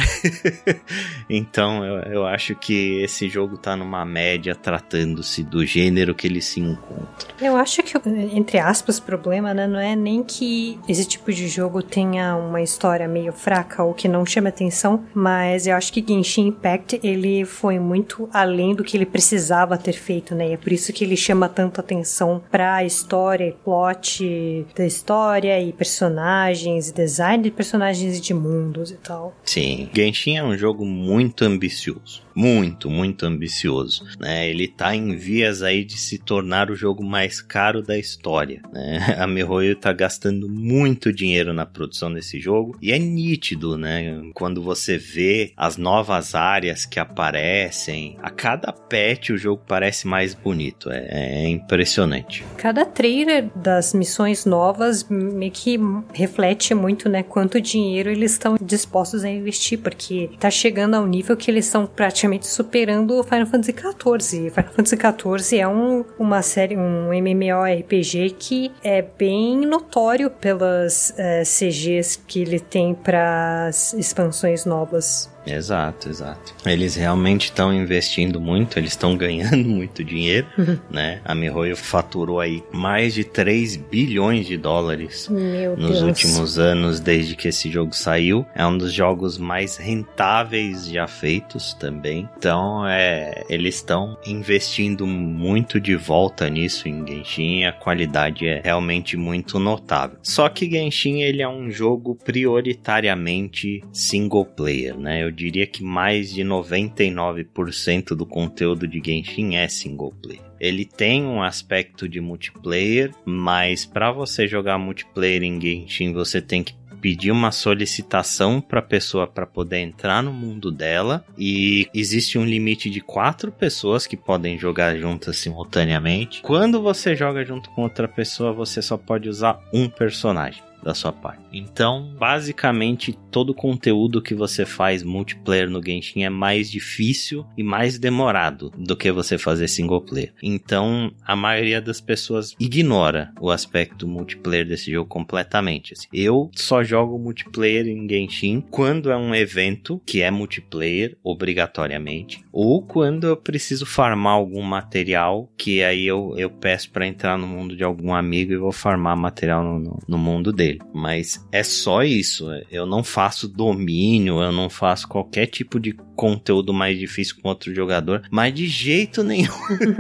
então 1.30 1.84
eu, 1.84 2.14
eu 2.14 2.26
acho 2.26 2.56
que 2.56 3.02
esse 3.04 3.28
jogo 3.28 3.58
tá 3.58 3.76
numa 3.76 4.06
média 4.06 4.56
tratando-se 4.56 5.44
do 5.44 5.66
gênero 5.66 6.16
que 6.16 6.26
ele 6.26 6.42
se 6.42 6.62
encontra. 6.62 7.28
Eu 7.42 7.58
acho 7.58 7.84
que, 7.84 7.98
entre 8.34 8.60
aspas, 8.60 8.98
problema 8.98 9.54
né, 9.54 9.68
não 9.68 9.80
é 9.80 9.94
nem 9.94 10.24
que 10.24 10.80
esse 10.88 11.06
tipo 11.06 11.34
de 11.34 11.50
jogo 11.50 11.84
tenha 11.84 12.38
uma 12.38 12.62
história 12.62 13.10
meio 13.10 13.34
fraca 13.34 13.84
ou 13.84 13.94
que 13.94 14.08
não 14.08 14.26
chame 14.26 14.48
atenção, 14.48 15.04
mas 15.14 15.68
eu 15.68 15.76
acho 15.76 15.92
que 15.92 16.02
Genshin 16.08 16.48
Impact 16.48 17.02
ele 17.04 17.44
foi 17.44 17.78
muito 17.78 18.30
além 18.32 18.74
do 18.74 18.86
que 18.86 18.96
ele 18.96 19.06
precisava 19.06 19.78
ter 19.78 19.94
feito, 19.94 20.34
né? 20.34 20.50
E 20.50 20.54
é 20.54 20.58
por 20.58 20.72
isso 20.72 20.94
que 20.94 21.04
ele 21.04 21.18
chama 21.18 21.50
tanto 21.50 21.82
atenção 21.82 22.42
pra 22.50 22.86
história 22.86 23.50
e 23.50 23.52
plot 23.52 24.66
da 24.74 24.86
história 24.86 25.60
e 25.60 25.74
personagens, 26.22 26.90
e 26.90 26.94
design 26.94 27.44
de 27.44 27.52
personagens 27.52 28.18
e 28.18 28.22
de 28.22 28.34
mundos 28.34 28.92
e 28.92 28.96
tal. 28.96 29.36
Sim, 29.44 29.90
Genshin 29.94 30.38
é 30.38 30.44
um 30.44 30.56
jogo 30.56 30.86
muito 30.86 31.44
ambicioso 31.44 32.22
muito, 32.36 32.90
muito 32.90 33.26
ambicioso. 33.26 34.06
Né? 34.20 34.50
Ele 34.50 34.66
está 34.66 34.96
em 34.96 35.16
vias 35.16 35.62
aí 35.62 35.84
de 35.84 35.98
se 35.98 36.18
tornar 36.18 36.70
o 36.70 36.76
jogo 36.76 37.04
mais 37.04 37.42
caro 37.42 37.82
da 37.82 37.98
história. 37.98 38.62
Né? 38.72 39.16
A 39.20 39.28
MiHoYo 39.28 39.74
está 39.74 39.92
gastando 39.94 40.50
muito 40.50 41.14
dinheiro 41.14 41.54
na 41.54 41.66
produção 41.66 42.14
desse 42.14 42.40
jogo 42.40 42.78
e 42.82 42.92
é 42.92 43.00
nítido, 43.00 43.78
né? 43.78 44.22
Quando 44.34 44.62
você 44.62 44.98
vê 44.98 45.54
as 45.56 45.78
novas 45.78 46.36
áreas 46.36 46.86
que 46.86 47.00
aparecem, 47.00 48.18
a 48.22 48.30
cada 48.30 48.72
patch 48.72 49.30
o 49.32 49.38
jogo 49.38 49.64
parece 49.68 50.08
mais 50.08 50.34
bonito. 50.34 50.90
É, 50.92 51.44
é 51.44 51.50
impressionante. 51.50 52.44
Cada 52.58 52.86
trailer 52.86 53.50
das 53.56 53.94
missões 53.94 54.46
novas 54.46 55.08
meio 55.10 55.52
que 55.52 55.78
reflete 56.14 56.74
muito, 56.74 57.10
né? 57.10 57.24
Quanto 57.24 57.60
dinheiro 57.62 58.10
eles 58.10 58.34
estão 58.34 58.58
dispostos 58.62 59.24
a 59.24 59.30
investir, 59.30 59.80
porque 59.80 60.30
tá 60.40 60.50
chegando 60.50 60.96
ao 60.96 61.06
nível 61.06 61.36
que 61.36 61.50
eles 61.50 61.66
estão 61.66 61.86
praticamente 61.86 62.48
superando 62.48 63.20
o 63.20 63.24
Final 63.24 63.46
Fantasy 63.46 63.74
XIV. 63.74 64.50
Final 64.50 64.74
Fantasy 64.74 64.98
XIV 64.98 65.60
é 65.60 65.68
um, 65.68 66.06
uma 66.18 66.42
série, 66.42 66.78
um 66.78 67.14
MMORPG 67.14 68.36
que 68.38 68.72
é 68.84 69.02
bem 69.02 69.66
notório 69.66 70.30
pelas 70.30 71.14
é, 71.18 71.44
CGs 71.44 72.20
que 72.28 72.42
ele 72.42 72.60
tem 72.60 72.94
para 72.94 73.68
as 73.68 73.94
expansões 73.94 74.66
novas. 74.66 75.30
Exato, 75.46 76.10
exato. 76.10 76.54
Eles 76.66 76.96
realmente 76.96 77.46
estão 77.46 77.74
investindo 77.74 78.40
muito, 78.40 78.78
eles 78.78 78.92
estão 78.92 79.16
ganhando 79.16 79.58
muito 79.68 80.04
dinheiro, 80.04 80.48
uhum. 80.58 80.78
né? 80.90 81.22
A 81.26 81.34
MiHoYo 81.34 81.76
faturou 81.76 82.40
aí 82.40 82.64
mais 82.72 83.14
de 83.14 83.24
3 83.24 83.76
bilhões 83.76 84.46
de 84.46 84.58
dólares 84.58 85.28
Meu 85.30 85.76
nos 85.76 86.00
Deus. 86.00 86.02
últimos 86.02 86.60
anos 86.60 87.00
desde 87.00 87.36
que 87.36 87.48
esse 87.48 87.70
jogo 87.70 87.96
saiu. 87.96 88.46
É 88.56 88.66
um 88.66 88.78
dos 88.78 88.94
jogos 88.94 89.38
mais 89.38 89.78
rentáveis 89.78 90.88
já 90.88 91.08
feitos 91.08 91.74
também. 91.74 92.30
Então, 92.38 92.88
é, 92.88 93.44
eles 93.50 93.76
estão 93.76 94.18
investindo 94.26 95.06
muito 95.08 95.80
de 95.80 95.96
volta 95.96 96.50
nisso 96.50 96.88
em 96.88 97.06
Genshin, 97.06 97.64
a 97.64 97.72
qualidade 97.72 98.48
é 98.48 98.62
realmente 98.64 99.18
muito 99.18 99.60
notável. 99.60 100.18
Só 100.22 100.48
que 100.50 100.70
Genshin 100.70 101.22
ele 101.22 101.42
é 101.42 101.48
um 101.48 101.70
jogo 101.70 102.16
prioritariamente 102.16 103.84
single 103.92 104.46
player, 104.46 104.98
né? 104.98 105.24
Eu 105.24 105.31
eu 105.32 105.36
diria 105.36 105.66
que 105.66 105.82
mais 105.82 106.32
de 106.32 106.44
99% 106.44 108.10
do 108.10 108.26
conteúdo 108.26 108.86
de 108.86 109.02
Genshin 109.04 109.56
é 109.56 109.68
single 109.68 110.14
player. 110.22 110.42
Ele 110.60 110.86
tem 110.86 111.24
um 111.24 111.42
aspecto 111.42 112.08
de 112.08 112.20
multiplayer, 112.20 113.12
mas 113.26 113.86
para 113.86 114.12
você 114.12 114.48
jogar 114.48 114.78
multiplayer 114.78 115.42
em 115.42 115.60
Genshin, 115.60 116.12
você 116.12 116.42
tem 116.42 116.64
que 116.64 116.76
pedir 117.02 117.32
uma 117.32 117.52
solicitação 117.52 118.62
para 118.62 118.80
a 118.80 118.84
pessoa 118.84 119.26
para 119.26 119.48
poder 119.48 119.80
entrar 119.80 120.22
no 120.22 120.32
mundo 120.32 120.72
dela 120.72 121.26
e 121.36 121.88
existe 121.96 122.38
um 122.38 122.46
limite 122.46 122.92
de 122.92 123.02
quatro 123.02 123.52
pessoas 123.52 124.06
que 124.06 124.16
podem 124.16 124.60
jogar 124.60 124.96
juntas 124.98 125.38
simultaneamente. 125.38 126.44
Quando 126.44 126.80
você 126.80 127.16
joga 127.16 127.44
junto 127.44 127.72
com 127.72 127.82
outra 127.82 128.08
pessoa, 128.08 128.54
você 128.54 128.84
só 128.84 128.98
pode 128.98 129.28
usar 129.28 129.60
um 129.74 129.90
personagem 129.90 130.62
da 130.84 130.94
sua 130.94 131.12
parte. 131.12 131.42
Então, 131.54 132.14
basicamente, 132.18 133.18
todo 133.30 133.52
o 133.52 133.56
conteúdo 133.56 134.22
que 134.22 134.34
você 134.34 134.66
faz 134.66 135.04
multiplayer 135.04 135.70
no 135.70 135.84
Genshin 135.84 136.24
é 136.24 136.30
mais 136.30 136.70
difícil 136.70 137.46
e 137.58 137.64
mais 137.64 138.00
demorado 138.00 138.72
do 138.78 138.96
que 138.96 139.12
você 139.12 139.38
fazer 139.38 139.68
single 139.68 140.02
player. 140.02 140.34
Então, 140.42 141.14
a 141.26 141.36
maioria 141.36 141.82
das 141.82 142.02
pessoas 142.02 142.56
ignora 142.60 143.32
o 143.40 143.52
aspecto 143.52 144.08
multiplayer 144.08 144.68
desse 144.68 144.92
jogo 144.92 145.10
completamente. 145.10 145.94
Assim. 145.94 146.08
Eu 146.14 146.50
só 146.56 146.84
jogo 146.84 147.18
multiplayer 147.18 147.88
em 147.88 148.08
Genshin 148.08 148.64
quando 148.70 149.12
é 149.12 149.18
um 149.18 149.36
evento 149.36 150.02
que 150.06 150.22
é 150.22 150.32
multiplayer 150.32 151.18
obrigatoriamente 151.24 152.44
ou 152.52 152.82
quando 152.82 153.28
eu 153.28 153.38
preciso 153.38 153.86
farmar 153.86 154.34
algum 154.34 154.62
material 154.62 155.50
que 155.58 155.84
aí 155.84 156.06
eu, 156.06 156.34
eu 156.38 156.50
peço 156.50 156.92
para 156.92 157.08
entrar 157.08 157.38
no 157.38 157.48
mundo 157.48 157.76
de 157.76 157.84
algum 157.84 158.14
amigo 158.14 158.52
e 158.52 158.58
vou 158.58 158.72
farmar 158.72 159.16
material 159.16 159.64
no, 159.64 159.80
no, 159.80 160.00
no 160.08 160.18
mundo 160.18 160.52
dele 160.52 160.71
dele. 160.72 160.80
Mas 160.94 161.46
é 161.52 161.64
só 161.64 162.04
isso. 162.04 162.48
Eu 162.72 162.86
não 162.86 163.04
faço 163.04 163.48
domínio, 163.48 164.42
eu 164.42 164.52
não 164.52 164.70
faço 164.70 165.08
qualquer 165.08 165.48
tipo 165.48 165.80
de 165.80 165.94
conteúdo 166.22 166.72
mais 166.72 167.00
difícil 167.00 167.38
com 167.42 167.50
outro 167.50 167.74
jogador, 167.74 168.22
mas 168.30 168.54
de 168.54 168.68
jeito 168.68 169.24
nenhum. 169.24 169.52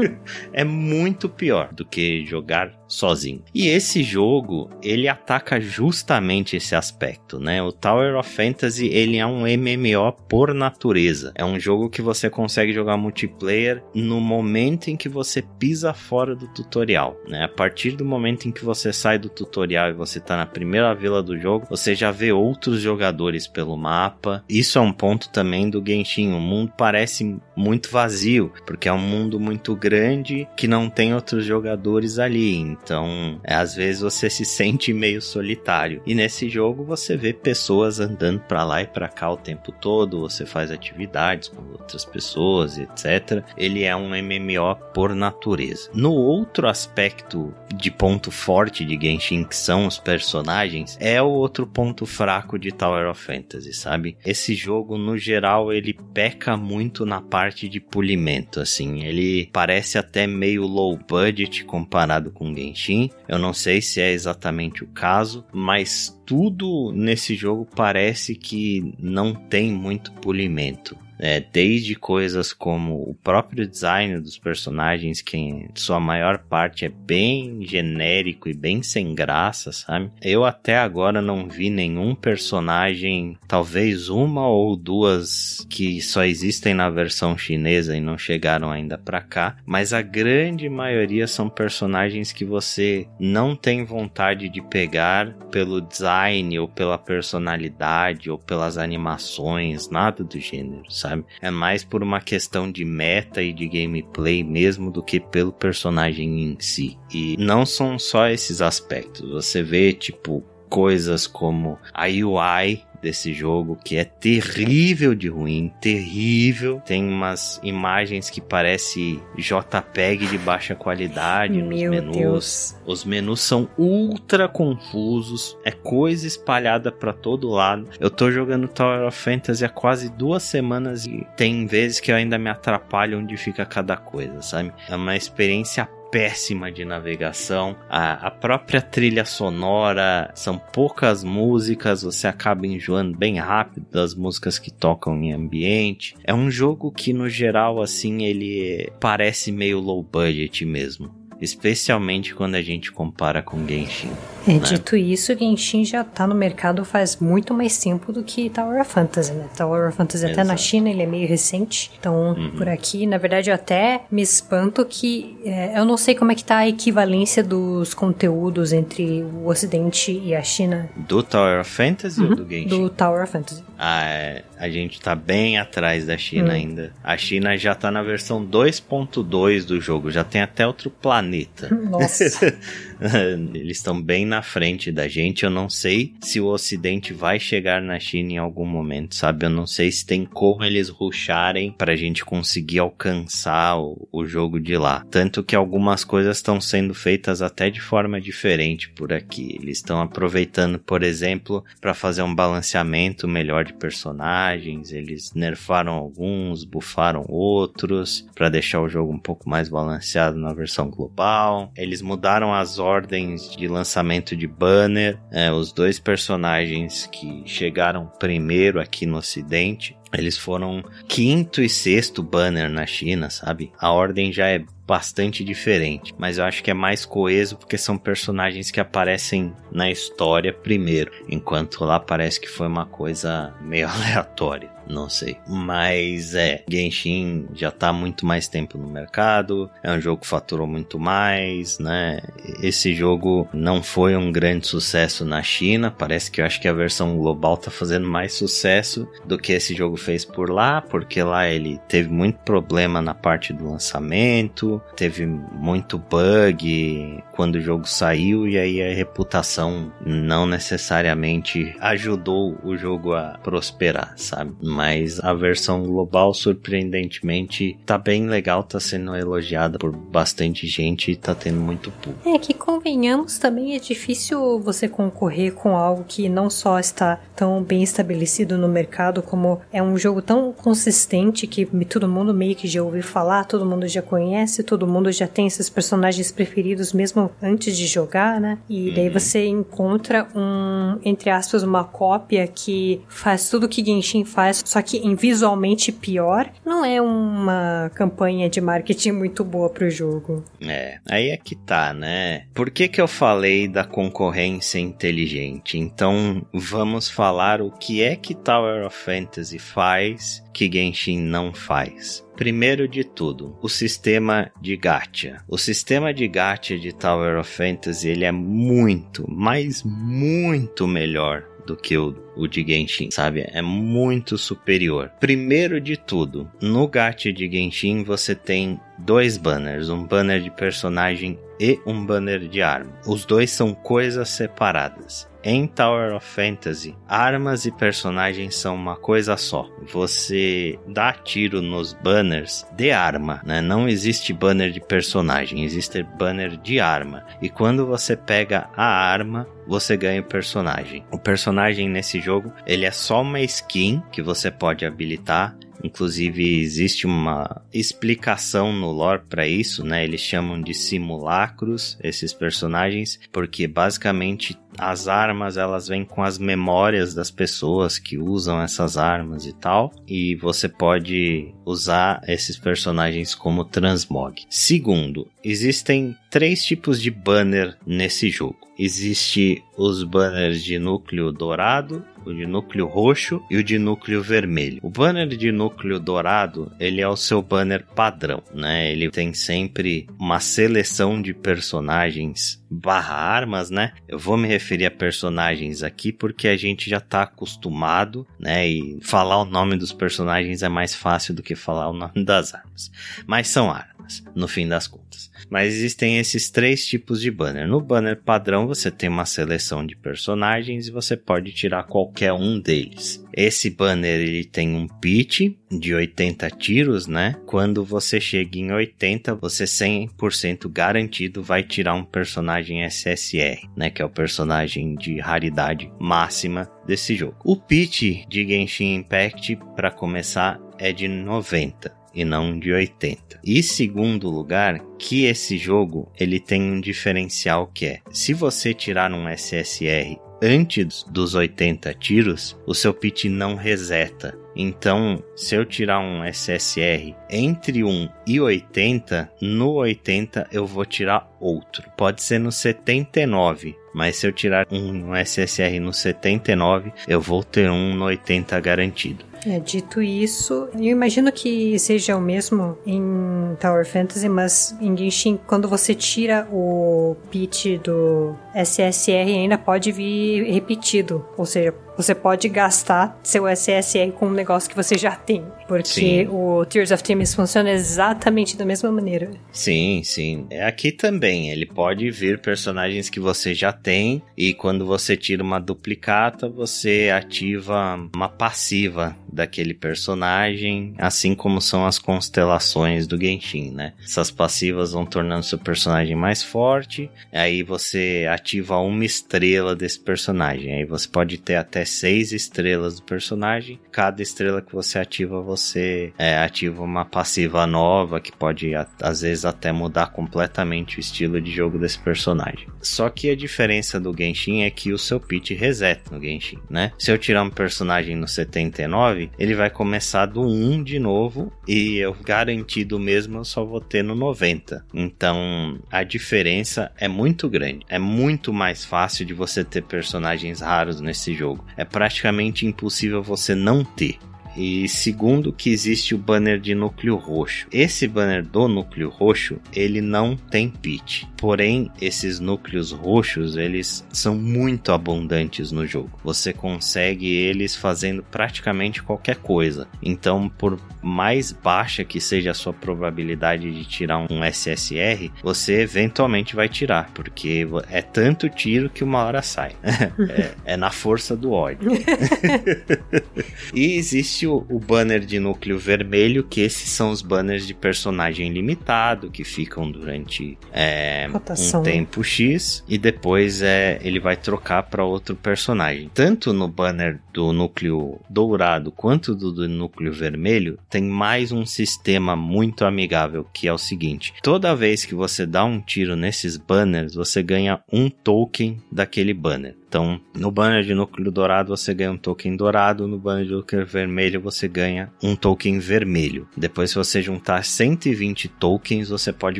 é 0.53 0.63
muito 0.63 1.27
pior 1.27 1.73
do 1.73 1.83
que 1.83 2.23
jogar 2.25 2.79
sozinho. 2.87 3.43
E 3.55 3.67
esse 3.67 4.03
jogo, 4.03 4.69
ele 4.83 5.07
ataca 5.07 5.59
justamente 5.59 6.55
esse 6.55 6.75
aspecto, 6.75 7.39
né? 7.39 7.63
O 7.63 7.71
Tower 7.71 8.15
of 8.17 8.29
Fantasy, 8.29 8.87
ele 8.87 9.17
é 9.17 9.25
um 9.25 9.45
MMO 9.47 10.11
por 10.29 10.53
natureza. 10.53 11.31
É 11.35 11.43
um 11.43 11.59
jogo 11.59 11.89
que 11.89 12.01
você 12.01 12.29
consegue 12.29 12.73
jogar 12.73 12.97
multiplayer 12.97 13.81
no 13.95 14.19
momento 14.19 14.89
em 14.89 14.97
que 14.97 15.09
você 15.09 15.41
pisa 15.57 15.93
fora 15.93 16.35
do 16.35 16.47
tutorial, 16.49 17.17
né? 17.27 17.45
A 17.45 17.49
partir 17.49 17.91
do 17.91 18.05
momento 18.05 18.47
em 18.47 18.51
que 18.51 18.63
você 18.63 18.93
sai 18.93 19.17
do 19.17 19.29
tutorial 19.29 19.89
e 19.89 19.93
você 19.93 20.19
tá 20.19 20.37
na 20.37 20.45
primeira 20.61 20.93
vila 20.93 21.23
do 21.23 21.35
jogo, 21.39 21.65
você 21.67 21.95
já 21.95 22.11
vê 22.11 22.31
outros 22.31 22.79
jogadores 22.79 23.47
pelo 23.47 23.75
mapa. 23.75 24.43
Isso 24.47 24.77
é 24.77 24.81
um 24.81 24.93
ponto 24.93 25.27
também 25.29 25.67
do 25.67 25.83
Genshin. 25.83 26.33
O 26.33 26.39
mundo 26.39 26.71
parece 26.77 27.35
muito 27.55 27.89
vazio, 27.89 28.53
porque 28.67 28.87
é 28.87 28.93
um 28.93 28.99
mundo 28.99 29.39
muito 29.39 29.75
grande 29.75 30.47
que 30.55 30.67
não 30.67 30.87
tem 30.87 31.15
outros 31.15 31.45
jogadores 31.45 32.19
ali. 32.19 32.55
Então, 32.55 33.41
é, 33.43 33.55
às 33.55 33.73
vezes 33.73 34.01
você 34.01 34.29
se 34.29 34.45
sente 34.45 34.93
meio 34.93 35.19
solitário. 35.19 36.03
E 36.05 36.13
nesse 36.13 36.47
jogo 36.47 36.83
você 36.83 37.17
vê 37.17 37.33
pessoas 37.33 37.99
andando 37.99 38.41
para 38.41 38.63
lá 38.63 38.83
e 38.83 38.87
para 38.87 39.07
cá 39.07 39.31
o 39.31 39.37
tempo 39.37 39.71
todo, 39.71 40.19
você 40.19 40.45
faz 40.45 40.69
atividades 40.69 41.47
com 41.47 41.63
outras 41.71 42.05
pessoas, 42.05 42.77
etc. 42.77 43.43
Ele 43.57 43.83
é 43.83 43.95
um 43.95 44.09
MMO 44.09 44.75
por 44.93 45.15
natureza. 45.15 45.89
No 45.91 46.13
outro 46.13 46.67
aspecto 46.67 47.51
de 47.73 47.89
ponto 47.89 48.29
forte 48.29 48.85
de 48.85 48.99
Genshin, 49.01 49.43
que 49.43 49.55
são 49.55 49.87
os 49.87 49.97
personagens, 49.97 50.50
é 50.99 51.21
o 51.21 51.27
outro 51.27 51.65
ponto 51.65 52.05
fraco 52.05 52.59
de 52.59 52.71
Tower 52.71 53.09
of 53.09 53.21
Fantasy, 53.21 53.73
sabe? 53.73 54.17
Esse 54.25 54.53
jogo, 54.53 54.97
no 54.97 55.17
geral, 55.17 55.71
ele 55.71 55.93
peca 56.13 56.57
muito 56.57 57.05
na 57.05 57.21
parte 57.21 57.69
de 57.69 57.79
polimento, 57.79 58.59
assim. 58.59 59.03
Ele 59.03 59.49
parece 59.51 59.97
até 59.97 60.27
meio 60.27 60.67
low 60.67 60.97
budget 60.97 61.63
comparado 61.63 62.31
com 62.31 62.55
Genshin. 62.55 63.09
Eu 63.27 63.39
não 63.39 63.53
sei 63.53 63.81
se 63.81 64.01
é 64.01 64.11
exatamente 64.11 64.83
o 64.83 64.87
caso, 64.87 65.45
mas 65.51 66.19
tudo 66.25 66.91
nesse 66.93 67.35
jogo 67.35 67.67
parece 67.75 68.35
que 68.35 68.93
não 68.99 69.33
tem 69.33 69.71
muito 69.71 70.11
polimento. 70.13 70.97
É, 71.21 71.39
desde 71.39 71.93
coisas 71.93 72.51
como 72.51 72.95
o 72.95 73.13
próprio 73.13 73.67
design 73.67 74.19
dos 74.19 74.39
personagens, 74.39 75.21
que 75.21 75.37
em 75.37 75.69
sua 75.75 75.99
maior 75.99 76.39
parte 76.39 76.83
é 76.83 76.89
bem 76.89 77.63
genérico 77.63 78.49
e 78.49 78.55
bem 78.55 78.81
sem 78.81 79.13
graça, 79.13 79.71
sabe? 79.71 80.09
Eu 80.19 80.43
até 80.43 80.79
agora 80.79 81.21
não 81.21 81.47
vi 81.47 81.69
nenhum 81.69 82.15
personagem, 82.15 83.37
talvez 83.47 84.09
uma 84.09 84.47
ou 84.47 84.75
duas 84.75 85.65
que 85.69 86.01
só 86.01 86.23
existem 86.23 86.73
na 86.73 86.89
versão 86.89 87.37
chinesa 87.37 87.95
e 87.95 88.01
não 88.01 88.17
chegaram 88.17 88.71
ainda 88.71 88.97
para 88.97 89.21
cá, 89.21 89.57
mas 89.63 89.93
a 89.93 90.01
grande 90.01 90.67
maioria 90.67 91.27
são 91.27 91.47
personagens 91.47 92.31
que 92.31 92.43
você 92.43 93.07
não 93.19 93.55
tem 93.55 93.85
vontade 93.85 94.49
de 94.49 94.61
pegar 94.61 95.31
pelo 95.51 95.81
design 95.81 96.57
ou 96.57 96.67
pela 96.67 96.97
personalidade 96.97 98.31
ou 98.31 98.39
pelas 98.39 98.77
animações, 98.77 99.89
nada 99.89 100.23
do 100.23 100.39
gênero, 100.39 100.89
sabe? 100.89 101.10
Sabe? 101.11 101.25
É 101.41 101.51
mais 101.51 101.83
por 101.83 102.01
uma 102.01 102.21
questão 102.21 102.71
de 102.71 102.85
meta 102.85 103.41
e 103.41 103.53
de 103.53 103.67
gameplay 103.67 104.43
mesmo 104.43 104.89
do 104.89 105.03
que 105.03 105.19
pelo 105.19 105.51
personagem 105.51 106.43
em 106.43 106.57
si. 106.59 106.97
E 107.13 107.35
não 107.37 107.65
são 107.65 107.99
só 107.99 108.27
esses 108.27 108.61
aspectos. 108.61 109.29
Você 109.29 109.61
vê, 109.61 109.93
tipo, 109.93 110.43
coisas 110.69 111.27
como 111.27 111.77
a 111.93 112.05
UI 112.05 112.81
desse 113.01 113.33
jogo, 113.33 113.77
que 113.83 113.97
é 113.97 114.03
terrível 114.03 115.15
de 115.15 115.27
ruim, 115.27 115.71
terrível. 115.81 116.81
Tem 116.85 117.03
umas 117.03 117.59
imagens 117.63 118.29
que 118.29 118.39
parece 118.39 119.19
JPEG 119.37 120.27
de 120.27 120.37
baixa 120.37 120.75
qualidade 120.75 121.61
Meu 121.61 121.91
nos 121.91 122.01
menus. 122.01 122.17
Deus. 122.17 122.75
Os 122.85 123.05
menus 123.05 123.41
são 123.41 123.67
ultra 123.77 124.47
confusos, 124.47 125.57
é 125.63 125.71
coisa 125.71 126.27
espalhada 126.27 126.91
para 126.91 127.13
todo 127.13 127.49
lado. 127.49 127.87
Eu 127.99 128.09
tô 128.09 128.31
jogando 128.31 128.67
Tower 128.67 129.07
of 129.07 129.17
Fantasy 129.17 129.65
há 129.65 129.69
quase 129.69 130.09
duas 130.09 130.43
semanas 130.43 131.05
e 131.05 131.25
tem 131.35 131.65
vezes 131.65 131.99
que 131.99 132.11
eu 132.11 132.15
ainda 132.15 132.37
me 132.37 132.49
atrapalho 132.49 133.19
onde 133.19 133.35
fica 133.37 133.65
cada 133.65 133.97
coisa, 133.97 134.41
sabe? 134.41 134.71
É 134.89 134.95
uma 134.95 135.15
experiência 135.15 135.89
péssima 136.11 136.71
de 136.71 136.83
navegação. 136.83 137.75
A, 137.89 138.27
a 138.27 138.31
própria 138.31 138.81
trilha 138.81 139.25
sonora 139.25 140.29
são 140.35 140.57
poucas 140.57 141.23
músicas, 141.23 142.03
você 142.03 142.27
acaba 142.27 142.67
enjoando 142.67 143.17
bem 143.17 143.39
rápido 143.39 143.87
das 143.89 144.13
músicas 144.13 144.59
que 144.59 144.71
tocam 144.71 145.17
em 145.23 145.31
ambiente. 145.31 146.15
É 146.23 146.33
um 146.33 146.51
jogo 146.51 146.91
que, 146.91 147.13
no 147.13 147.29
geral, 147.29 147.81
assim, 147.81 148.23
ele 148.23 148.91
parece 148.99 149.51
meio 149.51 149.79
low 149.79 150.03
budget 150.03 150.65
mesmo 150.65 151.20
especialmente 151.41 152.33
quando 152.35 152.55
a 152.55 152.61
gente 152.61 152.91
compara 152.91 153.41
com 153.41 153.65
Genshin. 153.67 154.11
É, 154.47 154.53
né? 154.53 154.59
dito 154.59 154.95
isso, 154.95 155.37
Genshin 155.37 155.83
já 155.85 156.03
tá 156.03 156.25
no 156.25 156.33
mercado 156.33 156.83
faz 156.85 157.17
muito 157.17 157.53
mais 157.53 157.77
tempo 157.77 158.11
do 158.11 158.23
que 158.23 158.49
Tower 158.49 158.81
of 158.81 158.91
Fantasy, 158.91 159.33
né? 159.33 159.45
Tower 159.55 159.87
of 159.87 159.97
Fantasy 159.97 160.25
até 160.25 160.37
na 160.37 160.53
Exato. 160.53 160.61
China 160.61 160.89
ele 160.89 161.03
é 161.03 161.05
meio 161.05 161.27
recente, 161.27 161.91
então 161.99 162.31
Uhum. 162.31 162.51
por 162.57 162.67
aqui, 162.69 163.05
na 163.05 163.17
verdade, 163.17 163.49
eu 163.49 163.55
até 163.55 164.01
me 164.11 164.21
espanto 164.21 164.85
que 164.85 165.37
é, 165.45 165.77
eu 165.79 165.85
não 165.85 165.97
sei 165.97 166.15
como 166.15 166.31
é 166.31 166.35
que 166.35 166.43
tá 166.43 166.57
a 166.57 166.67
equivalência 166.67 167.43
dos 167.43 167.93
conteúdos 167.93 168.73
entre 168.73 169.23
o 169.23 169.47
Ocidente 169.47 170.11
e 170.11 170.33
a 170.35 170.41
China 170.43 170.89
Do 170.95 171.21
Tower 171.23 171.59
of 171.61 171.69
Fantasy 171.69 172.21
ou 172.23 172.35
do 172.35 172.47
Genshin? 172.47 172.67
do 172.69 172.89
Tower 172.89 173.23
of 173.23 173.31
Fantasy. 173.31 173.63
É, 173.83 174.43
a 174.59 174.69
gente 174.69 175.01
tá 175.01 175.15
bem 175.15 175.57
atrás 175.57 176.05
da 176.05 176.15
China 176.15 176.49
Hum. 176.49 176.55
ainda. 176.55 176.93
A 177.03 177.17
China 177.17 177.57
já 177.57 177.73
tá 177.73 177.89
na 177.89 178.03
versão 178.03 178.45
2.2 178.45 179.65
do 179.65 179.81
jogo, 179.81 180.11
já 180.11 180.23
tem 180.23 180.39
até 180.41 180.67
outro 180.67 180.91
planeta. 180.91 181.67
Nossa. 181.73 182.55
Eles 183.53 183.77
estão 183.77 183.99
bem 183.99 184.25
na 184.25 184.41
frente 184.41 184.91
da 184.91 185.07
gente. 185.07 185.43
Eu 185.43 185.49
não 185.49 185.69
sei 185.69 186.13
se 186.21 186.39
o 186.39 186.47
Ocidente 186.47 187.13
vai 187.13 187.39
chegar 187.39 187.81
na 187.81 187.99
China 187.99 188.33
em 188.33 188.37
algum 188.37 188.65
momento, 188.65 189.15
sabe? 189.15 189.45
Eu 189.45 189.49
não 189.49 189.65
sei 189.65 189.91
se 189.91 190.05
tem 190.05 190.23
como 190.23 190.63
eles 190.63 190.87
rusharem 190.89 191.71
pra 191.71 191.95
gente 191.95 192.23
conseguir 192.23 192.79
alcançar 192.79 193.79
o, 193.79 194.07
o 194.11 194.25
jogo 194.25 194.59
de 194.59 194.77
lá. 194.77 195.03
Tanto 195.09 195.43
que 195.43 195.55
algumas 195.55 196.03
coisas 196.03 196.37
estão 196.37 196.61
sendo 196.61 196.93
feitas 196.93 197.41
até 197.41 197.69
de 197.69 197.81
forma 197.81 198.21
diferente 198.21 198.89
por 198.89 199.11
aqui. 199.11 199.57
Eles 199.59 199.77
estão 199.77 199.99
aproveitando, 199.99 200.77
por 200.77 201.01
exemplo, 201.01 201.63
para 201.79 201.95
fazer 201.95 202.21
um 202.21 202.35
balanceamento 202.35 203.27
melhor 203.27 203.65
de 203.65 203.73
personagens. 203.73 204.91
Eles 204.91 205.33
nerfaram 205.33 205.93
alguns, 205.93 206.63
bufaram 206.63 207.25
outros, 207.27 208.27
para 208.35 208.49
deixar 208.49 208.81
o 208.81 208.89
jogo 208.89 209.11
um 209.11 209.19
pouco 209.19 209.49
mais 209.49 209.69
balanceado 209.69 210.37
na 210.37 210.53
versão 210.53 210.89
global. 210.89 211.71
Eles 211.75 212.01
mudaram 212.01 212.53
as 212.53 212.77
ordens 212.77 212.90
de 212.99 213.67
lançamento 213.67 214.35
de 214.35 214.47
banner. 214.47 215.19
É, 215.31 215.51
os 215.51 215.71
dois 215.71 215.99
personagens 215.99 217.07
que 217.11 217.43
chegaram 217.45 218.11
primeiro 218.19 218.79
aqui 218.79 219.05
no 219.05 219.17
Ocidente. 219.17 219.95
Eles 220.13 220.37
foram 220.37 220.83
quinto 221.07 221.61
e 221.61 221.69
sexto 221.69 222.21
banner 222.21 222.69
na 222.69 222.85
China, 222.85 223.29
sabe? 223.29 223.71
A 223.79 223.91
ordem 223.91 224.33
já 224.33 224.47
é 224.47 224.61
bastante 224.85 225.41
diferente, 225.41 226.13
mas 226.17 226.37
eu 226.37 226.43
acho 226.43 226.61
que 226.61 226.69
é 226.69 226.73
mais 226.73 227.05
coeso 227.05 227.55
porque 227.55 227.77
são 227.77 227.97
personagens 227.97 228.69
que 228.71 228.79
aparecem 228.81 229.53
na 229.71 229.89
história 229.89 230.51
primeiro, 230.51 231.13
enquanto 231.29 231.85
lá 231.85 231.97
parece 231.97 232.41
que 232.41 232.49
foi 232.49 232.67
uma 232.67 232.85
coisa 232.85 233.53
meio 233.61 233.87
aleatória. 233.89 234.69
Não 234.91 235.09
sei. 235.09 235.37
Mas 235.47 236.35
é, 236.35 236.63
Genshin 236.69 237.47
já 237.53 237.71
tá 237.71 237.91
muito 237.91 238.25
mais 238.25 238.47
tempo 238.47 238.77
no 238.77 238.87
mercado, 238.87 239.69
é 239.83 239.91
um 239.91 239.99
jogo 239.99 240.21
que 240.21 240.27
faturou 240.27 240.67
muito 240.67 240.99
mais, 240.99 241.79
né? 241.79 242.21
Esse 242.61 242.93
jogo 242.93 243.47
não 243.53 243.81
foi 243.81 244.15
um 244.15 244.31
grande 244.31 244.67
sucesso 244.67 245.25
na 245.25 245.41
China, 245.41 245.91
parece 245.91 246.29
que 246.29 246.41
eu 246.41 246.45
acho 246.45 246.59
que 246.61 246.67
a 246.67 246.73
versão 246.73 247.17
global 247.17 247.57
tá 247.57 247.71
fazendo 247.71 248.07
mais 248.07 248.33
sucesso 248.33 249.07
do 249.25 249.37
que 249.37 249.53
esse 249.53 249.75
jogo 249.75 249.97
fez 249.97 250.25
por 250.25 250.49
lá, 250.49 250.81
porque 250.81 251.23
lá 251.23 251.47
ele 251.47 251.79
teve 251.87 252.09
muito 252.09 252.39
problema 252.39 253.01
na 253.01 253.13
parte 253.13 253.53
do 253.53 253.69
lançamento, 253.69 254.81
teve 254.95 255.25
muito 255.25 255.97
bug 255.97 257.23
quando 257.31 257.55
o 257.55 257.61
jogo 257.61 257.87
saiu 257.87 258.47
e 258.47 258.57
aí 258.57 258.81
a 258.81 258.93
reputação 258.93 259.91
não 260.05 260.45
necessariamente 260.45 261.75
ajudou 261.79 262.57
o 262.63 262.75
jogo 262.77 263.13
a 263.13 263.39
prosperar, 263.41 264.13
sabe? 264.15 264.53
Mas 264.61 264.80
a 265.21 265.33
versão 265.33 265.83
global, 265.83 266.33
surpreendentemente, 266.33 267.77
tá 267.85 267.97
bem 267.97 268.27
legal, 268.27 268.63
tá 268.63 268.79
sendo 268.79 269.15
elogiada 269.15 269.77
por 269.77 269.91
bastante 269.91 270.67
gente 270.67 271.11
e 271.11 271.15
tá 271.15 271.35
tendo 271.35 271.59
muito 271.59 271.91
público. 271.91 272.29
É 272.29 272.37
que 272.39 272.53
convenhamos 272.53 273.37
também 273.37 273.75
é 273.75 273.79
difícil 273.79 274.59
você 274.59 274.87
concorrer 274.87 275.53
com 275.53 275.75
algo 275.75 276.05
que 276.07 276.27
não 276.29 276.49
só 276.49 276.79
está 276.79 277.19
tão 277.35 277.63
bem 277.63 277.83
estabelecido 277.83 278.57
no 278.57 278.67
mercado, 278.67 279.21
como 279.21 279.61
é 279.71 279.81
um 279.81 279.97
jogo 279.97 280.21
tão 280.21 280.51
consistente 280.51 281.47
que 281.47 281.65
todo 281.85 282.07
mundo 282.07 282.33
meio 282.33 282.55
que 282.55 282.67
já 282.67 282.81
ouviu 282.81 283.03
falar, 283.03 283.45
todo 283.45 283.65
mundo 283.65 283.87
já 283.87 284.01
conhece, 284.01 284.63
todo 284.63 284.87
mundo 284.87 285.11
já 285.11 285.27
tem 285.27 285.47
esses 285.47 285.69
personagens 285.69 286.31
preferidos 286.31 286.93
mesmo 286.93 287.31
antes 287.41 287.75
de 287.77 287.87
jogar, 287.87 288.39
né? 288.39 288.57
E 288.69 288.91
daí 288.91 289.07
uhum. 289.07 289.13
você 289.13 289.45
encontra 289.45 290.27
um, 290.35 290.99
entre 291.03 291.29
aspas, 291.29 291.63
uma 291.63 291.83
cópia 291.83 292.47
que 292.47 293.01
faz 293.07 293.49
tudo 293.49 293.67
que 293.67 293.83
Genshin 293.83 294.25
faz, 294.25 294.61
só 294.71 294.81
que 294.81 294.99
em 294.99 295.15
visualmente 295.15 295.91
pior. 295.91 296.49
Não 296.65 296.85
é 296.85 297.01
uma 297.01 297.91
campanha 297.93 298.49
de 298.49 298.61
marketing 298.61 299.11
muito 299.11 299.43
boa 299.43 299.69
pro 299.69 299.89
jogo. 299.89 300.45
É, 300.61 300.97
aí 301.09 301.29
é 301.29 301.35
que 301.35 301.55
tá, 301.55 301.93
né? 301.93 302.45
Por 302.53 302.71
que 302.71 302.87
que 302.87 303.01
eu 303.01 303.07
falei 303.07 303.67
da 303.67 303.83
concorrência 303.83 304.79
inteligente? 304.79 305.77
Então, 305.77 306.47
vamos 306.53 307.09
falar 307.09 307.61
o 307.61 307.69
que 307.69 308.01
é 308.01 308.15
que 308.15 308.33
Tower 308.33 308.85
of 308.85 308.95
Fantasy 308.95 309.59
faz 309.59 310.41
que 310.53 310.71
Genshin 310.71 311.19
não 311.19 311.53
faz. 311.53 312.25
Primeiro 312.37 312.87
de 312.87 313.03
tudo, 313.03 313.57
o 313.61 313.67
sistema 313.67 314.49
de 314.61 314.77
gacha. 314.77 315.43
O 315.49 315.57
sistema 315.57 316.13
de 316.13 316.29
gacha 316.29 316.77
de 316.77 316.93
Tower 316.93 317.37
of 317.37 317.49
Fantasy 317.49 318.07
ele 318.07 318.23
é 318.23 318.31
muito, 318.31 319.25
mas 319.29 319.83
muito 319.83 320.87
melhor 320.87 321.43
do 321.65 321.75
que 321.75 321.97
o, 321.97 322.11
o 322.35 322.47
de 322.47 322.65
Genshin, 322.65 323.11
sabe? 323.11 323.47
É 323.51 323.61
muito 323.61 324.37
superior. 324.37 325.11
Primeiro 325.19 325.79
de 325.79 325.97
tudo, 325.97 326.49
no 326.61 326.87
gacha 326.87 327.31
de 327.31 327.49
Genshin 327.49 328.03
você 328.03 328.35
tem 328.35 328.79
dois 328.97 329.37
banners, 329.37 329.89
um 329.89 330.03
banner 330.03 330.41
de 330.41 330.49
personagem 330.51 331.37
e 331.61 331.79
um 331.85 332.03
banner 332.03 332.39
de 332.47 332.63
arma. 332.63 332.91
Os 333.05 333.23
dois 333.23 333.51
são 333.51 333.71
coisas 333.71 334.29
separadas. 334.29 335.29
Em 335.43 335.65
Tower 335.65 336.15
of 336.15 336.25
Fantasy, 336.25 336.95
armas 337.07 337.65
e 337.65 337.71
personagens 337.71 338.55
são 338.55 338.75
uma 338.75 338.95
coisa 338.95 339.35
só. 339.37 339.67
Você 339.91 340.77
dá 340.87 341.13
tiro 341.13 341.61
nos 341.61 341.93
banners 341.93 342.65
de 342.75 342.91
arma, 342.91 343.41
né? 343.43 343.59
Não 343.59 343.89
existe 343.89 344.33
banner 344.33 344.71
de 344.71 344.79
personagem, 344.79 345.63
existe 345.63 346.03
banner 346.03 346.57
de 346.57 346.79
arma. 346.79 347.25
E 347.41 347.49
quando 347.49 347.87
você 347.87 348.15
pega 348.15 348.69
a 348.75 348.85
arma, 348.85 349.47
você 349.67 349.97
ganha 349.97 350.21
o 350.21 350.25
personagem. 350.25 351.03
O 351.11 351.17
personagem 351.17 351.89
nesse 351.89 352.19
jogo, 352.19 352.51
ele 352.65 352.85
é 352.85 352.91
só 352.91 353.21
uma 353.21 353.41
skin 353.41 354.01
que 354.11 354.21
você 354.21 354.51
pode 354.51 354.85
habilitar 354.85 355.55
Inclusive 355.83 356.61
existe 356.61 357.05
uma 357.05 357.61
explicação 357.73 358.71
no 358.73 358.91
lore 358.91 359.23
para 359.29 359.47
isso, 359.47 359.83
né? 359.83 360.03
Eles 360.03 360.21
chamam 360.21 360.61
de 360.61 360.73
simulacros 360.73 361.97
esses 362.01 362.33
personagens, 362.33 363.19
porque 363.31 363.67
basicamente 363.67 364.57
as 364.77 365.07
armas 365.07 365.57
elas 365.57 365.87
vêm 365.87 366.05
com 366.05 366.23
as 366.23 366.37
memórias 366.37 367.13
das 367.13 367.29
pessoas 367.29 367.99
que 367.99 368.17
usam 368.17 368.61
essas 368.61 368.97
armas 368.97 369.45
e 369.45 369.53
tal, 369.53 369.93
e 370.07 370.35
você 370.35 370.69
pode 370.69 371.53
usar 371.65 372.21
esses 372.27 372.57
personagens 372.57 373.35
como 373.35 373.65
transmog. 373.65 374.43
Segundo, 374.49 375.27
existem 375.43 376.15
três 376.31 376.63
tipos 376.63 376.99
de 377.01 377.11
banner 377.11 377.77
nesse 377.85 378.29
jogo. 378.29 378.57
Existe 378.79 379.61
os 379.77 380.03
banners 380.03 380.63
de 380.63 380.79
núcleo 380.79 381.31
dourado, 381.31 382.03
o 382.25 382.33
de 382.33 382.45
núcleo 382.45 382.87
roxo 382.87 383.41
e 383.49 383.57
o 383.57 383.63
de 383.63 383.77
núcleo 383.77 384.23
vermelho. 384.23 384.79
O 384.81 384.89
banner 384.89 385.27
de 385.27 385.51
núcleo 385.51 385.99
dourado, 385.99 386.71
ele 386.79 387.01
é 387.01 387.07
o 387.07 387.15
seu 387.15 387.41
banner 387.41 387.85
padrão, 387.95 388.41
né? 388.53 388.91
Ele 388.91 389.09
tem 389.09 389.33
sempre 389.33 390.07
uma 390.17 390.39
seleção 390.39 391.21
de 391.21 391.33
personagens 391.33 392.61
barra 392.69 393.15
armas, 393.15 393.69
né? 393.69 393.93
Eu 394.07 394.17
vou 394.17 394.37
me 394.37 394.47
referir 394.47 394.85
a 394.85 394.91
personagens 394.91 395.83
aqui 395.83 396.11
porque 396.11 396.47
a 396.47 396.55
gente 396.55 396.89
já 396.89 397.01
tá 397.01 397.23
acostumado, 397.23 398.25
né? 398.39 398.67
E 398.67 398.99
falar 399.01 399.41
o 399.41 399.45
nome 399.45 399.75
dos 399.75 399.91
personagens 399.91 400.63
é 400.63 400.69
mais 400.69 400.95
fácil 400.95 401.33
do 401.33 401.43
que 401.43 401.55
falar 401.55 401.89
o 401.89 401.93
nome 401.93 402.23
das 402.23 402.53
armas. 402.53 402.91
Mas 403.27 403.47
são 403.47 403.69
armas, 403.69 403.90
no 404.35 404.47
fim 404.47 404.67
das 404.67 404.87
contas. 404.87 405.31
Mas 405.49 405.73
existem 405.73 406.17
esses 406.17 406.49
três 406.49 406.85
tipos 406.85 407.21
de 407.21 407.31
banner. 407.31 407.67
No 407.67 407.81
banner 407.81 408.21
padrão, 408.21 408.67
você 408.67 408.89
tem 408.89 409.09
uma 409.09 409.25
seleção 409.25 409.85
de 409.85 409.95
personagens 409.95 410.87
e 410.87 410.91
você 410.91 411.17
pode 411.17 411.51
tirar 411.51 411.83
qualquer 411.83 412.33
um 412.33 412.59
deles. 412.59 413.23
Esse 413.35 413.69
banner 413.69 414.19
ele 414.19 414.43
tem 414.43 414.75
um 414.75 414.87
pitch 414.87 415.53
de 415.71 415.93
80 415.93 416.49
tiros, 416.51 417.07
né? 417.07 417.35
Quando 417.45 417.83
você 417.83 418.19
chega 418.19 418.57
em 418.57 418.71
80, 418.71 419.35
você 419.35 419.63
100% 419.63 420.69
garantido 420.69 421.41
vai 421.41 421.63
tirar 421.63 421.93
um 421.93 422.03
personagem 422.03 422.83
SSR, 422.83 423.67
né? 423.75 423.89
Que 423.89 424.01
é 424.01 424.05
o 424.05 424.09
personagem 424.09 424.95
de 424.95 425.19
raridade 425.19 425.91
máxima 425.99 426.69
desse 426.85 427.15
jogo. 427.15 427.37
O 427.45 427.55
pitch 427.55 428.27
de 428.27 428.47
Genshin 428.47 428.95
Impact, 428.95 429.57
para 429.75 429.91
começar, 429.91 430.59
é 430.77 430.91
de 430.91 431.07
90 431.07 432.00
e 432.13 432.25
não 432.25 432.57
de 432.57 432.71
80. 432.71 433.39
E 433.43 433.63
segundo 433.63 434.29
lugar, 434.29 434.79
que 434.97 435.25
esse 435.25 435.57
jogo 435.57 436.11
ele 436.19 436.39
tem 436.39 436.61
um 436.61 436.79
diferencial 436.79 437.67
que 437.67 437.85
é, 437.85 437.99
se 438.11 438.33
você 438.33 438.73
tirar 438.73 439.11
um 439.13 439.27
SSR 439.27 440.19
antes 440.41 441.03
dos 441.03 441.35
80 441.35 441.93
tiros, 441.93 442.57
o 442.65 442.73
seu 442.73 442.93
pitch 442.93 443.25
não 443.25 443.55
reseta. 443.55 444.37
Então, 444.55 445.23
se 445.35 445.55
eu 445.55 445.63
tirar 445.63 445.99
um 445.99 446.25
SSR 446.25 447.15
entre 447.29 447.83
1 447.83 448.09
e 448.27 448.41
80, 448.41 449.31
no 449.41 449.73
80 449.75 450.49
eu 450.51 450.65
vou 450.65 450.85
tirar 450.85 451.31
outro. 451.39 451.89
Pode 451.95 452.21
ser 452.21 452.39
no 452.39 452.51
79, 452.51 453.75
mas 453.93 454.17
se 454.17 454.27
eu 454.27 454.31
tirar 454.31 454.67
um 454.69 455.15
SSR 455.15 455.79
no 455.79 455.93
79, 455.93 456.91
eu 457.07 457.21
vou 457.21 457.43
ter 457.43 457.69
um 457.69 457.95
no 457.95 458.05
80 458.05 458.59
garantido. 458.59 459.30
É, 459.45 459.59
dito 459.59 460.01
isso, 460.01 460.69
eu 460.73 460.83
imagino 460.83 461.31
que 461.31 461.77
seja 461.79 462.15
o 462.15 462.21
mesmo 462.21 462.77
em 462.85 463.55
Tower 463.59 463.85
Fantasy, 463.85 464.29
mas 464.29 464.75
em 464.79 464.95
Genshin, 464.95 465.39
quando 465.47 465.67
você 465.67 465.95
tira 465.95 466.47
o 466.51 467.15
pitch 467.31 467.79
do 467.83 468.35
SSR, 468.53 469.31
ainda 469.31 469.57
pode 469.57 469.91
vir 469.91 470.43
repetido. 470.43 471.25
Ou 471.37 471.45
seja, 471.45 471.73
você 472.01 472.15
pode 472.15 472.49
gastar 472.49 473.19
seu 473.23 473.47
SSR 473.47 474.11
com 474.11 474.27
um 474.27 474.31
negócio 474.31 474.69
que 474.69 474.75
você 474.75 474.97
já 474.97 475.15
tem. 475.15 475.45
Porque 475.67 476.25
sim. 476.25 476.27
o 476.27 476.65
Tears 476.65 476.91
of 476.91 477.01
Timis 477.01 477.33
funciona 477.33 477.71
exatamente 477.71 478.57
da 478.57 478.65
mesma 478.65 478.91
maneira. 478.91 479.31
Sim, 479.51 480.01
sim. 480.03 480.45
É 480.49 480.65
aqui 480.65 480.91
também. 480.91 481.49
Ele 481.49 481.65
pode 481.65 482.09
vir 482.11 482.39
personagens 482.39 483.09
que 483.09 483.19
você 483.19 483.53
já 483.53 483.71
tem. 483.71 484.21
E 484.35 484.53
quando 484.53 484.85
você 484.85 485.15
tira 485.15 485.41
uma 485.41 485.59
duplicata, 485.59 486.49
você 486.49 487.09
ativa 487.09 487.97
uma 488.13 488.27
passiva 488.27 489.15
daquele 489.31 489.73
personagem. 489.73 490.93
Assim 490.97 491.33
como 491.33 491.61
são 491.61 491.85
as 491.85 491.97
constelações 491.97 493.07
do 493.07 493.17
Genshin, 493.17 493.71
né? 493.71 493.93
Essas 494.03 494.29
passivas 494.29 494.91
vão 494.91 495.05
tornando 495.05 495.45
seu 495.45 495.57
personagem 495.57 496.15
mais 496.15 496.43
forte. 496.43 497.09
Aí 497.31 497.63
você 497.63 498.27
ativa 498.29 498.77
uma 498.77 499.05
estrela 499.05 499.73
desse 499.75 499.99
personagem. 499.99 500.73
Aí 500.73 500.85
você 500.85 501.07
pode 501.07 501.37
ter 501.37 501.55
até 501.55 501.85
seis 501.91 502.31
estrelas 502.31 502.99
do 502.99 503.03
personagem. 503.03 503.79
Cada 503.91 504.21
estrela 504.21 504.61
que 504.61 504.73
você 504.73 504.99
ativa, 504.99 505.41
você 505.41 506.13
é, 506.17 506.37
ativa 506.37 506.83
uma 506.83 507.05
passiva 507.05 507.65
nova 507.67 508.19
que 508.19 508.31
pode 508.31 508.71
às 509.01 509.21
vezes 509.21 509.45
até 509.45 509.71
mudar 509.71 510.07
completamente 510.07 510.97
o 510.97 510.99
estilo 510.99 511.41
de 511.41 511.51
jogo 511.51 511.77
desse 511.77 511.99
personagem. 511.99 512.67
Só 512.81 513.09
que 513.09 513.29
a 513.29 513.35
diferença 513.35 513.99
do 513.99 514.15
Genshin 514.15 514.63
é 514.63 514.69
que 514.69 514.91
o 514.91 514.97
seu 514.97 515.19
pitch 515.19 515.51
reseta 515.51 516.15
no 516.15 516.21
Genshin, 516.21 516.59
né? 516.69 516.91
Se 516.97 517.11
eu 517.11 517.17
tirar 517.17 517.43
um 517.43 517.49
personagem 517.49 518.15
no 518.15 518.27
79, 518.27 519.31
ele 519.37 519.55
vai 519.55 519.69
começar 519.69 520.25
do 520.25 520.41
1 520.41 520.83
de 520.83 520.99
novo 520.99 521.51
e 521.67 521.97
eu 521.97 522.15
garantido 522.23 522.99
mesmo 522.99 523.37
eu 523.37 523.45
só 523.45 523.63
vou 523.63 523.81
ter 523.81 524.03
no 524.03 524.15
90. 524.15 524.85
Então 524.93 525.79
a 525.91 526.03
diferença 526.03 526.91
é 526.97 527.07
muito 527.07 527.49
grande. 527.49 527.85
É 527.89 527.99
muito 527.99 528.53
mais 528.53 528.85
fácil 528.85 529.25
de 529.25 529.33
você 529.33 529.63
ter 529.63 529.83
personagens 529.83 530.61
raros 530.61 531.01
nesse 531.01 531.33
jogo. 531.33 531.65
É 531.75 531.85
praticamente 531.85 532.65
impossível 532.65 533.21
você 533.21 533.55
não 533.55 533.83
ter. 533.83 534.17
E 534.55 534.87
segundo 534.87 535.53
que 535.53 535.69
existe 535.69 536.13
o 536.13 536.17
banner 536.17 536.59
de 536.59 536.75
núcleo 536.75 537.15
roxo. 537.15 537.67
Esse 537.71 538.07
banner 538.07 538.43
do 538.43 538.67
núcleo 538.67 539.09
roxo, 539.09 539.59
ele 539.73 540.01
não 540.01 540.35
tem 540.35 540.69
pitch. 540.69 541.23
Porém, 541.37 541.89
esses 541.99 542.39
núcleos 542.39 542.91
roxos, 542.91 543.57
eles 543.57 544.05
são 544.11 544.35
muito 544.35 544.91
abundantes 544.91 545.71
no 545.71 545.87
jogo. 545.87 546.19
Você 546.23 546.53
consegue 546.53 547.27
eles 547.27 547.75
fazendo 547.75 548.23
praticamente 548.23 549.01
qualquer 549.01 549.37
coisa. 549.37 549.87
Então, 550.03 550.47
por 550.49 550.79
mais 551.01 551.51
baixa 551.51 552.03
que 552.03 552.21
seja 552.21 552.51
a 552.51 552.53
sua 552.53 552.73
probabilidade 552.73 553.71
de 553.71 553.85
tirar 553.85 554.19
um 554.19 554.43
SSR, 554.43 555.31
você 555.41 555.81
eventualmente 555.81 556.55
vai 556.55 556.69
tirar, 556.69 557.09
porque 557.13 557.67
é 557.89 558.01
tanto 558.01 558.49
tiro 558.49 558.89
que 558.89 559.03
uma 559.03 559.23
hora 559.23 559.41
sai. 559.41 559.71
é, 559.83 560.73
é 560.73 560.77
na 560.77 560.91
força 560.91 561.35
do 561.35 561.51
ódio. 561.51 561.91
e 563.73 563.95
existe 563.95 564.40
o, 564.47 564.65
o, 564.69 564.79
banner 564.79 565.21
de 565.21 565.39
núcleo 565.39 565.77
vermelho, 565.77 566.43
que 566.43 566.61
esses 566.61 566.89
são 566.89 567.11
os 567.11 567.21
banners 567.21 567.65
de 567.65 567.73
personagem 567.73 568.51
limitado, 568.51 569.29
que 569.29 569.43
ficam 569.43 569.89
durante 569.89 570.57
é, 570.71 571.27
um 571.29 571.83
tempo 571.83 572.23
X, 572.23 572.83
e 572.87 572.97
depois 572.97 573.61
é, 573.61 573.99
ele 574.03 574.19
vai 574.19 574.35
trocar 574.35 574.83
para 574.83 575.03
outro 575.03 575.35
personagem. 575.35 576.09
Tanto 576.13 576.53
no 576.53 576.67
banner 576.67 577.19
do 577.33 577.51
núcleo 577.51 578.19
dourado 578.29 578.91
quanto 578.91 579.35
do, 579.35 579.51
do 579.51 579.67
núcleo 579.67 580.13
vermelho, 580.13 580.77
tem 580.89 581.03
mais 581.03 581.51
um 581.51 581.65
sistema 581.65 582.35
muito 582.35 582.85
amigável, 582.85 583.45
que 583.53 583.67
é 583.67 583.73
o 583.73 583.77
seguinte: 583.77 584.33
toda 584.41 584.75
vez 584.75 585.05
que 585.05 585.15
você 585.15 585.45
dá 585.45 585.63
um 585.63 585.79
tiro 585.79 586.15
nesses 586.15 586.57
banners, 586.57 587.15
você 587.15 587.41
ganha 587.41 587.81
um 587.91 588.09
token 588.09 588.81
daquele 588.91 589.33
banner. 589.33 589.80
Então, 589.91 590.21
no 590.33 590.49
banner 590.49 590.85
de 590.85 590.93
núcleo 590.93 591.29
dourado 591.29 591.75
você 591.75 591.93
ganha 591.93 592.13
um 592.13 592.17
token 592.17 592.55
dourado, 592.55 593.09
no 593.09 593.19
banner 593.19 593.43
de 593.43 593.51
núcleo 593.51 593.85
vermelho 593.85 594.39
você 594.39 594.65
ganha 594.65 595.11
um 595.21 595.35
token 595.35 595.79
vermelho. 595.79 596.47
Depois, 596.55 596.91
se 596.91 596.95
você 596.95 597.21
juntar 597.21 597.65
120 597.65 598.47
tokens, 598.47 599.09
você 599.09 599.33
pode 599.33 599.59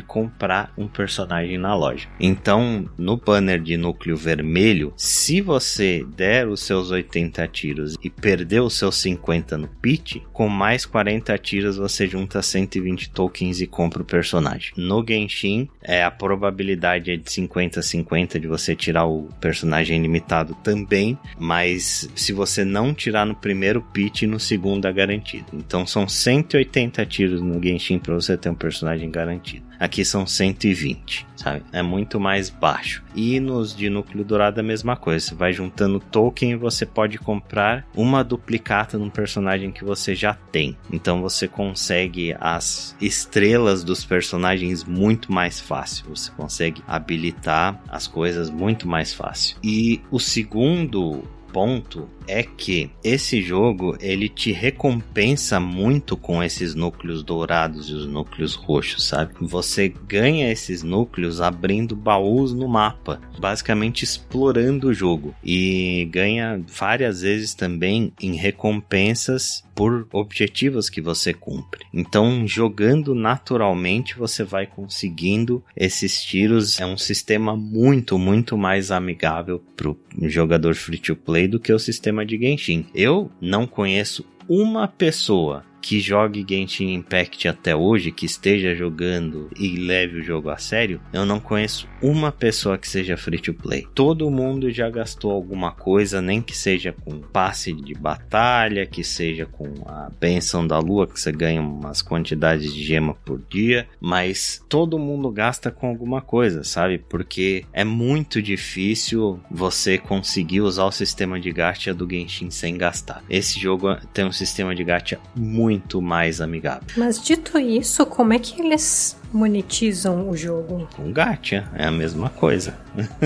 comprar 0.00 0.72
um 0.78 0.88
personagem 0.88 1.58
na 1.58 1.74
loja. 1.74 2.08
Então, 2.18 2.88
no 2.96 3.18
banner 3.18 3.60
de 3.60 3.76
núcleo 3.76 4.16
vermelho, 4.16 4.94
se 4.96 5.42
você 5.42 6.02
der 6.16 6.48
os 6.48 6.60
seus 6.62 6.90
80 6.90 7.46
tiros 7.48 7.94
e 8.02 8.08
perder 8.08 8.62
os 8.62 8.72
seus 8.72 8.96
50 9.02 9.58
no 9.58 9.68
pitch, 9.68 10.16
com 10.32 10.48
mais 10.48 10.86
40 10.86 11.36
tiros 11.36 11.76
você 11.76 12.06
junta 12.06 12.40
120 12.40 13.10
tokens 13.10 13.60
e 13.60 13.66
compra 13.66 14.00
o 14.00 14.06
personagem. 14.06 14.72
No 14.78 15.04
Genshin, 15.06 15.68
é, 15.82 16.02
a 16.02 16.10
probabilidade 16.10 17.10
é 17.10 17.16
de 17.18 17.24
50-50 17.24 18.40
de 18.40 18.46
você 18.46 18.74
tirar 18.74 19.04
o 19.04 19.28
personagem 19.38 20.00
limitado 20.00 20.21
limitado 20.22 20.54
também, 20.62 21.18
mas 21.38 22.08
se 22.14 22.32
você 22.32 22.64
não 22.64 22.94
tirar 22.94 23.26
no 23.26 23.34
primeiro 23.34 23.82
pitch, 23.82 24.22
no 24.22 24.38
segundo 24.38 24.86
é 24.86 24.92
garantido. 24.92 25.46
Então 25.52 25.86
são 25.86 26.08
180 26.08 27.04
tiros 27.06 27.42
no 27.42 27.62
Genshin 27.62 27.98
para 27.98 28.14
você 28.14 28.36
ter 28.36 28.48
um 28.48 28.54
personagem 28.54 29.10
garantido. 29.10 29.64
Aqui 29.82 30.04
são 30.04 30.24
120, 30.24 31.26
sabe? 31.34 31.64
É 31.72 31.82
muito 31.82 32.20
mais 32.20 32.48
baixo. 32.48 33.02
E 33.16 33.40
nos 33.40 33.74
de 33.74 33.90
núcleo 33.90 34.24
dourado 34.24 34.60
a 34.60 34.62
mesma 34.62 34.94
coisa. 34.94 35.26
Você 35.26 35.34
vai 35.34 35.52
juntando 35.52 35.98
token 35.98 36.52
e 36.52 36.56
você 36.56 36.86
pode 36.86 37.18
comprar 37.18 37.84
uma 37.92 38.22
duplicata 38.22 38.96
num 38.96 39.10
personagem 39.10 39.72
que 39.72 39.84
você 39.84 40.14
já 40.14 40.34
tem. 40.34 40.76
Então 40.92 41.20
você 41.20 41.48
consegue 41.48 42.32
as 42.38 42.96
estrelas 43.00 43.82
dos 43.82 44.04
personagens 44.04 44.84
muito 44.84 45.32
mais 45.32 45.58
fácil. 45.58 46.04
Você 46.10 46.30
consegue 46.30 46.80
habilitar 46.86 47.82
as 47.88 48.06
coisas 48.06 48.50
muito 48.50 48.86
mais 48.86 49.12
fácil. 49.12 49.56
E 49.64 50.00
o 50.12 50.20
segundo 50.20 51.24
ponto 51.52 52.08
é 52.26 52.42
que 52.42 52.90
esse 53.02 53.42
jogo 53.42 53.96
ele 54.00 54.28
te 54.28 54.52
recompensa 54.52 55.58
muito 55.60 56.16
com 56.16 56.42
esses 56.42 56.74
núcleos 56.74 57.22
dourados 57.22 57.88
e 57.90 57.92
os 57.92 58.06
núcleos 58.06 58.54
roxos, 58.54 59.04
sabe? 59.04 59.34
Você 59.40 59.88
ganha 59.88 60.50
esses 60.50 60.82
núcleos 60.82 61.40
abrindo 61.40 61.94
baús 61.94 62.52
no 62.52 62.68
mapa, 62.68 63.20
basicamente 63.38 64.02
explorando 64.02 64.88
o 64.88 64.94
jogo 64.94 65.34
e 65.44 66.08
ganha 66.10 66.62
várias 66.66 67.22
vezes 67.22 67.54
também 67.54 68.12
em 68.20 68.34
recompensas 68.34 69.64
por 69.74 70.06
objetivos 70.12 70.90
que 70.90 71.00
você 71.00 71.32
cumpre. 71.32 71.84
Então, 71.92 72.46
jogando 72.46 73.14
naturalmente, 73.14 74.16
você 74.16 74.44
vai 74.44 74.66
conseguindo 74.66 75.64
esses 75.76 76.22
tiros. 76.22 76.78
É 76.78 76.86
um 76.86 76.98
sistema 76.98 77.56
muito, 77.56 78.18
muito 78.18 78.56
mais 78.56 78.90
amigável 78.90 79.62
para 79.76 79.90
o 79.90 79.96
jogador 80.28 80.74
free 80.74 80.98
to 80.98 81.16
play 81.16 81.41
do 81.48 81.60
que 81.60 81.72
o 81.72 81.78
sistema 81.78 82.02
sistema 82.02 82.24
de 82.24 82.38
Genshin. 82.38 82.86
Eu 82.94 83.30
não 83.40 83.66
conheço 83.66 84.24
uma 84.48 84.88
pessoa 84.88 85.64
que 85.82 86.00
jogue 86.00 86.46
Genshin 86.48 86.94
Impact 86.94 87.48
até 87.48 87.74
hoje, 87.74 88.12
que 88.12 88.24
esteja 88.24 88.74
jogando 88.74 89.50
e 89.58 89.76
leve 89.76 90.20
o 90.20 90.22
jogo 90.22 90.48
a 90.48 90.56
sério, 90.56 91.00
eu 91.12 91.26
não 91.26 91.40
conheço 91.40 91.88
uma 92.00 92.30
pessoa 92.30 92.78
que 92.78 92.88
seja 92.88 93.16
free 93.16 93.40
to 93.40 93.52
play. 93.52 93.86
Todo 93.92 94.30
mundo 94.30 94.70
já 94.70 94.88
gastou 94.88 95.32
alguma 95.32 95.72
coisa, 95.72 96.22
nem 96.22 96.40
que 96.40 96.56
seja 96.56 96.92
com 96.92 97.18
passe 97.20 97.72
de 97.72 97.94
batalha, 97.94 98.86
que 98.86 99.02
seja 99.02 99.44
com 99.44 99.66
a 99.86 100.10
benção 100.20 100.66
da 100.66 100.78
lua, 100.78 101.06
que 101.06 101.20
você 101.20 101.32
ganha 101.32 101.60
umas 101.60 102.00
quantidades 102.00 102.72
de 102.72 102.82
gema 102.82 103.14
por 103.14 103.42
dia, 103.50 103.88
mas 104.00 104.64
todo 104.68 104.98
mundo 104.98 105.30
gasta 105.30 105.70
com 105.70 105.88
alguma 105.88 106.20
coisa, 106.20 106.62
sabe? 106.62 106.98
Porque 106.98 107.64
é 107.72 107.82
muito 107.82 108.40
difícil 108.40 109.40
você 109.50 109.98
conseguir 109.98 110.60
usar 110.60 110.84
o 110.84 110.92
sistema 110.92 111.40
de 111.40 111.50
gacha 111.50 111.92
do 111.92 112.08
Genshin 112.08 112.50
sem 112.50 112.78
gastar. 112.78 113.24
Esse 113.28 113.58
jogo 113.58 113.96
tem 114.14 114.24
um 114.24 114.32
sistema 114.32 114.74
de 114.74 114.84
gacha 114.84 115.18
muito 115.34 115.71
muito 115.72 116.00
mais 116.02 116.40
amigável. 116.40 116.86
Mas 116.96 117.22
dito 117.22 117.58
isso, 117.58 118.04
como 118.06 118.32
é 118.32 118.38
que 118.38 118.60
eles 118.60 119.16
monetizam 119.32 120.28
o 120.28 120.36
jogo? 120.36 120.88
Com 120.96 121.12
gacha, 121.12 121.64
é 121.74 121.86
a 121.86 121.90
mesma 121.90 122.28
coisa. 122.28 122.74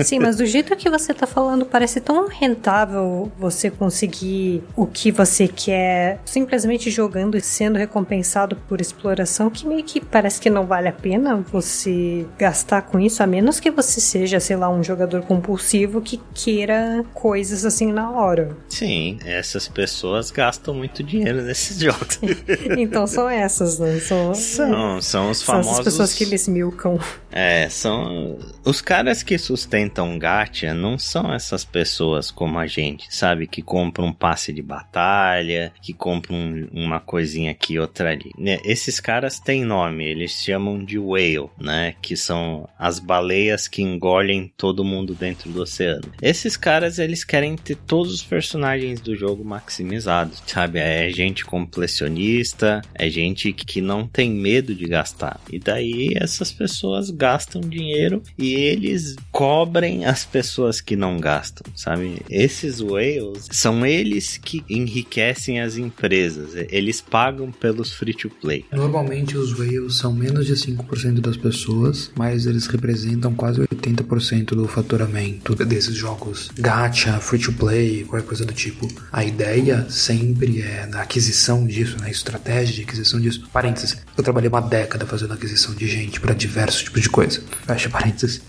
Sim, 0.03 0.19
mas 0.19 0.37
do 0.37 0.45
jeito 0.45 0.75
que 0.75 0.89
você 0.89 1.13
tá 1.13 1.27
falando, 1.27 1.65
parece 1.65 1.99
tão 1.99 2.27
rentável 2.27 3.31
você 3.37 3.69
conseguir 3.69 4.63
o 4.75 4.85
que 4.85 5.11
você 5.11 5.47
quer 5.47 6.19
simplesmente 6.25 6.89
jogando 6.89 7.37
e 7.37 7.41
sendo 7.41 7.77
recompensado 7.77 8.55
por 8.67 8.79
exploração 8.79 9.49
que 9.49 9.67
meio 9.67 9.83
que 9.83 9.99
parece 9.99 10.39
que 10.39 10.49
não 10.49 10.65
vale 10.65 10.87
a 10.87 10.93
pena 10.93 11.43
você 11.51 12.25
gastar 12.37 12.83
com 12.83 12.99
isso, 12.99 13.21
a 13.21 13.27
menos 13.27 13.59
que 13.59 13.69
você 13.69 13.99
seja, 13.99 14.39
sei 14.39 14.55
lá, 14.55 14.69
um 14.69 14.83
jogador 14.83 15.21
compulsivo 15.23 16.01
que 16.01 16.19
queira 16.33 17.03
coisas 17.13 17.65
assim 17.65 17.91
na 17.91 18.11
hora. 18.11 18.55
Sim, 18.69 19.19
essas 19.25 19.67
pessoas 19.67 20.31
gastam 20.31 20.73
muito 20.73 21.03
dinheiro 21.03 21.41
nesses 21.41 21.79
jogos. 21.79 22.19
então 22.77 23.05
são 23.05 23.29
essas, 23.29 23.79
né? 23.79 23.99
São, 23.99 24.33
são, 24.33 25.01
são 25.01 25.31
os 25.31 25.41
famosos. 25.41 25.96
Pessoas 25.97 26.13
que 26.13 26.23
eles 26.23 26.47
milcam. 26.47 26.99
É, 27.31 27.67
são. 27.69 28.37
Os 28.63 28.81
caras 28.81 29.23
que 29.23 29.37
sustentam 29.37 30.17
gacha 30.17 30.73
não 30.73 30.97
são 30.97 31.33
essas 31.33 31.63
pessoas 31.63 32.31
como 32.31 32.57
a 32.57 32.67
gente, 32.67 33.13
sabe? 33.13 33.47
Que 33.47 33.61
compram 33.61 34.07
um 34.07 34.13
passe 34.13 34.51
de 34.51 34.61
batalha, 34.61 35.71
que 35.81 35.93
compram 35.93 36.67
uma 36.71 36.99
coisinha 36.99 37.51
aqui 37.51 37.79
outra 37.79 38.11
ali. 38.11 38.31
Né, 38.37 38.59
esses 38.63 38.99
caras 38.99 39.39
têm 39.39 39.63
nome, 39.63 40.05
eles 40.05 40.31
chamam 40.31 40.83
de 40.83 40.97
whale, 40.97 41.49
né? 41.59 41.95
Que 42.01 42.15
são 42.15 42.67
as 42.77 42.99
baleias 42.99 43.67
que 43.67 43.81
engolem 43.81 44.51
todo 44.57 44.83
mundo 44.83 45.13
dentro 45.13 45.49
do 45.49 45.61
oceano. 45.61 46.11
Esses 46.21 46.57
caras, 46.57 46.99
eles 46.99 47.23
querem 47.23 47.55
ter 47.55 47.75
todos 47.75 48.13
os 48.13 48.23
personagens 48.23 48.99
do 48.99 49.15
jogo 49.15 49.43
maximizados, 49.43 50.41
sabe? 50.45 50.79
É 50.79 51.09
gente 51.09 51.45
completionista, 51.45 52.81
é 52.93 53.09
gente 53.09 53.53
que 53.53 53.81
não 53.81 54.07
tem 54.07 54.29
medo 54.29 54.73
de 54.73 54.85
gastar. 54.85 55.39
E 55.51 55.59
daí 55.59 55.86
essas 56.15 56.51
pessoas 56.51 57.09
gastam 57.09 57.61
dinheiro 57.61 58.21
e 58.37 58.53
eles 58.53 59.15
cobrem 59.31 60.05
as 60.05 60.25
pessoas 60.25 60.81
que 60.81 60.95
não 60.95 61.17
gastam, 61.17 61.71
sabe? 61.75 62.21
Esses 62.29 62.81
whales 62.81 63.47
são 63.51 63.85
eles 63.85 64.37
que 64.37 64.63
enriquecem 64.69 65.59
as 65.59 65.77
empresas. 65.77 66.51
Eles 66.69 67.01
pagam 67.01 67.51
pelos 67.51 67.91
free 67.93 68.13
to 68.13 68.29
play. 68.29 68.65
Normalmente 68.71 69.37
os 69.37 69.57
whales 69.57 69.95
são 69.95 70.13
menos 70.13 70.45
de 70.45 70.53
5% 70.53 71.19
das 71.19 71.37
pessoas, 71.37 72.11
mas 72.15 72.45
eles 72.45 72.67
representam 72.67 73.33
quase 73.33 73.61
80% 73.61 74.55
do 74.55 74.67
faturamento 74.67 75.55
desses 75.55 75.95
jogos. 75.95 76.49
Gacha, 76.57 77.19
free 77.19 77.39
to 77.39 77.53
play, 77.53 78.03
qualquer 78.03 78.27
coisa 78.27 78.45
do 78.45 78.53
tipo. 78.53 78.87
A 79.11 79.23
ideia 79.23 79.85
sempre 79.89 80.61
é 80.61 80.85
na 80.87 81.01
aquisição 81.01 81.65
disso, 81.65 81.97
na 81.99 82.09
estratégia 82.09 82.75
de 82.75 82.81
aquisição 82.81 83.19
disso. 83.19 83.47
Parênteses, 83.51 83.97
eu 84.17 84.23
trabalhei 84.23 84.49
uma 84.49 84.61
década 84.61 85.05
fazendo 85.05 85.33
aquisição 85.33 85.73
de 85.77 85.87
gente 85.87 86.19
para 86.19 86.33
diversos 86.33 86.83
tipos 86.83 87.01
de 87.01 87.09
coisa. 87.09 87.41
Fecha 87.65 87.89
parênteses. 87.89 88.41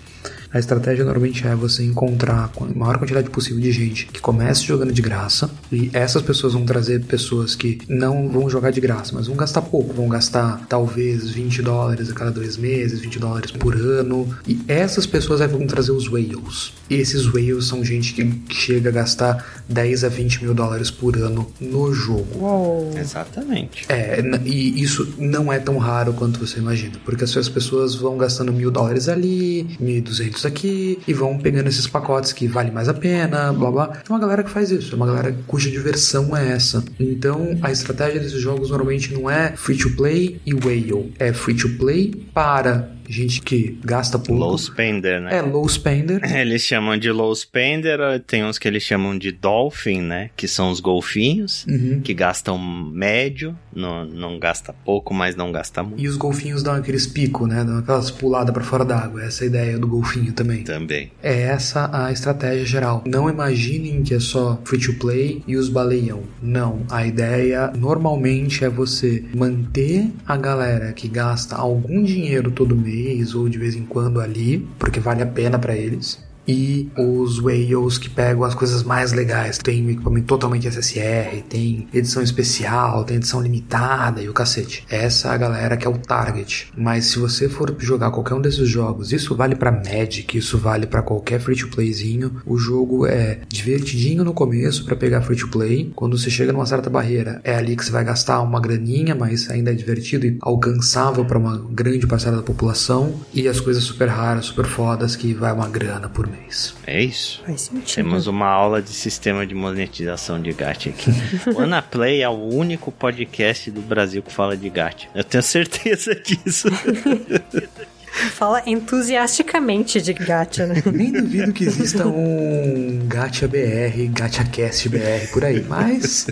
A 0.53 0.59
estratégia 0.59 1.05
normalmente 1.05 1.47
é 1.47 1.55
você 1.55 1.83
encontrar 1.85 2.51
a 2.57 2.79
maior 2.79 2.99
quantidade 2.99 3.29
possível 3.29 3.61
de 3.61 3.71
gente 3.71 4.07
que 4.07 4.21
comece 4.21 4.65
jogando 4.65 4.93
de 4.93 5.03
graça 5.03 5.51
e 5.71 5.91
essas 5.93 6.23
pessoas 6.23 6.55
vão 6.55 6.65
trazer 6.65 7.05
pessoas 7.05 7.55
que 7.55 7.79
não 7.89 8.29
vão 8.29 8.49
jogar 8.49 8.71
de 8.71 8.81
graça, 8.81 9.13
mas 9.15 9.27
vão 9.27 9.37
gastar 9.37 9.63
pouco, 9.63 9.93
vão 9.93 10.09
gastar 10.09 10.67
talvez 10.69 11.31
20 11.31 11.63
dólares 11.63 12.11
a 12.11 12.15
cada 12.15 12.31
dois 12.31 12.57
meses, 12.57 13.01
20 13.01 13.19
dólares 13.19 13.51
por 13.51 13.75
ano 13.75 14.29
e 14.47 14.59
essas 14.67 15.07
pessoas 15.07 15.41
vão 15.51 15.67
trazer 15.67 15.93
os 15.93 16.09
whales. 16.09 16.73
E 16.89 16.95
esses 16.95 17.27
whales 17.27 17.67
são 17.67 17.85
gente 17.85 18.15
que 18.15 18.43
chega 18.53 18.89
a 18.89 18.93
gastar 18.93 19.63
10 19.69 20.05
a 20.05 20.09
20 20.09 20.45
mil 20.45 20.55
dólares 20.55 20.91
por 20.91 21.17
ano 21.19 21.51
no 21.61 21.93
jogo. 21.93 22.39
Uou. 22.39 22.95
Exatamente. 22.97 23.85
É, 23.89 24.23
e 24.45 24.81
isso 24.83 25.15
não 25.19 25.53
é 25.53 25.59
tão 25.59 25.77
raro 25.77 26.15
quanto 26.15 26.41
você 26.41 26.59
imagina, 26.59 26.95
porque 27.05 27.25
as 27.25 27.49
pessoas 27.49 27.95
vão 27.95 28.17
gastando 28.17 28.53
mil 28.53 28.71
dólares 28.71 29.09
ali, 29.09 29.67
1.200 29.81 30.38
aqui, 30.47 30.99
e 31.07 31.13
vão 31.13 31.39
pegando 31.39 31.69
esses 31.69 31.87
pacotes 31.87 32.33
que 32.33 32.47
vale 32.47 32.71
mais 32.71 32.89
a 32.89 32.95
pena, 32.95 33.53
blá 33.53 33.71
blá. 33.71 34.03
É 34.09 34.13
uma 34.13 34.19
galera 34.19 34.43
que 34.43 34.51
faz 34.51 34.71
isso, 34.71 34.93
é 34.93 34.97
uma 34.97 35.07
galera 35.07 35.37
cuja 35.47 35.71
diversão 35.71 36.37
é 36.37 36.53
essa. 36.53 36.85
Então, 36.99 37.59
a 37.63 37.71
estratégia 37.71 38.21
desses 38.21 38.41
jogos 38.41 38.71
normalmente 38.71 39.13
não 39.13 39.31
é 39.31 39.53
free 39.57 39.77
to 39.77 39.91
play 39.91 40.41
e 40.45 40.55
whale, 40.55 41.13
é 41.19 41.33
free 41.33 41.55
to 41.55 41.69
play 41.71 42.15
para 42.33 42.91
gente 43.09 43.41
que 43.41 43.79
gasta 43.85 44.19
pouco. 44.19 44.41
Low 44.41 44.59
spender, 44.59 45.21
né? 45.21 45.39
É, 45.39 45.43
low 45.43 45.67
spender. 45.69 46.21
Eles 46.31 46.63
chamam 46.63 46.97
de 46.97 47.11
low 47.11 47.35
spender, 47.35 47.99
tem 48.27 48.45
uns 48.45 48.59
que 48.59 48.69
eles 48.69 48.83
chamam 48.83 49.17
de 49.17 49.33
dolphin, 49.33 50.01
né? 50.01 50.31
Que 50.37 50.47
são 50.47 50.71
os 50.71 50.81
golfinhos, 50.81 51.65
uhum. 51.67 52.01
que 52.03 52.13
gastam 52.13 52.59
médio, 52.59 53.57
não, 53.75 54.05
não 54.05 54.39
gasta 54.39 54.73
pouco, 54.73 55.15
mas 55.15 55.35
não 55.37 55.51
gasta 55.51 55.83
muito. 55.83 56.03
E 56.03 56.09
os 56.09 56.17
golfinhos 56.17 56.63
dão 56.63 56.75
aqueles 56.75 57.07
picos, 57.07 57.49
né? 57.49 57.65
Dão 57.65 57.79
aquelas 57.79 58.11
puladas 58.11 58.53
para 58.53 58.63
fora 58.63 58.85
d'água. 58.85 59.23
Essa 59.23 59.45
é 59.45 59.45
a 59.45 59.49
ideia 59.49 59.79
do 59.79 59.87
golfinho 59.87 60.33
também. 60.33 60.65
Também. 60.65 61.11
É 61.23 61.43
essa 61.43 61.89
a 61.93 62.13
estratégia 62.13 62.67
geral. 62.67 63.03
Não 63.07 63.29
imaginem 63.31 64.03
que 64.03 64.15
é 64.15 64.21
só 64.21 64.61
free 64.65 64.81
to 64.81 64.95
play 64.95 65.43
e 65.47 65.57
os 65.57 65.69
baleião. 65.69 66.23
Não. 66.43 66.83
A 66.91 67.07
ideia 67.07 67.73
normalmente 67.77 68.65
é 68.65 68.69
você 68.69 69.25
manter 69.35 70.11
a 70.27 70.37
galera 70.37 70.93
que 70.93 71.09
gasta 71.09 71.57
algum 71.57 72.03
dinheiro 72.03 72.51
todo 72.51 72.77
mês 72.77 72.98
mês 72.99 73.35
ou 73.35 73.49
de 73.49 73.59
vez 73.59 73.75
em 73.75 73.85
quando 73.85 74.21
ali, 74.21 74.67
porque 74.79 75.01
vale 75.01 75.23
a 75.23 75.27
pena 75.27 75.59
para 75.59 75.77
eles 75.77 76.28
e 76.49 76.91
os 76.97 77.39
whales 77.39 77.99
que 77.99 78.09
pegam 78.09 78.43
as 78.43 78.55
coisas 78.55 78.83
mais 78.83 79.13
legais. 79.13 79.59
Tem 79.59 79.91
equipamento 79.91 80.27
totalmente 80.27 80.67
SSR, 80.67 81.43
tem 81.49 81.87
edição 81.93 82.23
especial, 82.23 83.05
tem 83.05 83.19
edição 83.19 83.43
limitada 83.43 84.23
e 84.23 84.29
o 84.29 84.33
cacete. 84.33 84.87
Essa 84.89 85.29
é 85.29 85.31
a 85.33 85.37
galera 85.37 85.77
que 85.77 85.87
é 85.87 85.91
o 85.91 85.99
target. 85.99 86.73
Mas 86.77 87.07
se 87.07 87.19
você 87.19 87.49
for 87.49 87.77
jogar 87.79 88.11
qualquer 88.11 88.35
um 88.35 88.41
desses 88.41 88.69
jogos, 88.69 89.13
isso 89.13 89.37
vale 89.37 89.55
para 89.55 89.71
Magic, 89.71 90.39
isso 90.39 90.57
vale 90.57 90.87
para 90.87 91.03
qualquer 91.03 91.39
free 91.39 91.57
to 91.57 91.69
playzinho. 91.69 92.41
O 92.47 92.57
jogo 92.57 93.07
é 93.07 93.41
divertidinho 93.49 94.25
no 94.25 94.33
começo 94.33 94.85
para 94.85 94.97
pegar 94.97 95.21
free 95.21 95.37
to 95.37 95.49
play. 95.49 95.93
Quando 95.95 96.17
você 96.17 96.31
chega 96.31 96.53
numa 96.53 96.67
certa 96.67 96.89
barreira, 96.89 97.41
é 97.45 97.55
ali 97.55 97.77
que 97.77 97.85
você 97.85 97.91
vai 97.91 98.05
gastar 98.05 98.41
uma 98.41 98.61
graninha, 98.61 99.15
mas 99.15 99.51
ainda 99.51 99.71
é 99.71 99.75
divertido 99.75 100.27
e 100.27 100.39
alcançável 100.41 101.25
para 101.25 101.39
uma 101.39 101.59
grande 101.71 102.07
parcela 102.07 102.39
da 102.39 102.43
população. 102.43 103.15
E 103.35 103.47
as 103.47 103.61
coisas 103.61 103.85
super 103.85 104.09
raras, 104.09 104.47
super 104.47 104.65
fodas 104.65 105.15
que 105.15 105.35
vai 105.35 105.53
uma 105.53 105.69
grana 105.69 106.09
por 106.09 106.27
mês 106.27 106.38
mês. 106.41 106.75
É 106.87 107.03
isso. 107.03 107.43
Faz 107.45 107.63
sentido. 107.63 107.95
Temos 107.95 108.27
uma 108.27 108.47
aula 108.47 108.81
de 108.81 108.91
sistema 108.91 109.47
de 109.47 109.55
monetização 109.55 110.41
de 110.41 110.53
gacha 110.53 110.91
aqui. 110.91 111.11
o 111.55 111.61
Anaplay 111.61 112.23
é 112.23 112.29
o 112.29 112.49
único 112.49 112.91
podcast 112.91 113.71
do 113.71 113.81
Brasil 113.81 114.23
que 114.23 114.33
fala 114.33 114.57
de 114.57 114.69
gacha. 114.71 115.09
Eu 115.15 115.25
tenho 115.25 115.43
certeza 115.43 116.15
disso. 116.21 116.69
Fala 118.33 118.63
entusiasticamente 118.67 120.01
de 120.01 120.13
gacha, 120.13 120.67
né? 120.67 120.83
Nem 120.93 121.13
duvido 121.13 121.53
que 121.53 121.65
exista 121.65 122.07
um 122.07 123.07
gacha 123.07 123.47
BR, 123.49 124.09
gacha 124.11 124.45
cast 124.45 124.89
BR 124.89 125.31
por 125.33 125.45
aí, 125.45 125.65
mas 125.69 126.27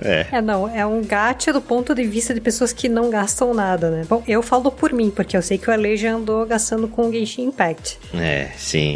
é. 0.00 0.26
é, 0.32 0.42
não, 0.42 0.68
é 0.68 0.84
um 0.86 1.02
gacha 1.04 1.52
do 1.52 1.60
ponto 1.60 1.94
de 1.94 2.04
vista 2.04 2.32
de 2.32 2.40
pessoas 2.40 2.72
que 2.72 2.88
não 2.88 3.10
gastam 3.10 3.52
nada, 3.52 3.90
né? 3.90 4.04
Bom, 4.08 4.22
eu 4.26 4.42
falo 4.42 4.70
por 4.70 4.92
mim, 4.92 5.10
porque 5.10 5.36
eu 5.36 5.42
sei 5.42 5.58
que 5.58 5.68
o 5.68 5.72
Ale 5.72 5.96
já 5.96 6.12
andou 6.12 6.46
gastando 6.46 6.88
com 6.88 7.08
o 7.08 7.12
Genshin 7.12 7.44
Impact. 7.44 7.98
É, 8.14 8.50
sim. 8.56 8.94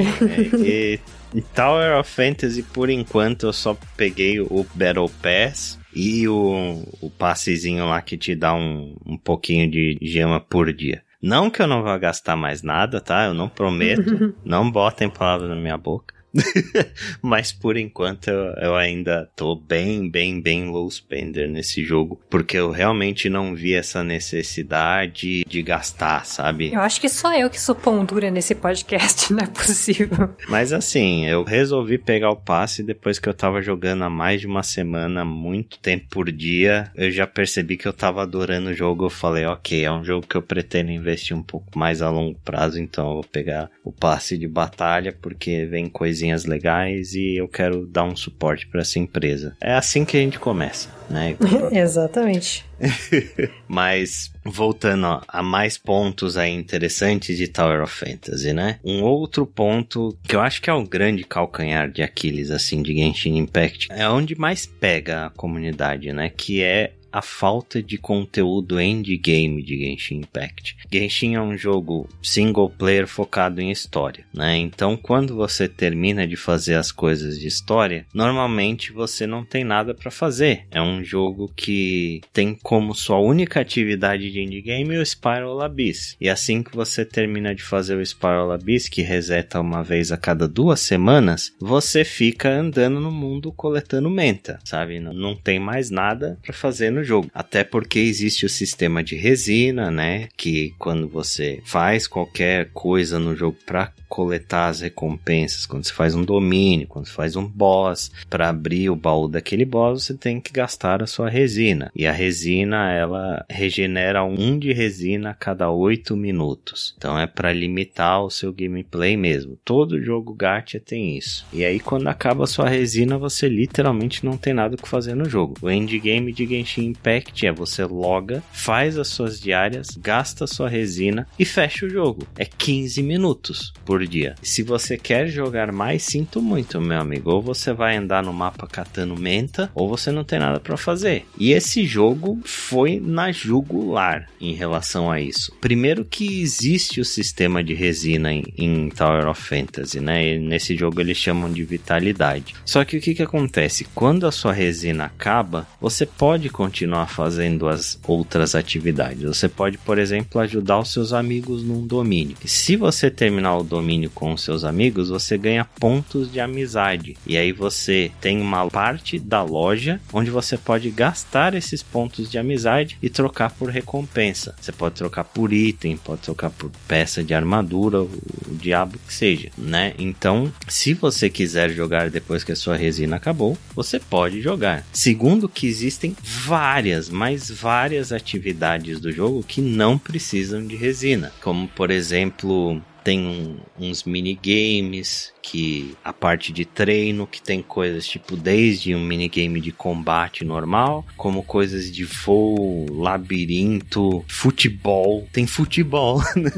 É, 0.65 0.99
e 1.35 1.43
Tower 1.43 1.99
of 1.99 2.09
Fantasy, 2.09 2.63
por 2.63 2.89
enquanto, 2.89 3.47
eu 3.47 3.53
só 3.53 3.77
peguei 3.97 4.41
o 4.41 4.65
Battle 4.75 5.11
Pass 5.21 5.79
e 5.95 6.29
o, 6.29 6.83
o 7.01 7.11
passezinho 7.11 7.87
lá 7.87 8.01
que 8.01 8.17
te 8.17 8.35
dá 8.35 8.55
um, 8.55 8.97
um 9.05 9.17
pouquinho 9.19 9.69
de 9.71 9.99
gema 10.01 10.41
por 10.41 10.73
dia. 10.73 11.03
Não 11.27 11.49
que 11.49 11.63
eu 11.63 11.67
não 11.67 11.83
vá 11.83 11.97
gastar 11.97 12.37
mais 12.37 12.63
nada, 12.63 13.01
tá? 13.01 13.25
Eu 13.25 13.33
não 13.33 13.49
prometo. 13.49 14.35
não 14.45 14.71
botem 14.71 15.09
palavras 15.09 15.49
na 15.49 15.57
minha 15.57 15.79
boca. 15.79 16.14
Mas 17.23 17.53
por 17.53 17.77
enquanto 17.77 18.29
eu, 18.29 18.53
eu, 18.55 18.77
ainda 18.77 19.29
tô 19.37 19.55
bem, 19.55 20.11
bem, 20.11 20.41
bem 20.41 20.67
low 20.67 20.91
spender 20.91 21.49
nesse 21.49 21.85
jogo, 21.85 22.21
porque 22.29 22.57
eu 22.57 22.71
realmente 22.71 23.29
não 23.29 23.55
vi 23.55 23.75
essa 23.75 24.03
necessidade 24.03 25.45
de 25.45 25.63
gastar, 25.63 26.27
sabe? 26.27 26.73
Eu 26.73 26.81
acho 26.81 27.01
que 27.01 27.09
só 27.09 27.35
eu 27.37 27.49
que 27.49 27.61
sou 27.61 27.75
pão 27.75 28.05
dura 28.05 28.31
nesse 28.31 28.55
podcast, 28.55 29.33
não 29.33 29.45
é 29.45 29.47
possível. 29.47 30.31
Mas 30.49 30.73
assim, 30.73 31.27
eu 31.27 31.45
resolvi 31.45 31.99
pegar 31.99 32.31
o 32.31 32.37
passe 32.37 32.83
depois 32.83 33.19
que 33.19 33.29
eu 33.29 33.35
tava 33.35 33.63
jogando 33.63 34.05
há 34.05 34.11
mais 34.11 34.41
de 34.41 34.47
uma 34.47 34.63
semana, 34.63 35.25
muito 35.25 35.79
tempo 35.79 36.07
por 36.11 36.31
dia. 36.31 36.91
Eu 36.95 37.11
já 37.11 37.27
percebi 37.27 37.77
que 37.77 37.87
eu 37.87 37.93
tava 37.93 38.23
adorando 38.23 38.71
o 38.71 38.75
jogo. 38.75 39.07
Eu 39.07 39.11
falei, 39.11 39.45
ok, 39.45 39.85
é 39.85 39.93
um 39.93 40.05
jogo 40.05 40.27
que 40.27 40.37
eu 40.37 40.43
pretendo 40.43 40.91
investir 40.91 41.37
um 41.37 41.43
pouco 41.43 41.79
mais 41.79 42.03
a 42.03 42.11
longo 42.11 42.39
prazo, 42.45 42.81
então 42.81 43.07
eu 43.07 43.15
vou 43.15 43.25
pegar 43.25 43.71
o 43.83 43.93
passe 43.93 44.37
de 44.37 44.49
batalha, 44.49 45.17
porque 45.21 45.67
vem 45.67 45.89
coisinha 45.89 46.24
coisinhas 46.25 46.45
legais 46.45 47.15
e 47.15 47.37
eu 47.37 47.47
quero 47.47 47.87
dar 47.87 48.05
um 48.05 48.17
suporte 48.17 48.67
para 48.67 48.81
essa 48.81 48.99
empresa. 48.99 49.57
É 49.61 49.75
assim 49.75 50.05
que 50.05 50.17
a 50.17 50.21
gente 50.21 50.39
começa, 50.39 50.89
né? 51.11 51.37
Exatamente. 51.71 52.65
Mas 53.69 54.33
voltando 54.45 55.07
ó, 55.07 55.21
a 55.29 55.43
mais 55.43 55.77
pontos 55.77 56.37
aí 56.37 56.53
interessantes 56.53 57.37
de 57.37 57.49
Tower 57.49 57.83
of 57.83 57.93
Fantasy, 57.93 58.53
né? 58.53 58.79
Um 58.85 59.03
outro 59.03 59.47
ponto 59.47 60.17
que 60.27 60.35
eu 60.35 60.41
acho 60.41 60.63
que 60.63 60.71
é 60.71 60.73
o 60.73 60.85
grande 60.85 61.25
calcanhar 61.25 61.91
de 61.91 62.03
Aquiles 62.03 62.51
assim 62.51 62.83
de 62.83 62.95
Genshin 62.95 63.37
Impact 63.37 63.89
é 63.91 64.09
onde 64.09 64.35
mais 64.35 64.67
pega 64.67 65.27
a 65.27 65.31
comunidade, 65.31 66.13
né? 66.13 66.31
Que 66.35 66.63
é 66.63 66.93
a 67.15 67.23
falta 67.23 67.81
de 67.81 67.97
conteúdo 67.97 68.81
endgame 68.81 69.63
de 69.63 69.79
Genshin 69.79 70.17
Impact. 70.17 70.77
Genshin 70.93 71.37
é 71.37 71.41
um 71.41 71.57
jogo 71.57 72.09
single 72.21 72.69
player 72.69 73.07
focado 73.07 73.61
em 73.61 73.71
história, 73.71 74.25
né? 74.35 74.57
Então, 74.57 74.97
quando 74.97 75.37
você 75.37 75.69
termina 75.69 76.27
de 76.27 76.35
fazer 76.35 76.75
as 76.75 76.91
coisas 76.91 77.39
de 77.39 77.47
história, 77.47 78.05
normalmente 78.13 78.91
você 78.91 79.29
não 79.29 79.45
tem 79.45 79.63
nada 79.63 79.95
para 79.95 80.11
fazer. 80.11 80.67
É 80.73 80.83
um 80.83 81.05
jogo 81.05 81.53
que 81.55 82.21
tem 82.33 82.53
como 82.61 82.93
sua 82.97 83.21
única 83.21 83.61
atividade 83.61 84.33
de 84.33 84.41
endgame 84.41 84.99
o 84.99 85.07
Spiral 85.07 85.61
Abyss. 85.61 86.17
E 86.21 86.29
assim 86.29 86.65
que 86.65 86.75
você 86.75 87.05
termina 87.05 87.55
de 87.55 87.63
fazer 87.63 87.97
o 87.97 88.05
Spiral 88.05 88.51
Abyss, 88.51 88.89
que 88.89 89.03
reseta 89.03 89.61
uma 89.61 89.85
vez 89.85 90.11
a 90.11 90.17
cada 90.17 90.49
duas 90.49 90.81
semanas, 90.81 91.55
você 91.61 92.05
fica 92.05 92.49
andando 92.51 92.99
no 92.99 93.13
mundo 93.13 93.53
coletando 93.53 94.11
menta, 94.11 94.59
sabe? 94.65 94.99
Não, 94.99 95.37
tem 95.37 95.61
mais 95.61 95.91
nada 95.91 96.37
para 96.43 96.53
fazer 96.53 96.91
no 96.91 97.04
jogo. 97.05 97.31
Até 97.35 97.63
porque 97.63 97.99
existe 97.99 98.47
o 98.47 98.49
sistema 98.49 99.03
de 99.03 99.17
resina, 99.17 99.91
né? 99.91 100.29
Que 100.37 100.75
quando 100.79 101.09
você 101.09 101.61
faz 101.65 102.07
qualquer 102.07 102.71
coisa 102.73 103.19
no 103.19 103.35
jogo 103.37 103.57
para 103.67 103.93
coletar 104.09 104.69
as 104.69 104.81
recompensas, 104.81 105.67
quando 105.67 105.85
você 105.85 105.93
faz 105.93 106.15
um 106.15 106.25
domínio, 106.25 106.87
quando 106.87 107.07
você 107.07 107.13
faz 107.13 107.35
um 107.35 107.45
boss, 107.45 108.13
para 108.31 108.49
abrir 108.49 108.89
o 108.89 108.95
baú 108.95 109.27
daquele 109.27 109.65
boss, 109.65 110.05
você 110.05 110.15
tem 110.15 110.41
que 110.41 110.53
gastar 110.53 111.03
a 111.03 111.07
sua 111.07 111.29
resina. 111.29 111.91
E 111.97 112.07
a 112.07 112.13
resina, 112.13 112.93
ela 112.93 113.45
regenera 113.51 114.23
um 114.23 114.57
de 114.57 114.73
resina 114.73 115.31
a 115.31 115.35
cada 115.35 115.69
8 115.69 116.17
minutos. 116.17 116.95
Então 116.97 117.19
é 117.19 117.27
para 117.27 117.53
limitar 117.53 118.23
o 118.23 118.31
seu 118.31 118.53
gameplay 118.53 119.17
mesmo. 119.17 119.59
Todo 119.65 120.01
jogo 120.01 120.33
gacha 120.33 120.79
tem 120.79 121.17
isso. 121.17 121.45
E 121.53 121.65
aí 121.65 121.81
quando 121.81 122.07
acaba 122.07 122.45
a 122.45 122.47
sua 122.47 122.69
resina, 122.69 123.19
você 123.19 123.49
literalmente 123.49 124.25
não 124.25 124.37
tem 124.37 124.55
nada 124.55 124.77
o 124.77 124.79
que 124.79 124.89
fazer 124.89 125.17
no 125.17 125.29
jogo. 125.29 125.55
O 125.61 125.71
endgame 125.71 126.33
de 126.33 126.47
Genshin 126.47 126.94
Impact 126.95 127.47
é 127.47 127.53
você 127.53 127.85
loga, 127.85 128.43
faz 128.53 128.97
as 128.97 129.09
suas 129.09 129.41
diárias, 129.41 129.89
gasta 129.99 130.47
sua 130.47 130.69
resina 130.69 131.27
e 131.39 131.45
fecha 131.45 131.87
o 131.87 131.91
jogo. 131.91 132.27
É 132.39 132.45
15 132.45 133.03
minutos 133.03 133.73
por 133.85 134.07
dia. 134.07 134.37
Se 134.41 134.63
você 134.63 134.97
quer 134.97 135.27
jogar 135.27 135.73
mais, 135.73 136.05
sinto 136.05 136.41
muito, 136.41 136.81
meu 136.81 137.01
amigo. 137.01 137.31
Ou 137.31 137.43
você 137.43 137.73
vai 137.73 137.97
andar 137.97 138.23
no 138.23 138.33
mapa 138.33 138.67
catando 138.67 139.19
menta, 139.19 139.71
ou 139.75 139.89
você 139.89 140.11
não 140.11 140.25
tem 140.25 140.39
nada 140.39 140.61
para 140.61 140.77
fazer. 140.77 141.27
E 141.39 141.53
esse 141.53 141.85
jogo 141.85 142.41
foi 142.45 143.01
na 143.01 143.33
jugular 143.33 144.29
em 144.41 144.55
relação 144.55 145.11
a 145.11 145.21
isso. 145.21 145.53
Primeiro 145.61 146.05
que 146.05 146.41
existe 146.41 147.01
o 147.01 147.05
sistema 147.05 147.63
de 147.63 147.75
resina 147.75 148.33
em, 148.33 148.45
em 148.57 148.89
Tower 148.91 149.29
of 149.29 149.43
Fantasy, 149.43 150.01
né? 150.01 150.35
E 150.35 150.39
nesse 150.39 150.77
jogo 150.77 151.01
eles 151.01 151.17
chamam 151.17 151.53
de 151.53 151.65
vitalidade. 151.65 152.55
Só 152.65 152.85
que 152.85 152.97
o 152.97 153.01
que, 153.01 153.15
que 153.15 153.23
acontece? 153.23 153.85
Quando 153.95 154.27
a 154.27 154.33
sua 154.33 154.53
resina 154.53 155.07
acaba, 155.07 155.67
você 155.81 156.07
pode 156.07 156.49
continuar 156.49 156.84
continuar 156.85 157.07
fazendo 157.07 157.67
as 157.67 157.99
outras 158.07 158.55
atividades. 158.55 159.23
Você 159.23 159.49
pode, 159.49 159.79
por 159.79 159.99
exemplo, 159.99 160.41
ajudar 160.41 160.81
os 160.81 160.93
seus 160.93 161.13
amigos 161.13 161.63
num 161.63 161.87
domínio. 161.87 162.37
E 162.45 162.49
se 162.49 162.77
você 162.77 163.11
terminar 163.11 163.57
o 163.57 163.63
domínio 163.63 164.11
com 164.11 164.33
os 164.33 164.43
seus 164.43 164.65
amigos, 164.65 165.09
você 165.09 165.39
ganha 165.39 165.65
pontos 165.65 166.31
de 166.31 166.41
amizade. 166.41 167.17
E 167.27 167.39
aí 167.39 167.53
você 167.53 168.13
tem 168.21 168.41
uma 168.41 168.69
parte 168.69 169.19
da 169.19 169.43
loja 169.43 169.99
onde 170.13 170.31
você 170.31 170.59
pode 170.59 170.91
gastar 170.91 171.55
esses 171.55 171.83
pontos 171.83 172.31
de 172.31 172.37
amizade 172.37 172.99
e 173.03 173.09
trocar 173.09 173.51
por 173.51 173.71
recompensa. 173.71 174.55
Você 174.61 174.73
pode 174.73 174.97
trocar 174.97 175.25
por 175.25 175.53
item, 175.53 175.97
pode 175.97 176.21
trocar 176.21 176.51
por 176.51 176.71
peça 176.87 177.25
de 177.25 177.33
armadura, 177.33 178.03
o, 178.03 178.11
diabo 178.55 178.99
que 179.07 179.13
seja, 179.13 179.51
né? 179.59 179.95
Então, 179.99 180.53
se 180.69 180.95
você 180.95 181.29
quiser 181.29 181.71
jogar 181.71 182.11
depois 182.11 182.43
que 182.45 182.53
a 182.53 182.57
sua 182.57 182.77
resina 182.77 183.17
acabou, 183.17 183.59
você 183.75 183.99
pode 183.99 184.41
jogar. 184.41 184.85
Segundo 184.93 185.49
que 185.49 185.67
existem 185.67 186.17
várias, 186.65 187.11
mas 187.11 187.51
várias 187.51 188.11
atividades 188.11 188.99
do 188.99 189.13
jogo 189.13 189.43
que 189.43 189.61
não 189.61 189.99
precisam 189.99 190.67
de 190.67 190.75
resina, 190.75 191.31
como 191.43 191.69
por 191.69 191.91
exemplo 191.91 192.81
tem 193.05 193.59
uns 193.79 194.05
minigames 194.05 195.34
que 195.45 195.95
a 196.03 196.11
parte 196.11 196.55
de 196.55 196.65
treino 196.65 197.27
que 197.27 197.41
tem 197.41 197.61
coisas 197.61 198.07
tipo 198.07 198.35
desde 198.35 198.95
um 198.95 199.05
minigame 199.05 199.61
de 199.61 199.73
combate 199.73 200.43
normal, 200.43 201.05
como 201.19 201.43
coisas 201.43 201.93
de 201.93 202.03
voo, 202.03 202.87
labirinto, 202.91 204.25
futebol. 204.27 205.29
Tem 205.31 205.47
futebol 205.47 206.23
né? 206.35 206.51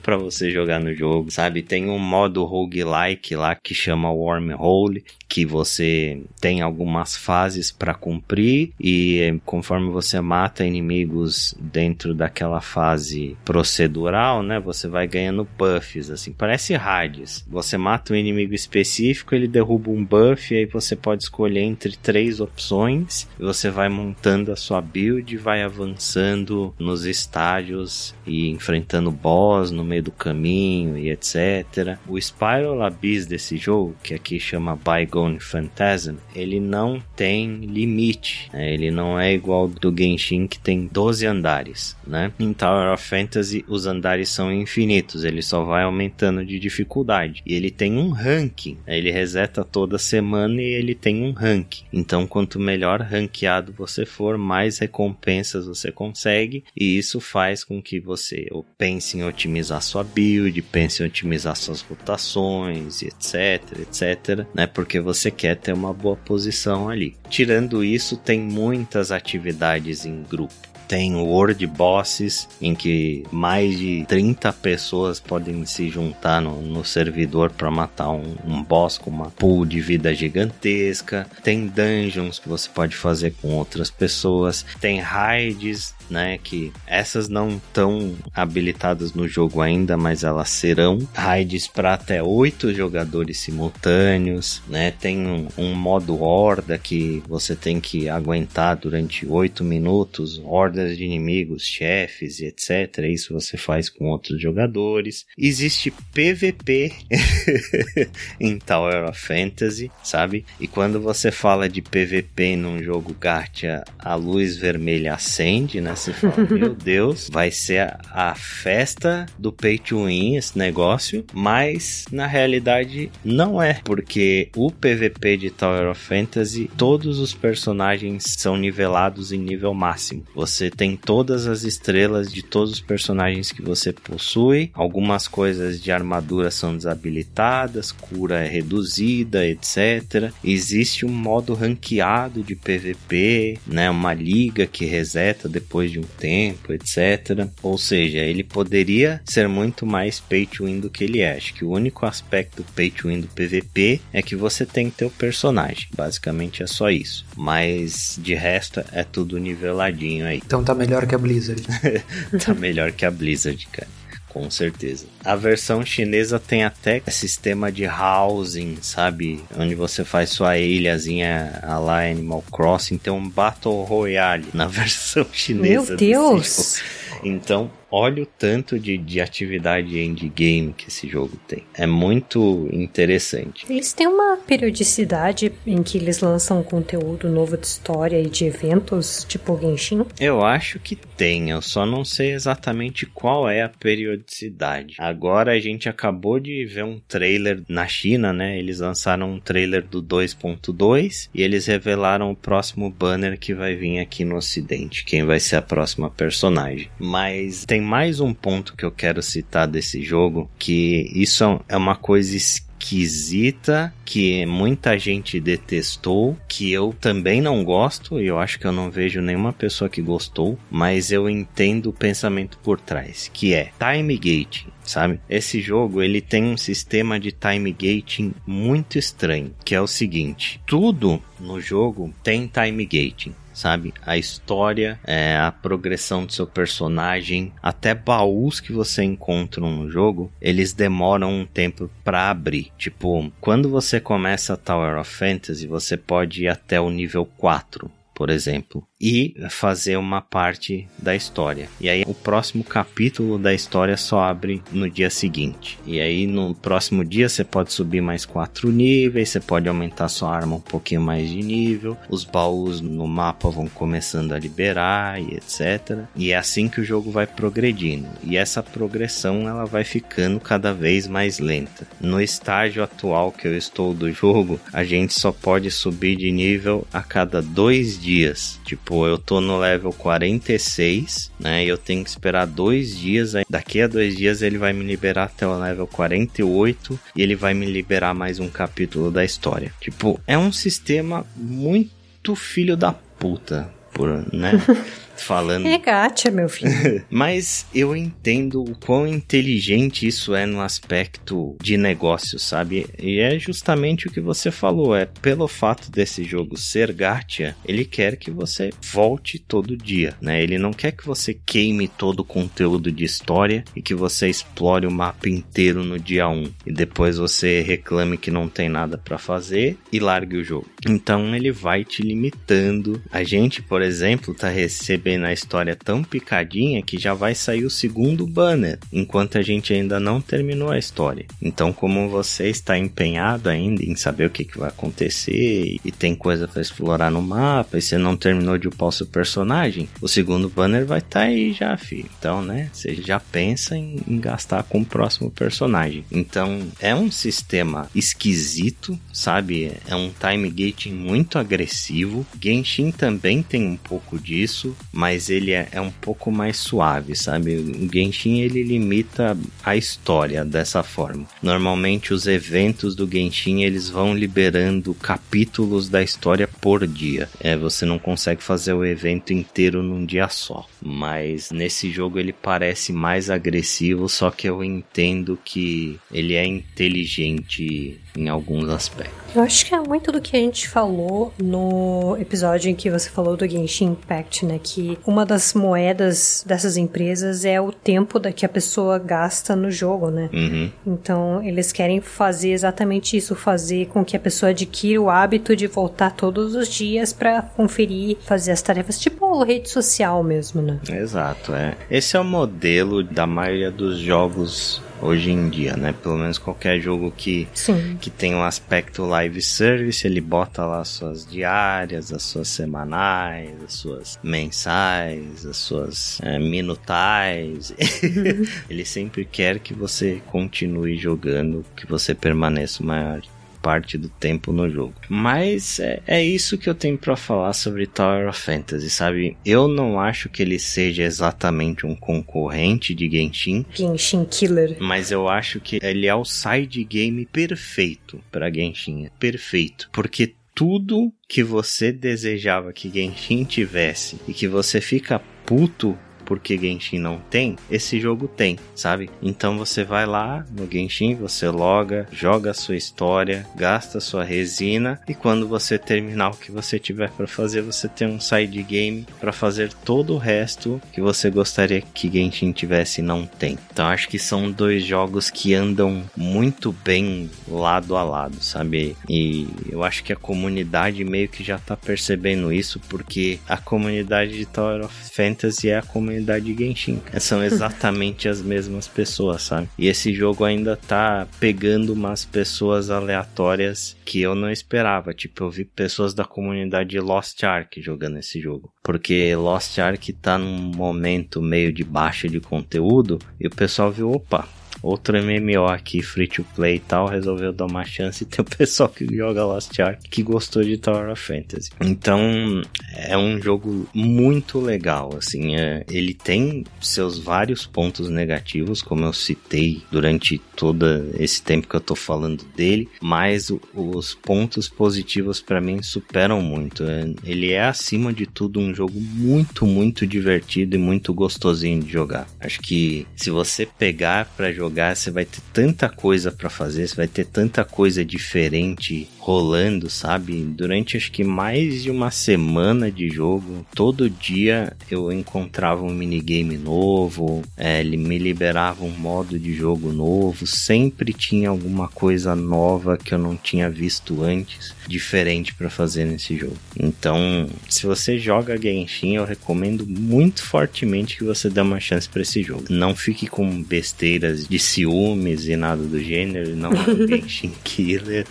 para 0.00 0.16
você 0.16 0.52
jogar 0.52 0.78
no 0.78 0.94
jogo, 0.94 1.28
sabe? 1.32 1.60
Tem 1.60 1.90
um 1.90 1.98
modo 1.98 2.44
roguelike 2.44 3.34
lá 3.34 3.56
que 3.56 3.74
chama 3.74 4.12
Wormhole, 4.12 5.04
que 5.28 5.44
você 5.44 6.22
tem 6.40 6.60
algumas 6.60 7.16
fases 7.16 7.72
para 7.72 7.94
cumprir 7.94 8.72
e 8.78 9.40
conforme 9.44 9.90
você 9.90 10.20
mata 10.20 10.64
inimigos 10.64 11.52
dentro 11.58 12.14
daquela 12.14 12.60
fase 12.60 13.36
procedural, 13.44 14.42
né, 14.42 14.60
você 14.60 14.86
vai 14.86 15.08
ganhando 15.08 15.48
buffs 15.58 16.10
assim, 16.10 16.32
parece 16.32 16.76
Hades. 16.76 17.44
Você 17.56 17.78
mata 17.78 18.12
um 18.12 18.16
inimigo 18.16 18.52
específico, 18.52 19.34
ele 19.34 19.48
derruba 19.48 19.90
um 19.90 20.04
buff 20.04 20.52
e 20.52 20.58
aí 20.58 20.66
você 20.66 20.94
pode 20.94 21.22
escolher 21.22 21.62
entre 21.62 21.96
três 21.96 22.38
opções 22.38 23.26
e 23.40 23.42
você 23.42 23.70
vai 23.70 23.88
montando 23.88 24.52
a 24.52 24.56
sua 24.56 24.82
build, 24.82 25.34
vai 25.38 25.62
avançando 25.62 26.74
nos 26.78 27.06
estágios 27.06 28.14
e 28.26 28.50
enfrentando 28.50 29.10
boss 29.10 29.70
no 29.70 29.82
meio 29.82 30.02
do 30.02 30.12
caminho 30.12 30.98
e 30.98 31.10
etc. 31.10 31.96
O 32.06 32.20
Spiral 32.20 32.82
Abyss 32.82 33.24
desse 33.24 33.56
jogo, 33.56 33.96
que 34.02 34.12
aqui 34.12 34.38
chama 34.38 34.76
Bygone 34.76 35.06
Gone 35.06 35.40
Phantasm, 35.40 36.16
ele 36.34 36.60
não 36.60 37.02
tem 37.16 37.56
limite. 37.64 38.50
Né? 38.52 38.74
Ele 38.74 38.90
não 38.90 39.18
é 39.18 39.32
igual 39.32 39.66
do 39.66 39.96
Genshin 39.96 40.46
que 40.46 40.58
tem 40.58 40.86
12 40.92 41.24
andares, 41.24 41.96
né? 42.06 42.30
Em 42.38 42.52
Tower 42.52 42.92
of 42.92 43.02
Fantasy 43.02 43.64
os 43.66 43.86
andares 43.86 44.28
são 44.28 44.52
infinitos, 44.52 45.24
ele 45.24 45.40
só 45.40 45.64
vai 45.64 45.84
aumentando 45.84 46.44
de 46.44 46.58
dificuldade. 46.58 47.42
E 47.46 47.54
ele 47.54 47.70
tem 47.70 47.96
um 47.96 48.10
ranking, 48.10 48.76
ele 48.86 49.10
reseta 49.10 49.64
toda 49.64 49.98
semana 49.98 50.60
e 50.60 50.74
ele 50.74 50.94
tem 50.94 51.22
um 51.22 51.30
ranking. 51.30 51.84
Então 51.92 52.26
quanto 52.26 52.58
melhor 52.58 53.00
ranqueado 53.00 53.72
você 53.72 54.04
for, 54.04 54.36
mais 54.36 54.78
recompensas 54.78 55.66
você 55.66 55.92
consegue 55.92 56.64
e 56.76 56.98
isso 56.98 57.20
faz 57.20 57.62
com 57.62 57.80
que 57.80 58.00
você 58.00 58.48
pense 58.76 59.16
em 59.16 59.24
otimizar 59.24 59.80
sua 59.80 60.02
build, 60.02 60.60
pense 60.62 61.02
em 61.02 61.06
otimizar 61.06 61.54
suas 61.54 61.82
rotações, 61.82 63.02
etc, 63.02 63.80
etc, 63.80 64.46
né? 64.52 64.66
Porque 64.66 64.98
você 64.98 65.30
quer 65.30 65.56
ter 65.56 65.72
uma 65.72 65.92
boa 65.92 66.16
posição 66.16 66.88
ali. 66.88 67.14
Tirando 67.30 67.84
isso, 67.84 68.16
tem 68.16 68.40
muitas 68.40 69.12
atividades 69.12 70.04
em 70.04 70.22
grupo 70.22 70.75
tem 70.86 71.14
World 71.16 71.66
Bosses, 71.66 72.48
em 72.60 72.74
que 72.74 73.24
mais 73.30 73.78
de 73.78 74.04
30 74.06 74.52
pessoas 74.54 75.20
podem 75.20 75.64
se 75.64 75.88
juntar 75.88 76.40
no, 76.40 76.60
no 76.60 76.84
servidor 76.84 77.50
para 77.50 77.70
matar 77.70 78.10
um, 78.10 78.34
um, 78.46 78.62
boss 78.62 78.98
com 78.98 79.10
uma 79.10 79.30
pool 79.30 79.64
de 79.64 79.80
vida 79.80 80.14
gigantesca. 80.14 81.26
Tem 81.42 81.66
dungeons 81.66 82.38
que 82.38 82.48
você 82.48 82.68
pode 82.68 82.96
fazer 82.96 83.34
com 83.40 83.54
outras 83.54 83.90
pessoas. 83.90 84.64
Tem 84.80 85.00
raids 85.00 85.95
né? 86.10 86.38
Que 86.42 86.72
essas 86.86 87.28
não 87.28 87.56
estão 87.56 88.14
habilitadas 88.32 89.12
no 89.12 89.26
jogo 89.26 89.60
ainda, 89.60 89.96
mas 89.96 90.24
elas 90.24 90.48
serão. 90.50 90.98
Raids 91.14 91.66
para 91.66 91.94
até 91.94 92.22
oito 92.22 92.72
jogadores 92.72 93.38
simultâneos, 93.38 94.62
né? 94.68 94.90
Tem 94.90 95.26
um, 95.26 95.48
um, 95.56 95.74
modo 95.74 96.22
horda 96.22 96.78
que 96.78 97.22
você 97.28 97.54
tem 97.54 97.80
que 97.80 98.08
aguentar 98.08 98.76
durante 98.76 99.26
oito 99.26 99.64
minutos, 99.64 100.40
hordas 100.44 100.96
de 100.96 101.04
inimigos, 101.04 101.64
chefes 101.64 102.40
e 102.40 102.46
etc. 102.46 102.98
Isso 103.04 103.34
você 103.34 103.56
faz 103.56 103.88
com 103.88 104.06
outros 104.06 104.40
jogadores. 104.40 105.26
Existe 105.36 105.90
PVP 105.90 106.92
em 108.40 108.58
Tower 108.58 109.08
of 109.08 109.18
Fantasy, 109.18 109.90
sabe? 110.02 110.44
E 110.60 110.68
quando 110.68 111.00
você 111.00 111.30
fala 111.30 111.68
de 111.68 111.82
PVP 111.82 112.56
num 112.56 112.82
jogo 112.82 113.14
gacha, 113.18 113.84
a 113.98 114.14
luz 114.14 114.56
vermelha 114.56 115.14
acende, 115.14 115.80
né? 115.80 115.95
Você 115.96 116.12
fala, 116.12 116.36
meu 116.50 116.74
Deus, 116.74 117.30
vai 117.32 117.50
ser 117.50 117.80
a, 117.80 118.00
a, 118.12 118.34
festa 118.34 119.24
do 119.38 119.50
pay 119.50 119.78
to 119.78 120.04
win 120.04 120.36
esse 120.36 120.56
negócio, 120.58 121.24
mas 121.32 122.04
na 122.12 122.26
realidade 122.26 123.10
não 123.24 123.62
é, 123.62 123.80
porque 123.82 124.50
o 124.54 124.70
PVP 124.70 125.38
de 125.38 125.50
Tower 125.50 125.90
of 125.90 126.00
Fantasy, 126.00 126.70
todos 126.76 127.18
os 127.18 127.32
personagens 127.32 128.24
são 128.36 128.58
nivelados 128.58 129.32
em 129.32 129.38
nível 129.38 129.72
máximo. 129.72 130.22
Você 130.34 130.70
tem 130.70 130.96
todas 130.96 131.46
as 131.46 131.62
estrelas 131.62 132.30
de 132.30 132.42
todos 132.42 132.72
os 132.72 132.80
personagens 132.80 133.50
que 133.50 133.62
você 133.62 133.90
possui, 133.90 134.70
algumas 134.74 135.26
coisas 135.26 135.80
de 135.80 135.90
armadura 135.90 136.50
são 136.50 136.76
desabilitadas, 136.76 137.90
cura 137.90 138.44
é 138.44 138.48
reduzida, 138.48 139.46
etc. 139.46 140.30
Existe 140.44 141.06
um 141.06 141.10
modo 141.10 141.54
ranqueado 141.54 142.42
de 142.42 142.54
PVP, 142.54 143.58
né, 143.66 143.90
uma 143.90 144.12
liga 144.12 144.66
que 144.66 144.84
reseta 144.84 145.48
depois 145.48 145.85
depois 145.86 145.92
de 145.92 146.00
um 146.00 146.02
tempo, 146.02 146.72
etc. 146.72 147.48
Ou 147.62 147.78
seja, 147.78 148.18
ele 148.18 148.42
poderia 148.42 149.20
ser 149.24 149.48
muito 149.48 149.86
mais 149.86 150.20
pay 150.20 150.46
to 150.46 150.64
win 150.64 150.80
do 150.80 150.90
que 150.90 151.04
ele 151.04 151.20
é. 151.20 151.36
Acho 151.36 151.54
que 151.54 151.64
o 151.64 151.70
único 151.70 152.04
aspecto 152.04 152.64
pay 152.74 152.90
to 152.90 153.08
win 153.08 153.20
do 153.20 153.28
PVP 153.28 154.00
é 154.12 154.22
que 154.22 154.36
você 154.36 154.66
tem 154.66 154.92
o 155.02 155.10
personagem. 155.10 155.88
Basicamente 155.96 156.62
é 156.62 156.66
só 156.66 156.90
isso. 156.90 157.24
Mas 157.36 158.18
de 158.20 158.34
resto 158.34 158.82
é 158.92 159.04
tudo 159.04 159.38
niveladinho 159.38 160.26
aí. 160.26 160.42
Então 160.44 160.64
tá 160.64 160.74
melhor 160.74 161.06
que 161.06 161.14
a 161.14 161.18
Blizzard. 161.18 161.62
tá 162.44 162.54
melhor 162.54 162.92
que 162.92 163.04
a 163.04 163.10
Blizzard, 163.10 163.66
cara 163.70 163.96
com 164.36 164.50
certeza. 164.50 165.06
A 165.24 165.34
versão 165.34 165.82
chinesa 165.82 166.38
tem 166.38 166.62
até 166.62 167.00
sistema 167.08 167.72
de 167.72 167.86
housing, 167.86 168.76
sabe? 168.82 169.42
Onde 169.58 169.74
você 169.74 170.04
faz 170.04 170.28
sua 170.28 170.58
ilhazinha 170.58 171.58
a 171.62 171.78
lá 171.78 172.06
Animal 172.06 172.44
Crossing. 172.52 172.98
Tem 172.98 173.10
um 173.10 173.26
Battle 173.26 173.82
Royale 173.84 174.48
na 174.52 174.66
versão 174.68 175.26
chinesa. 175.32 175.88
Meu 175.88 175.96
Deus! 175.96 176.82
Então, 177.24 177.70
olha 177.90 178.22
o 178.22 178.26
tanto 178.26 178.78
de, 178.78 178.96
de 178.98 179.20
atividade 179.20 179.98
endgame 179.98 180.74
que 180.76 180.88
esse 180.88 181.08
jogo 181.08 181.36
tem. 181.46 181.64
É 181.74 181.86
muito 181.86 182.68
interessante. 182.72 183.66
Eles 183.68 183.92
têm 183.92 184.06
uma 184.06 184.36
periodicidade 184.36 185.52
em 185.66 185.82
que 185.82 185.98
eles 185.98 186.20
lançam 186.20 186.62
conteúdo 186.62 187.28
novo 187.28 187.56
de 187.56 187.66
história 187.66 188.20
e 188.20 188.28
de 188.28 188.44
eventos, 188.44 189.24
tipo 189.28 189.58
Genshin? 189.58 190.04
Eu 190.20 190.44
acho 190.44 190.78
que 190.78 190.96
tem, 190.96 191.50
eu 191.50 191.62
só 191.62 191.86
não 191.86 192.04
sei 192.04 192.32
exatamente 192.32 193.06
qual 193.06 193.48
é 193.48 193.62
a 193.62 193.68
periodicidade. 193.68 194.96
Agora 194.98 195.52
a 195.52 195.60
gente 195.60 195.88
acabou 195.88 196.38
de 196.38 196.64
ver 196.64 196.84
um 196.84 197.00
trailer 197.06 197.62
na 197.68 197.86
China, 197.86 198.32
né? 198.32 198.58
Eles 198.58 198.80
lançaram 198.80 199.32
um 199.32 199.40
trailer 199.40 199.86
do 199.86 200.02
2.2 200.02 201.28
e 201.34 201.42
eles 201.42 201.66
revelaram 201.66 202.30
o 202.30 202.36
próximo 202.36 202.90
banner 202.90 203.38
que 203.38 203.54
vai 203.54 203.74
vir 203.74 203.98
aqui 203.98 204.24
no 204.24 204.36
ocidente, 204.36 205.04
quem 205.04 205.24
vai 205.24 205.40
ser 205.40 205.56
a 205.56 205.62
próxima 205.62 206.10
personagem. 206.10 206.88
Mas 206.98 207.64
tem 207.64 207.75
tem 207.76 207.82
mais 207.82 208.20
um 208.20 208.32
ponto 208.32 208.74
que 208.74 208.86
eu 208.86 208.90
quero 208.90 209.22
citar 209.22 209.68
desse 209.68 210.00
jogo, 210.00 210.50
que 210.58 211.12
isso 211.14 211.44
é 211.68 211.76
uma 211.76 211.94
coisa 211.94 212.34
esquisita 212.34 213.92
que 214.02 214.46
muita 214.46 214.98
gente 214.98 215.38
detestou, 215.38 216.38
que 216.48 216.72
eu 216.72 216.94
também 216.98 217.42
não 217.42 217.62
gosto, 217.62 218.18
e 218.18 218.28
eu 218.28 218.38
acho 218.38 218.58
que 218.58 218.66
eu 218.66 218.72
não 218.72 218.90
vejo 218.90 219.20
nenhuma 219.20 219.52
pessoa 219.52 219.90
que 219.90 220.00
gostou, 220.00 220.58
mas 220.70 221.12
eu 221.12 221.28
entendo 221.28 221.90
o 221.90 221.92
pensamento 221.92 222.56
por 222.62 222.80
trás, 222.80 223.30
que 223.30 223.52
é 223.52 223.72
time 223.78 224.16
gating, 224.16 224.68
sabe? 224.82 225.20
Esse 225.28 225.60
jogo, 225.60 226.02
ele 226.02 226.22
tem 226.22 226.44
um 226.44 226.56
sistema 226.56 227.20
de 227.20 227.30
time 227.30 227.72
gating 227.72 228.32
muito 228.46 228.96
estranho, 228.96 229.54
que 229.66 229.74
é 229.74 229.80
o 229.82 229.86
seguinte: 229.86 230.58
tudo 230.66 231.22
no 231.38 231.60
jogo 231.60 232.14
tem 232.22 232.46
time 232.46 232.86
gating 232.86 233.34
sabe? 233.56 233.94
A 234.04 234.18
história, 234.18 235.00
é, 235.02 235.36
a 235.36 235.50
progressão 235.50 236.26
do 236.26 236.32
seu 236.32 236.46
personagem, 236.46 237.52
até 237.62 237.94
baús 237.94 238.60
que 238.60 238.70
você 238.70 239.02
encontra 239.02 239.62
no 239.62 239.90
jogo, 239.90 240.30
eles 240.40 240.74
demoram 240.74 241.32
um 241.32 241.46
tempo 241.46 241.90
para 242.04 242.28
abrir. 242.28 242.70
Tipo, 242.76 243.32
quando 243.40 243.70
você 243.70 243.98
começa 243.98 244.56
Tower 244.56 244.98
of 244.98 245.10
Fantasy, 245.10 245.66
você 245.66 245.96
pode 245.96 246.44
ir 246.44 246.48
até 246.48 246.78
o 246.78 246.90
nível 246.90 247.24
4 247.24 247.90
por 248.16 248.30
exemplo. 248.30 248.82
E 249.00 249.34
fazer 249.50 249.96
uma 249.96 250.20
parte 250.20 250.88
da 250.98 251.14
história. 251.14 251.68
E 251.80 251.88
aí 251.88 252.02
o 252.06 252.14
próximo 252.14 252.64
capítulo 252.64 253.38
da 253.38 253.52
história 253.52 253.96
só 253.96 254.20
abre 254.20 254.62
no 254.72 254.88
dia 254.90 255.10
seguinte. 255.10 255.78
E 255.86 256.00
aí 256.00 256.26
no 256.26 256.54
próximo 256.54 257.04
dia 257.04 257.28
você 257.28 257.44
pode 257.44 257.72
subir 257.72 258.00
mais 258.00 258.24
quatro 258.24 258.70
níveis, 258.70 259.28
você 259.28 259.40
pode 259.40 259.68
aumentar 259.68 260.08
sua 260.08 260.34
arma 260.34 260.56
um 260.56 260.60
pouquinho 260.60 261.00
mais 261.00 261.28
de 261.28 261.42
nível, 261.42 261.96
os 262.08 262.24
baús 262.24 262.80
no 262.80 263.06
mapa 263.06 263.50
vão 263.50 263.68
começando 263.68 264.32
a 264.32 264.38
liberar 264.38 265.20
e 265.20 265.34
etc. 265.34 266.04
E 266.14 266.32
é 266.32 266.36
assim 266.36 266.68
que 266.68 266.80
o 266.80 266.84
jogo 266.84 267.10
vai 267.10 267.26
progredindo. 267.26 268.08
E 268.22 268.36
essa 268.36 268.62
progressão 268.62 269.48
ela 269.48 269.64
vai 269.64 269.84
ficando 269.84 270.40
cada 270.40 270.72
vez 270.72 271.06
mais 271.06 271.38
lenta. 271.38 271.86
No 272.00 272.20
estágio 272.20 272.82
atual 272.82 273.30
que 273.30 273.46
eu 273.46 273.56
estou 273.56 273.92
do 273.92 274.10
jogo, 274.10 274.58
a 274.72 274.84
gente 274.84 275.12
só 275.12 275.32
pode 275.32 275.70
subir 275.70 276.16
de 276.16 276.30
nível 276.30 276.86
a 276.92 277.02
cada 277.02 277.42
dois 277.42 278.00
dias. 278.00 278.58
Tipo, 278.64 278.85
eu 278.94 279.18
tô 279.18 279.40
no 279.40 279.58
level 279.58 279.92
46, 279.92 281.32
né? 281.38 281.64
E 281.64 281.68
eu 281.68 281.78
tenho 281.78 282.04
que 282.04 282.10
esperar 282.10 282.46
dois 282.46 282.96
dias. 282.96 283.32
Daqui 283.48 283.80
a 283.80 283.86
dois 283.86 284.16
dias 284.16 284.42
ele 284.42 284.58
vai 284.58 284.72
me 284.72 284.84
liberar 284.84 285.24
até 285.24 285.46
o 285.46 285.58
level 285.58 285.86
48 285.86 286.98
e 287.14 287.22
ele 287.22 287.34
vai 287.34 287.54
me 287.54 287.66
liberar 287.66 288.14
mais 288.14 288.38
um 288.38 288.48
capítulo 288.48 289.10
da 289.10 289.24
história. 289.24 289.72
Tipo, 289.80 290.20
é 290.26 290.36
um 290.38 290.52
sistema 290.52 291.26
muito 291.34 292.34
filho 292.36 292.76
da 292.76 292.92
puta, 292.92 293.68
por, 293.92 294.08
né? 294.32 294.52
falando. 295.22 295.66
É 295.66 295.78
gacha, 295.78 296.30
meu 296.30 296.48
filho. 296.48 297.04
Mas 297.10 297.66
eu 297.74 297.96
entendo 297.96 298.62
o 298.62 298.76
quão 298.76 299.06
inteligente 299.06 300.06
isso 300.06 300.34
é 300.34 300.46
no 300.46 300.60
aspecto 300.60 301.56
de 301.60 301.76
negócio, 301.76 302.38
sabe? 302.38 302.86
E 302.98 303.18
é 303.18 303.38
justamente 303.38 304.06
o 304.06 304.10
que 304.10 304.20
você 304.20 304.50
falou. 304.50 304.94
É 304.94 305.06
pelo 305.06 305.48
fato 305.48 305.90
desse 305.90 306.24
jogo 306.24 306.56
ser 306.56 306.92
gacha, 306.92 307.56
ele 307.64 307.84
quer 307.84 308.16
que 308.16 308.30
você 308.30 308.70
volte 308.92 309.38
todo 309.38 309.76
dia, 309.76 310.14
né? 310.20 310.42
Ele 310.42 310.58
não 310.58 310.72
quer 310.72 310.92
que 310.92 311.06
você 311.06 311.34
queime 311.34 311.88
todo 311.88 312.20
o 312.20 312.24
conteúdo 312.24 312.90
de 312.92 313.04
história 313.04 313.64
e 313.74 313.82
que 313.82 313.94
você 313.94 314.28
explore 314.28 314.86
o 314.86 314.90
mapa 314.90 315.28
inteiro 315.28 315.84
no 315.84 315.98
dia 315.98 316.28
1 316.28 316.52
e 316.66 316.72
depois 316.72 317.18
você 317.18 317.62
reclame 317.62 318.16
que 318.16 318.30
não 318.30 318.48
tem 318.48 318.68
nada 318.68 318.98
para 318.98 319.18
fazer 319.18 319.76
e 319.92 319.98
largue 319.98 320.36
o 320.36 320.44
jogo. 320.44 320.68
Então 320.88 321.34
ele 321.34 321.50
vai 321.50 321.84
te 321.84 322.02
limitando. 322.02 323.02
A 323.10 323.22
gente, 323.22 323.62
por 323.62 323.82
exemplo, 323.82 324.34
tá 324.34 324.48
recebendo 324.48 325.05
na 325.16 325.32
história 325.32 325.76
tão 325.76 326.02
picadinha 326.02 326.82
que 326.82 326.98
já 326.98 327.14
vai 327.14 327.34
sair 327.34 327.64
o 327.64 327.70
segundo 327.70 328.26
banner, 328.26 328.78
enquanto 328.92 329.38
a 329.38 329.42
gente 329.42 329.72
ainda 329.72 330.00
não 330.00 330.20
terminou 330.20 330.70
a 330.70 330.78
história. 330.78 331.26
Então, 331.40 331.72
como 331.72 332.08
você 332.08 332.48
está 332.48 332.76
empenhado 332.76 333.48
ainda 333.48 333.84
em 333.84 333.94
saber 333.94 334.26
o 334.26 334.30
que, 334.30 334.44
que 334.44 334.58
vai 334.58 334.68
acontecer 334.68 335.76
e 335.84 335.92
tem 335.92 336.14
coisa 336.14 336.48
para 336.48 336.62
explorar 336.62 337.10
no 337.10 337.22
mapa 337.22 337.78
e 337.78 337.82
você 337.82 337.96
não 337.96 338.16
terminou 338.16 338.58
de 338.58 338.68
upar 338.68 338.88
o 338.88 338.92
seu 338.92 339.06
personagem, 339.06 339.88
o 340.00 340.08
segundo 340.08 340.48
banner 340.48 340.84
vai 340.84 340.98
estar 340.98 341.20
tá 341.20 341.26
aí 341.26 341.52
já, 341.52 341.76
filho. 341.76 342.08
Então, 342.18 342.42
né, 342.42 342.68
você 342.72 342.94
já 342.94 343.20
pensa 343.20 343.76
em, 343.76 343.98
em 344.08 344.18
gastar 344.18 344.62
com 344.64 344.80
o 344.80 344.84
próximo 344.84 345.30
personagem. 345.30 346.04
Então, 346.10 346.66
é 346.80 346.94
um 346.94 347.10
sistema 347.10 347.88
esquisito, 347.94 348.98
sabe? 349.12 349.72
É 349.86 349.94
um 349.94 350.10
time 350.10 350.50
gating 350.50 350.92
muito 350.92 351.38
agressivo. 351.38 352.26
Genshin 352.40 352.90
também 352.90 353.42
tem 353.42 353.66
um 353.66 353.76
pouco 353.76 354.18
disso, 354.18 354.76
mas 354.96 355.28
ele 355.28 355.52
é, 355.52 355.68
é, 355.72 355.80
um 355.80 355.90
pouco 355.90 356.32
mais 356.32 356.56
suave, 356.56 357.14
sabe? 357.14 357.54
O 357.56 357.92
Genshin 357.92 358.40
ele 358.40 358.62
limita 358.62 359.36
a 359.62 359.76
história 359.76 360.42
dessa 360.42 360.82
forma. 360.82 361.26
Normalmente 361.42 362.14
os 362.14 362.26
eventos 362.26 362.96
do 362.96 363.08
Genshin 363.08 363.62
eles 363.62 363.90
vão 363.90 364.14
liberando 364.14 364.94
capítulos 364.94 365.90
da 365.90 366.02
história 366.02 366.48
por 366.48 366.86
dia. 366.86 367.28
É, 367.40 367.54
você 367.56 367.84
não 367.84 367.98
consegue 367.98 368.42
fazer 368.42 368.72
o 368.72 368.84
evento 368.84 369.34
inteiro 369.34 369.82
num 369.82 370.04
dia 370.04 370.28
só. 370.30 370.66
Mas 370.82 371.50
nesse 371.50 371.90
jogo 371.90 372.18
ele 372.18 372.32
parece 372.32 372.90
mais 372.90 373.28
agressivo, 373.28 374.08
só 374.08 374.30
que 374.30 374.48
eu 374.48 374.64
entendo 374.64 375.38
que 375.44 376.00
ele 376.10 376.34
é 376.34 376.46
inteligente 376.46 378.00
em 378.16 378.28
alguns 378.28 378.68
aspectos. 378.68 379.26
Eu 379.34 379.42
acho 379.42 379.66
que 379.66 379.74
é 379.74 379.80
muito 379.80 380.10
do 380.10 380.20
que 380.20 380.34
a 380.34 380.40
gente 380.40 380.66
falou 380.66 381.32
no 381.38 382.16
episódio 382.18 382.70
em 382.70 382.74
que 382.74 382.90
você 382.90 383.10
falou 383.10 383.36
do 383.36 383.46
Genshin 383.46 383.88
Impact, 383.88 384.46
né? 384.46 384.58
Que 384.62 384.98
uma 385.06 385.26
das 385.26 385.52
moedas 385.52 386.42
dessas 386.46 386.78
empresas 386.78 387.44
é 387.44 387.60
o 387.60 387.70
tempo 387.70 388.18
da 388.18 388.32
que 388.32 388.46
a 388.46 388.48
pessoa 388.48 388.98
gasta 388.98 389.54
no 389.54 389.70
jogo, 389.70 390.10
né? 390.10 390.30
Uhum. 390.32 390.70
Então 390.86 391.42
eles 391.42 391.70
querem 391.70 392.00
fazer 392.00 392.52
exatamente 392.52 393.16
isso, 393.16 393.34
fazer 393.34 393.86
com 393.88 394.02
que 394.02 394.16
a 394.16 394.20
pessoa 394.20 394.50
adquira 394.50 395.02
o 395.02 395.10
hábito 395.10 395.54
de 395.54 395.66
voltar 395.66 396.12
todos 396.12 396.54
os 396.54 396.68
dias 396.68 397.12
para 397.12 397.42
conferir, 397.42 398.16
fazer 398.22 398.52
as 398.52 398.62
tarefas, 398.62 398.98
tipo 398.98 399.26
rede 399.44 399.68
social 399.68 400.22
mesmo, 400.22 400.62
né? 400.62 400.80
Exato, 400.88 401.54
é. 401.54 401.76
Esse 401.90 402.16
é 402.16 402.20
o 402.20 402.24
modelo 402.24 403.02
da 403.02 403.26
maioria 403.26 403.70
dos 403.70 403.98
jogos 403.98 404.80
hoje 405.00 405.30
em 405.30 405.48
dia, 405.48 405.76
né? 405.76 405.92
Pelo 405.92 406.16
menos 406.16 406.38
qualquer 406.38 406.80
jogo 406.80 407.12
que, 407.16 407.48
Sim. 407.54 407.96
que 408.00 408.10
tem 408.10 408.34
um 408.34 408.42
aspecto 408.42 409.04
live 409.04 409.40
service, 409.42 410.06
ele 410.06 410.20
bota 410.20 410.64
lá 410.64 410.80
as 410.80 410.88
suas 410.88 411.26
diárias, 411.26 412.12
as 412.12 412.22
suas 412.22 412.48
semanais, 412.48 413.52
as 413.64 413.72
suas 413.72 414.18
mensais, 414.22 415.46
as 415.46 415.56
suas 415.56 416.20
é, 416.22 416.38
minutais. 416.38 417.70
Uhum. 417.70 418.46
ele 418.68 418.84
sempre 418.84 419.24
quer 419.24 419.58
que 419.58 419.74
você 419.74 420.20
continue 420.26 420.96
jogando, 420.96 421.64
que 421.76 421.86
você 421.86 422.14
permaneça 422.14 422.82
o 422.82 422.86
maior 422.86 423.20
parte 423.66 423.98
do 423.98 424.08
tempo 424.08 424.52
no 424.52 424.70
jogo. 424.70 424.94
Mas 425.08 425.80
é, 425.80 426.00
é 426.06 426.22
isso 426.22 426.56
que 426.56 426.70
eu 426.70 426.74
tenho 426.74 426.96
para 426.96 427.16
falar 427.16 427.52
sobre 427.52 427.84
Tower 427.84 428.28
of 428.28 428.40
Fantasy, 428.40 428.88
sabe? 428.88 429.36
Eu 429.44 429.66
não 429.66 429.98
acho 429.98 430.28
que 430.28 430.40
ele 430.40 430.56
seja 430.56 431.02
exatamente 431.02 431.84
um 431.84 431.96
concorrente 431.96 432.94
de 432.94 433.10
Genshin. 433.10 433.66
Genshin 433.74 434.24
Killer. 434.24 434.76
Mas 434.78 435.10
eu 435.10 435.28
acho 435.28 435.58
que 435.58 435.80
ele 435.82 436.06
é 436.06 436.14
o 436.14 436.24
side 436.24 436.84
game 436.84 437.26
perfeito 437.26 438.20
para 438.30 438.52
Genshin. 438.52 439.08
Perfeito. 439.18 439.90
Porque 439.92 440.34
tudo 440.54 441.12
que 441.28 441.42
você 441.42 441.90
desejava 441.90 442.72
que 442.72 442.88
Genshin 442.88 443.42
tivesse 443.42 444.16
e 444.28 444.32
que 444.32 444.46
você 444.46 444.80
fica 444.80 445.20
puto 445.44 445.98
porque 446.26 446.58
Genshin 446.58 446.98
não 446.98 447.18
tem, 447.30 447.56
esse 447.70 447.98
jogo 448.00 448.28
tem, 448.28 448.58
sabe? 448.74 449.08
Então 449.22 449.56
você 449.56 449.84
vai 449.84 450.04
lá 450.04 450.44
no 450.50 450.70
Genshin, 450.70 451.14
você 451.14 451.48
loga, 451.48 452.06
joga 452.12 452.50
a 452.50 452.54
sua 452.54 452.76
história, 452.76 453.46
gasta 453.54 453.98
a 453.98 454.00
sua 454.00 454.24
resina 454.24 455.00
e 455.08 455.14
quando 455.14 455.48
você 455.48 455.78
terminar 455.78 456.30
o 456.30 456.36
que 456.36 456.50
você 456.50 456.78
tiver 456.78 457.10
para 457.10 457.26
fazer, 457.26 457.62
você 457.62 457.88
tem 457.88 458.08
um 458.08 458.20
side 458.20 458.62
game 458.62 459.06
para 459.20 459.32
fazer 459.32 459.72
todo 459.72 460.14
o 460.14 460.18
resto 460.18 460.80
que 460.92 461.00
você 461.00 461.30
gostaria 461.30 461.80
que 461.80 462.10
Genshin 462.10 462.52
tivesse 462.52 463.00
e 463.00 463.04
não 463.04 463.24
tem. 463.24 463.56
Então 463.72 463.86
acho 463.86 464.08
que 464.08 464.18
são 464.18 464.50
dois 464.50 464.84
jogos 464.84 465.30
que 465.30 465.54
andam 465.54 466.02
muito 466.16 466.72
bem 466.72 467.30
lado 467.48 467.96
a 467.96 468.02
lado, 468.02 468.36
sabe? 468.42 468.96
E 469.08 469.46
eu 469.70 469.84
acho 469.84 470.02
que 470.02 470.12
a 470.12 470.16
comunidade 470.16 471.04
meio 471.04 471.28
que 471.28 471.44
já 471.44 471.58
tá 471.58 471.76
percebendo 471.76 472.52
isso 472.52 472.80
porque 472.88 473.38
a 473.48 473.56
comunidade 473.56 474.36
de 474.36 474.46
Tower 474.46 474.84
of 474.84 474.94
Fantasy 475.12 475.68
é 475.68 475.78
a 475.78 475.82
comunidade 475.82 476.15
comunidade 476.16 476.52
de 476.52 476.64
Genshin. 476.64 477.00
São 477.18 477.42
exatamente 477.42 478.28
as 478.28 478.40
mesmas 478.40 478.88
pessoas, 478.88 479.42
sabe? 479.42 479.68
E 479.78 479.86
esse 479.86 480.12
jogo 480.14 480.44
ainda 480.44 480.76
tá 480.76 481.26
pegando 481.38 481.92
umas 481.92 482.24
pessoas 482.24 482.90
aleatórias 482.90 483.96
que 484.04 484.20
eu 484.20 484.34
não 484.34 484.50
esperava. 484.50 485.12
Tipo, 485.12 485.44
eu 485.44 485.50
vi 485.50 485.64
pessoas 485.64 486.14
da 486.14 486.24
comunidade 486.24 486.98
Lost 486.98 487.42
Ark 487.44 487.80
jogando 487.80 488.18
esse 488.18 488.40
jogo. 488.40 488.72
Porque 488.82 489.34
Lost 489.36 489.78
Ark 489.78 490.12
tá 490.14 490.38
num 490.38 490.72
momento 490.74 491.42
meio 491.42 491.72
de 491.72 491.84
baixa 491.84 492.28
de 492.28 492.40
conteúdo 492.40 493.18
e 493.38 493.46
o 493.46 493.50
pessoal 493.50 493.90
viu, 493.90 494.12
opa, 494.12 494.48
outro 494.82 495.16
MMO 495.16 495.66
aqui, 495.66 496.02
free 496.02 496.28
to 496.28 496.44
play 496.54 496.76
e 496.76 496.80
tal, 496.80 497.06
resolveu 497.06 497.52
dar 497.52 497.66
uma 497.66 497.84
chance 497.84 498.22
e 498.22 498.26
tem 498.26 498.44
o 498.44 498.56
pessoal 498.56 498.88
que 498.88 499.06
joga 499.14 499.44
Lost 499.44 499.78
Ark 499.80 500.08
que 500.08 500.22
gostou 500.22 500.62
de 500.62 500.76
Tower 500.76 501.10
of 501.10 501.20
Fantasy. 501.20 501.70
Então, 501.80 502.62
é 502.94 503.16
um 503.16 503.40
jogo 503.40 503.88
muito 503.94 504.60
legal, 504.60 505.14
assim, 505.16 505.56
é, 505.56 505.84
ele 505.90 506.14
tem 506.14 506.64
seus 506.80 507.18
vários 507.18 507.66
pontos 507.66 508.08
negativos, 508.08 508.82
como 508.82 509.04
eu 509.04 509.12
citei 509.12 509.82
durante 509.90 510.38
todo 510.54 510.86
esse 511.18 511.42
tempo 511.42 511.68
que 511.68 511.76
eu 511.76 511.80
tô 511.80 511.94
falando 511.94 512.44
dele, 512.56 512.88
mas 513.00 513.50
os 513.74 514.14
pontos 514.14 514.68
positivos 514.68 515.40
para 515.40 515.60
mim 515.60 515.82
superam 515.82 516.40
muito. 516.40 516.84
É, 516.84 517.12
ele 517.24 517.52
é 517.52 517.64
acima 517.64 518.12
de 518.12 518.26
tudo 518.26 518.60
um 518.60 518.74
jogo 518.74 519.00
muito, 519.00 519.66
muito 519.66 520.06
divertido 520.06 520.76
e 520.76 520.78
muito 520.78 521.12
gostosinho 521.12 521.82
de 521.82 521.90
jogar. 521.90 522.26
Acho 522.40 522.60
que 522.60 523.06
se 523.16 523.30
você 523.30 523.66
pegar 523.66 524.26
para 524.36 524.52
jogar 524.52 524.65
jogar, 524.66 524.96
você 524.96 525.10
vai 525.10 525.24
ter 525.24 525.40
tanta 525.52 525.88
coisa 525.88 526.32
para 526.32 526.50
fazer, 526.50 526.86
você 526.86 526.96
vai 526.96 527.06
ter 527.06 527.24
tanta 527.24 527.64
coisa 527.64 528.04
diferente 528.04 529.08
rolando, 529.18 529.88
sabe? 529.88 530.42
Durante 530.42 530.96
acho 530.96 531.10
que 531.10 531.24
mais 531.24 531.82
de 531.82 531.90
uma 531.90 532.10
semana 532.10 532.90
de 532.90 533.08
jogo, 533.08 533.66
todo 533.74 534.10
dia 534.10 534.72
eu 534.90 535.10
encontrava 535.10 535.82
um 535.82 535.92
minigame 535.92 536.56
novo, 536.56 537.42
é, 537.56 537.80
ele 537.80 537.96
me 537.96 538.18
liberava 538.18 538.84
um 538.84 538.90
modo 538.90 539.38
de 539.38 539.52
jogo 539.52 539.92
novo, 539.92 540.46
sempre 540.46 541.12
tinha 541.12 541.48
alguma 541.48 541.88
coisa 541.88 542.36
nova 542.36 542.96
que 542.96 543.14
eu 543.14 543.18
não 543.18 543.36
tinha 543.36 543.68
visto 543.70 544.22
antes, 544.22 544.74
diferente 544.86 545.54
para 545.54 545.68
fazer 545.70 546.04
nesse 546.04 546.36
jogo. 546.36 546.56
Então, 546.78 547.48
se 547.68 547.86
você 547.86 548.18
joga 548.18 548.60
Genshin, 548.60 549.16
eu 549.16 549.24
recomendo 549.24 549.86
muito 549.86 550.42
fortemente 550.42 551.16
que 551.16 551.24
você 551.24 551.50
dê 551.50 551.60
uma 551.60 551.80
chance 551.80 552.08
para 552.08 552.22
esse 552.22 552.42
jogo. 552.42 552.64
Não 552.70 552.94
fique 552.94 553.26
com 553.26 553.62
besteiras 553.62 554.46
de 554.56 554.58
ciúmes 554.58 555.46
e 555.48 555.56
nada 555.56 555.82
do 555.82 556.02
gênero, 556.02 556.56
não 556.56 556.72
é 556.72 556.90
um 556.90 557.06
Genshin 557.06 557.52
Killer. 557.62 558.26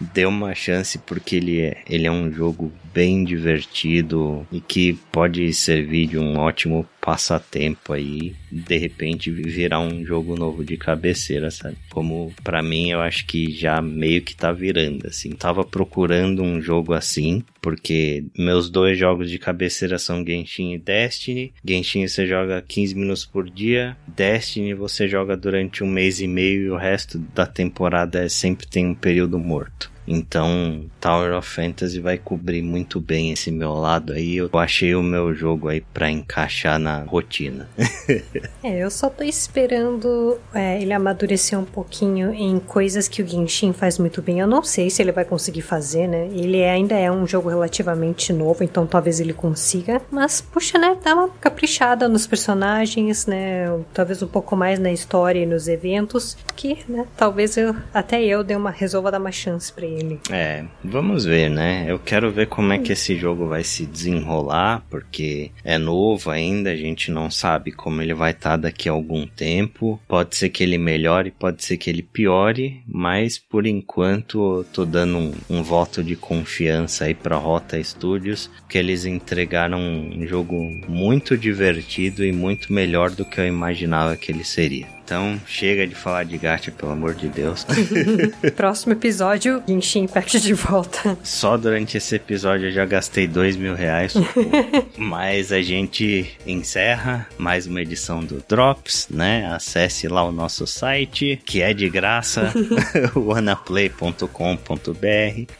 Dê 0.00 0.24
uma 0.24 0.54
chance 0.54 0.98
porque 0.98 1.36
ele 1.36 1.60
é, 1.60 1.82
ele 1.88 2.06
é 2.06 2.10
um 2.10 2.32
jogo 2.32 2.72
bem 2.92 3.22
divertido 3.22 4.46
e 4.50 4.60
que 4.60 4.94
pode 5.12 5.52
servir 5.52 6.06
de 6.06 6.18
um 6.18 6.38
ótimo 6.38 6.86
passatempo 7.10 7.92
aí, 7.92 8.36
de 8.52 8.76
repente 8.76 9.32
virar 9.32 9.80
um 9.80 10.04
jogo 10.04 10.36
novo 10.36 10.64
de 10.64 10.76
cabeceira, 10.76 11.50
sabe? 11.50 11.76
Como 11.90 12.32
para 12.44 12.62
mim 12.62 12.90
eu 12.90 13.00
acho 13.00 13.26
que 13.26 13.50
já 13.50 13.82
meio 13.82 14.22
que 14.22 14.36
tá 14.36 14.52
virando 14.52 15.08
assim. 15.08 15.30
Tava 15.30 15.64
procurando 15.64 16.40
um 16.40 16.62
jogo 16.62 16.92
assim, 16.92 17.42
porque 17.60 18.22
meus 18.38 18.70
dois 18.70 18.96
jogos 18.96 19.28
de 19.28 19.40
cabeceira 19.40 19.98
são 19.98 20.24
Genshin 20.24 20.74
e 20.74 20.78
Destiny. 20.78 21.52
Genshin 21.64 22.06
você 22.06 22.28
joga 22.28 22.62
15 22.62 22.94
minutos 22.94 23.26
por 23.26 23.50
dia, 23.50 23.96
Destiny 24.06 24.72
você 24.72 25.08
joga 25.08 25.36
durante 25.36 25.82
um 25.82 25.88
mês 25.88 26.20
e 26.20 26.28
meio 26.28 26.62
e 26.62 26.70
o 26.70 26.76
resto 26.76 27.18
da 27.18 27.44
temporada 27.44 28.22
é 28.24 28.28
sempre 28.28 28.68
tem 28.68 28.86
um 28.86 28.94
período 28.94 29.36
morto. 29.36 29.90
Então, 30.12 30.86
Tower 31.00 31.38
of 31.38 31.48
Fantasy 31.48 32.00
vai 32.00 32.18
cobrir 32.18 32.62
muito 32.62 33.00
bem 33.00 33.30
esse 33.30 33.48
meu 33.48 33.72
lado 33.74 34.12
aí. 34.12 34.38
Eu 34.38 34.50
achei 34.54 34.92
o 34.92 35.02
meu 35.04 35.32
jogo 35.32 35.68
aí 35.68 35.80
para 35.80 36.10
encaixar 36.10 36.80
na 36.80 37.04
rotina. 37.04 37.68
é, 38.60 38.76
eu 38.82 38.90
só 38.90 39.08
tô 39.08 39.22
esperando 39.22 40.36
é, 40.52 40.82
ele 40.82 40.92
amadurecer 40.92 41.56
um 41.56 41.64
pouquinho 41.64 42.34
em 42.34 42.58
coisas 42.58 43.06
que 43.06 43.22
o 43.22 43.26
Genshin 43.26 43.72
faz 43.72 44.00
muito 44.00 44.20
bem. 44.20 44.40
Eu 44.40 44.48
não 44.48 44.64
sei 44.64 44.90
se 44.90 45.00
ele 45.00 45.12
vai 45.12 45.24
conseguir 45.24 45.62
fazer, 45.62 46.08
né? 46.08 46.28
Ele 46.32 46.64
ainda 46.64 46.96
é 46.96 47.10
um 47.10 47.24
jogo 47.24 47.48
relativamente 47.48 48.32
novo, 48.32 48.64
então 48.64 48.88
talvez 48.88 49.20
ele 49.20 49.32
consiga. 49.32 50.02
Mas, 50.10 50.40
puxa, 50.40 50.76
né? 50.76 50.98
Dá 51.04 51.14
uma 51.14 51.28
caprichada 51.28 52.08
nos 52.08 52.26
personagens, 52.26 53.26
né? 53.26 53.80
Talvez 53.94 54.20
um 54.20 54.26
pouco 54.26 54.56
mais 54.56 54.80
na 54.80 54.90
história 54.90 55.38
e 55.38 55.46
nos 55.46 55.68
eventos. 55.68 56.36
Que, 56.56 56.78
né? 56.88 57.06
Talvez 57.16 57.56
eu, 57.56 57.76
até 57.94 58.20
eu 58.24 58.42
dê 58.42 58.56
uma 58.56 58.72
resolva 58.72 59.12
dar 59.12 59.20
uma 59.20 59.30
chance 59.30 59.72
pra 59.72 59.86
ele 59.86 59.99
ele. 60.00 60.18
É, 60.30 60.64
vamos 60.82 61.24
ver, 61.24 61.50
né? 61.50 61.86
Eu 61.88 61.98
quero 61.98 62.30
ver 62.30 62.46
como 62.46 62.72
é 62.72 62.78
que 62.78 62.92
esse 62.92 63.16
jogo 63.16 63.46
vai 63.46 63.62
se 63.64 63.86
desenrolar, 63.86 64.84
porque 64.90 65.50
é 65.64 65.78
novo 65.78 66.30
ainda, 66.30 66.70
a 66.70 66.76
gente 66.76 67.10
não 67.10 67.30
sabe 67.30 67.72
como 67.72 68.02
ele 68.02 68.14
vai 68.14 68.32
estar 68.32 68.50
tá 68.50 68.56
daqui 68.56 68.88
a 68.88 68.92
algum 68.92 69.26
tempo. 69.26 70.00
Pode 70.08 70.36
ser 70.36 70.48
que 70.48 70.62
ele 70.62 70.78
melhore, 70.78 71.30
pode 71.30 71.64
ser 71.64 71.76
que 71.76 71.90
ele 71.90 72.02
piore, 72.02 72.82
mas 72.86 73.38
por 73.38 73.66
enquanto 73.66 74.58
eu 74.58 74.64
tô 74.64 74.84
dando 74.84 75.18
um, 75.18 75.32
um 75.48 75.62
voto 75.62 76.02
de 76.02 76.16
confiança 76.16 77.04
aí 77.04 77.14
pra 77.14 77.36
Rota 77.36 77.82
Studios, 77.82 78.50
que 78.68 78.78
eles 78.78 79.04
entregaram 79.04 79.78
um 79.80 80.26
jogo 80.26 80.54
muito 80.88 81.36
divertido 81.36 82.24
e 82.24 82.32
muito 82.32 82.72
melhor 82.72 83.10
do 83.10 83.24
que 83.24 83.40
eu 83.40 83.46
imaginava 83.46 84.16
que 84.16 84.32
ele 84.32 84.44
seria. 84.44 84.99
Então, 85.10 85.40
chega 85.44 85.88
de 85.88 85.94
falar 85.96 86.22
de 86.22 86.38
gacha, 86.38 86.70
pelo 86.70 86.92
amor 86.92 87.16
de 87.16 87.26
Deus. 87.26 87.66
Próximo 88.54 88.92
episódio, 88.92 89.60
Genshin 89.66 90.04
Impact 90.04 90.38
de 90.38 90.54
volta. 90.54 91.18
Só 91.24 91.56
durante 91.56 91.96
esse 91.96 92.14
episódio 92.14 92.68
eu 92.68 92.72
já 92.72 92.86
gastei 92.86 93.26
dois 93.26 93.56
mil 93.56 93.74
reais. 93.74 94.14
Mas 94.96 95.50
a 95.50 95.60
gente 95.62 96.30
encerra 96.46 97.26
mais 97.36 97.66
uma 97.66 97.82
edição 97.82 98.20
do 98.20 98.40
Drops, 98.48 99.08
né? 99.10 99.52
Acesse 99.52 100.06
lá 100.06 100.22
o 100.22 100.30
nosso 100.30 100.64
site, 100.64 101.42
que 101.44 101.60
é 101.60 101.74
de 101.74 101.90
graça, 101.90 102.52
wanaplay.com.br. 103.16 104.28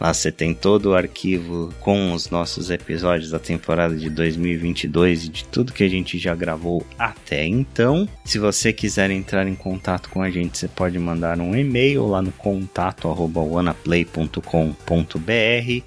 Lá 0.01 0.14
você 0.14 0.30
tem 0.30 0.55
todo 0.55 0.90
o 0.90 0.94
arquivo 0.94 1.74
com 1.80 2.12
os 2.12 2.30
nossos 2.30 2.70
episódios 2.70 3.32
da 3.32 3.40
temporada 3.40 3.96
de 3.96 4.11
2022 4.11 5.24
e 5.24 5.28
de 5.28 5.44
tudo 5.46 5.72
que 5.72 5.82
a 5.82 5.90
gente 5.90 6.20
já 6.20 6.36
gravou 6.36 6.86
até 6.96 7.44
então. 7.44 8.09
Se 8.24 8.38
você 8.38 8.72
quiser 8.72 9.11
entrar 9.11 9.39
entrar 9.41 9.49
em 9.49 9.55
contato 9.55 10.09
com 10.11 10.22
a 10.22 10.30
gente, 10.30 10.59
você 10.59 10.68
pode 10.68 10.99
mandar 10.99 11.38
um 11.41 11.57
e-mail 11.57 12.07
lá 12.07 12.20
no 12.20 12.32
contato 12.32 13.09
wanaplay.com.br 13.09 14.41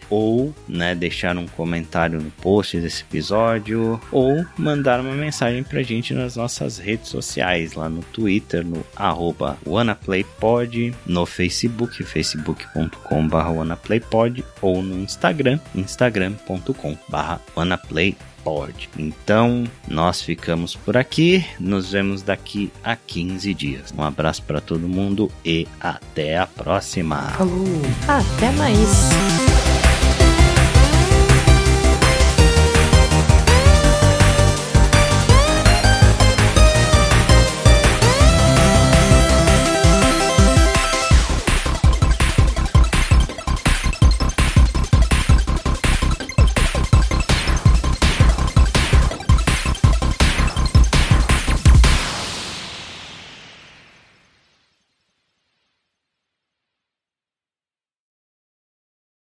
ou 0.10 0.54
né, 0.68 0.96
deixar 0.96 1.38
um 1.38 1.48
comentário 1.48 2.20
no 2.20 2.32
post 2.32 2.80
desse 2.80 3.04
episódio 3.04 4.02
ou 4.12 4.46
mandar 4.58 5.00
uma 5.00 5.14
mensagem 5.14 5.64
pra 5.64 5.84
gente 5.84 6.14
nas 6.14 6.36
nossas 6.36 6.78
redes 6.78 7.10
sociais, 7.10 7.74
lá 7.74 7.90
no 7.90 8.02
Twitter, 8.02 8.66
no 8.66 8.84
arroba 8.96 9.58
no 11.06 11.26
Facebook, 11.26 12.04
facebook.com.br 12.04 13.50
WannaPlayPod 13.50 14.44
ou 14.62 14.82
no 14.82 15.00
Instagram, 15.00 15.60
instagram.com.br 15.76 17.40
WannaPlayPod 17.56 18.33
pode. 18.44 18.90
Então, 18.98 19.64
nós 19.88 20.22
ficamos 20.22 20.76
por 20.76 20.98
aqui. 20.98 21.46
Nos 21.60 21.92
vemos 21.92 22.22
daqui 22.22 22.72
a 22.84 22.96
15 22.96 23.54
dias. 23.54 23.94
Um 23.98 24.04
abraço 24.04 24.44
para 24.44 24.62
todo 24.62 24.88
mundo 24.88 25.32
e 25.46 25.68
até 25.80 26.38
a 26.38 26.48
próxima. 26.48 27.22
Falou. 27.32 27.66
Até 28.08 28.52
mais. 28.52 29.73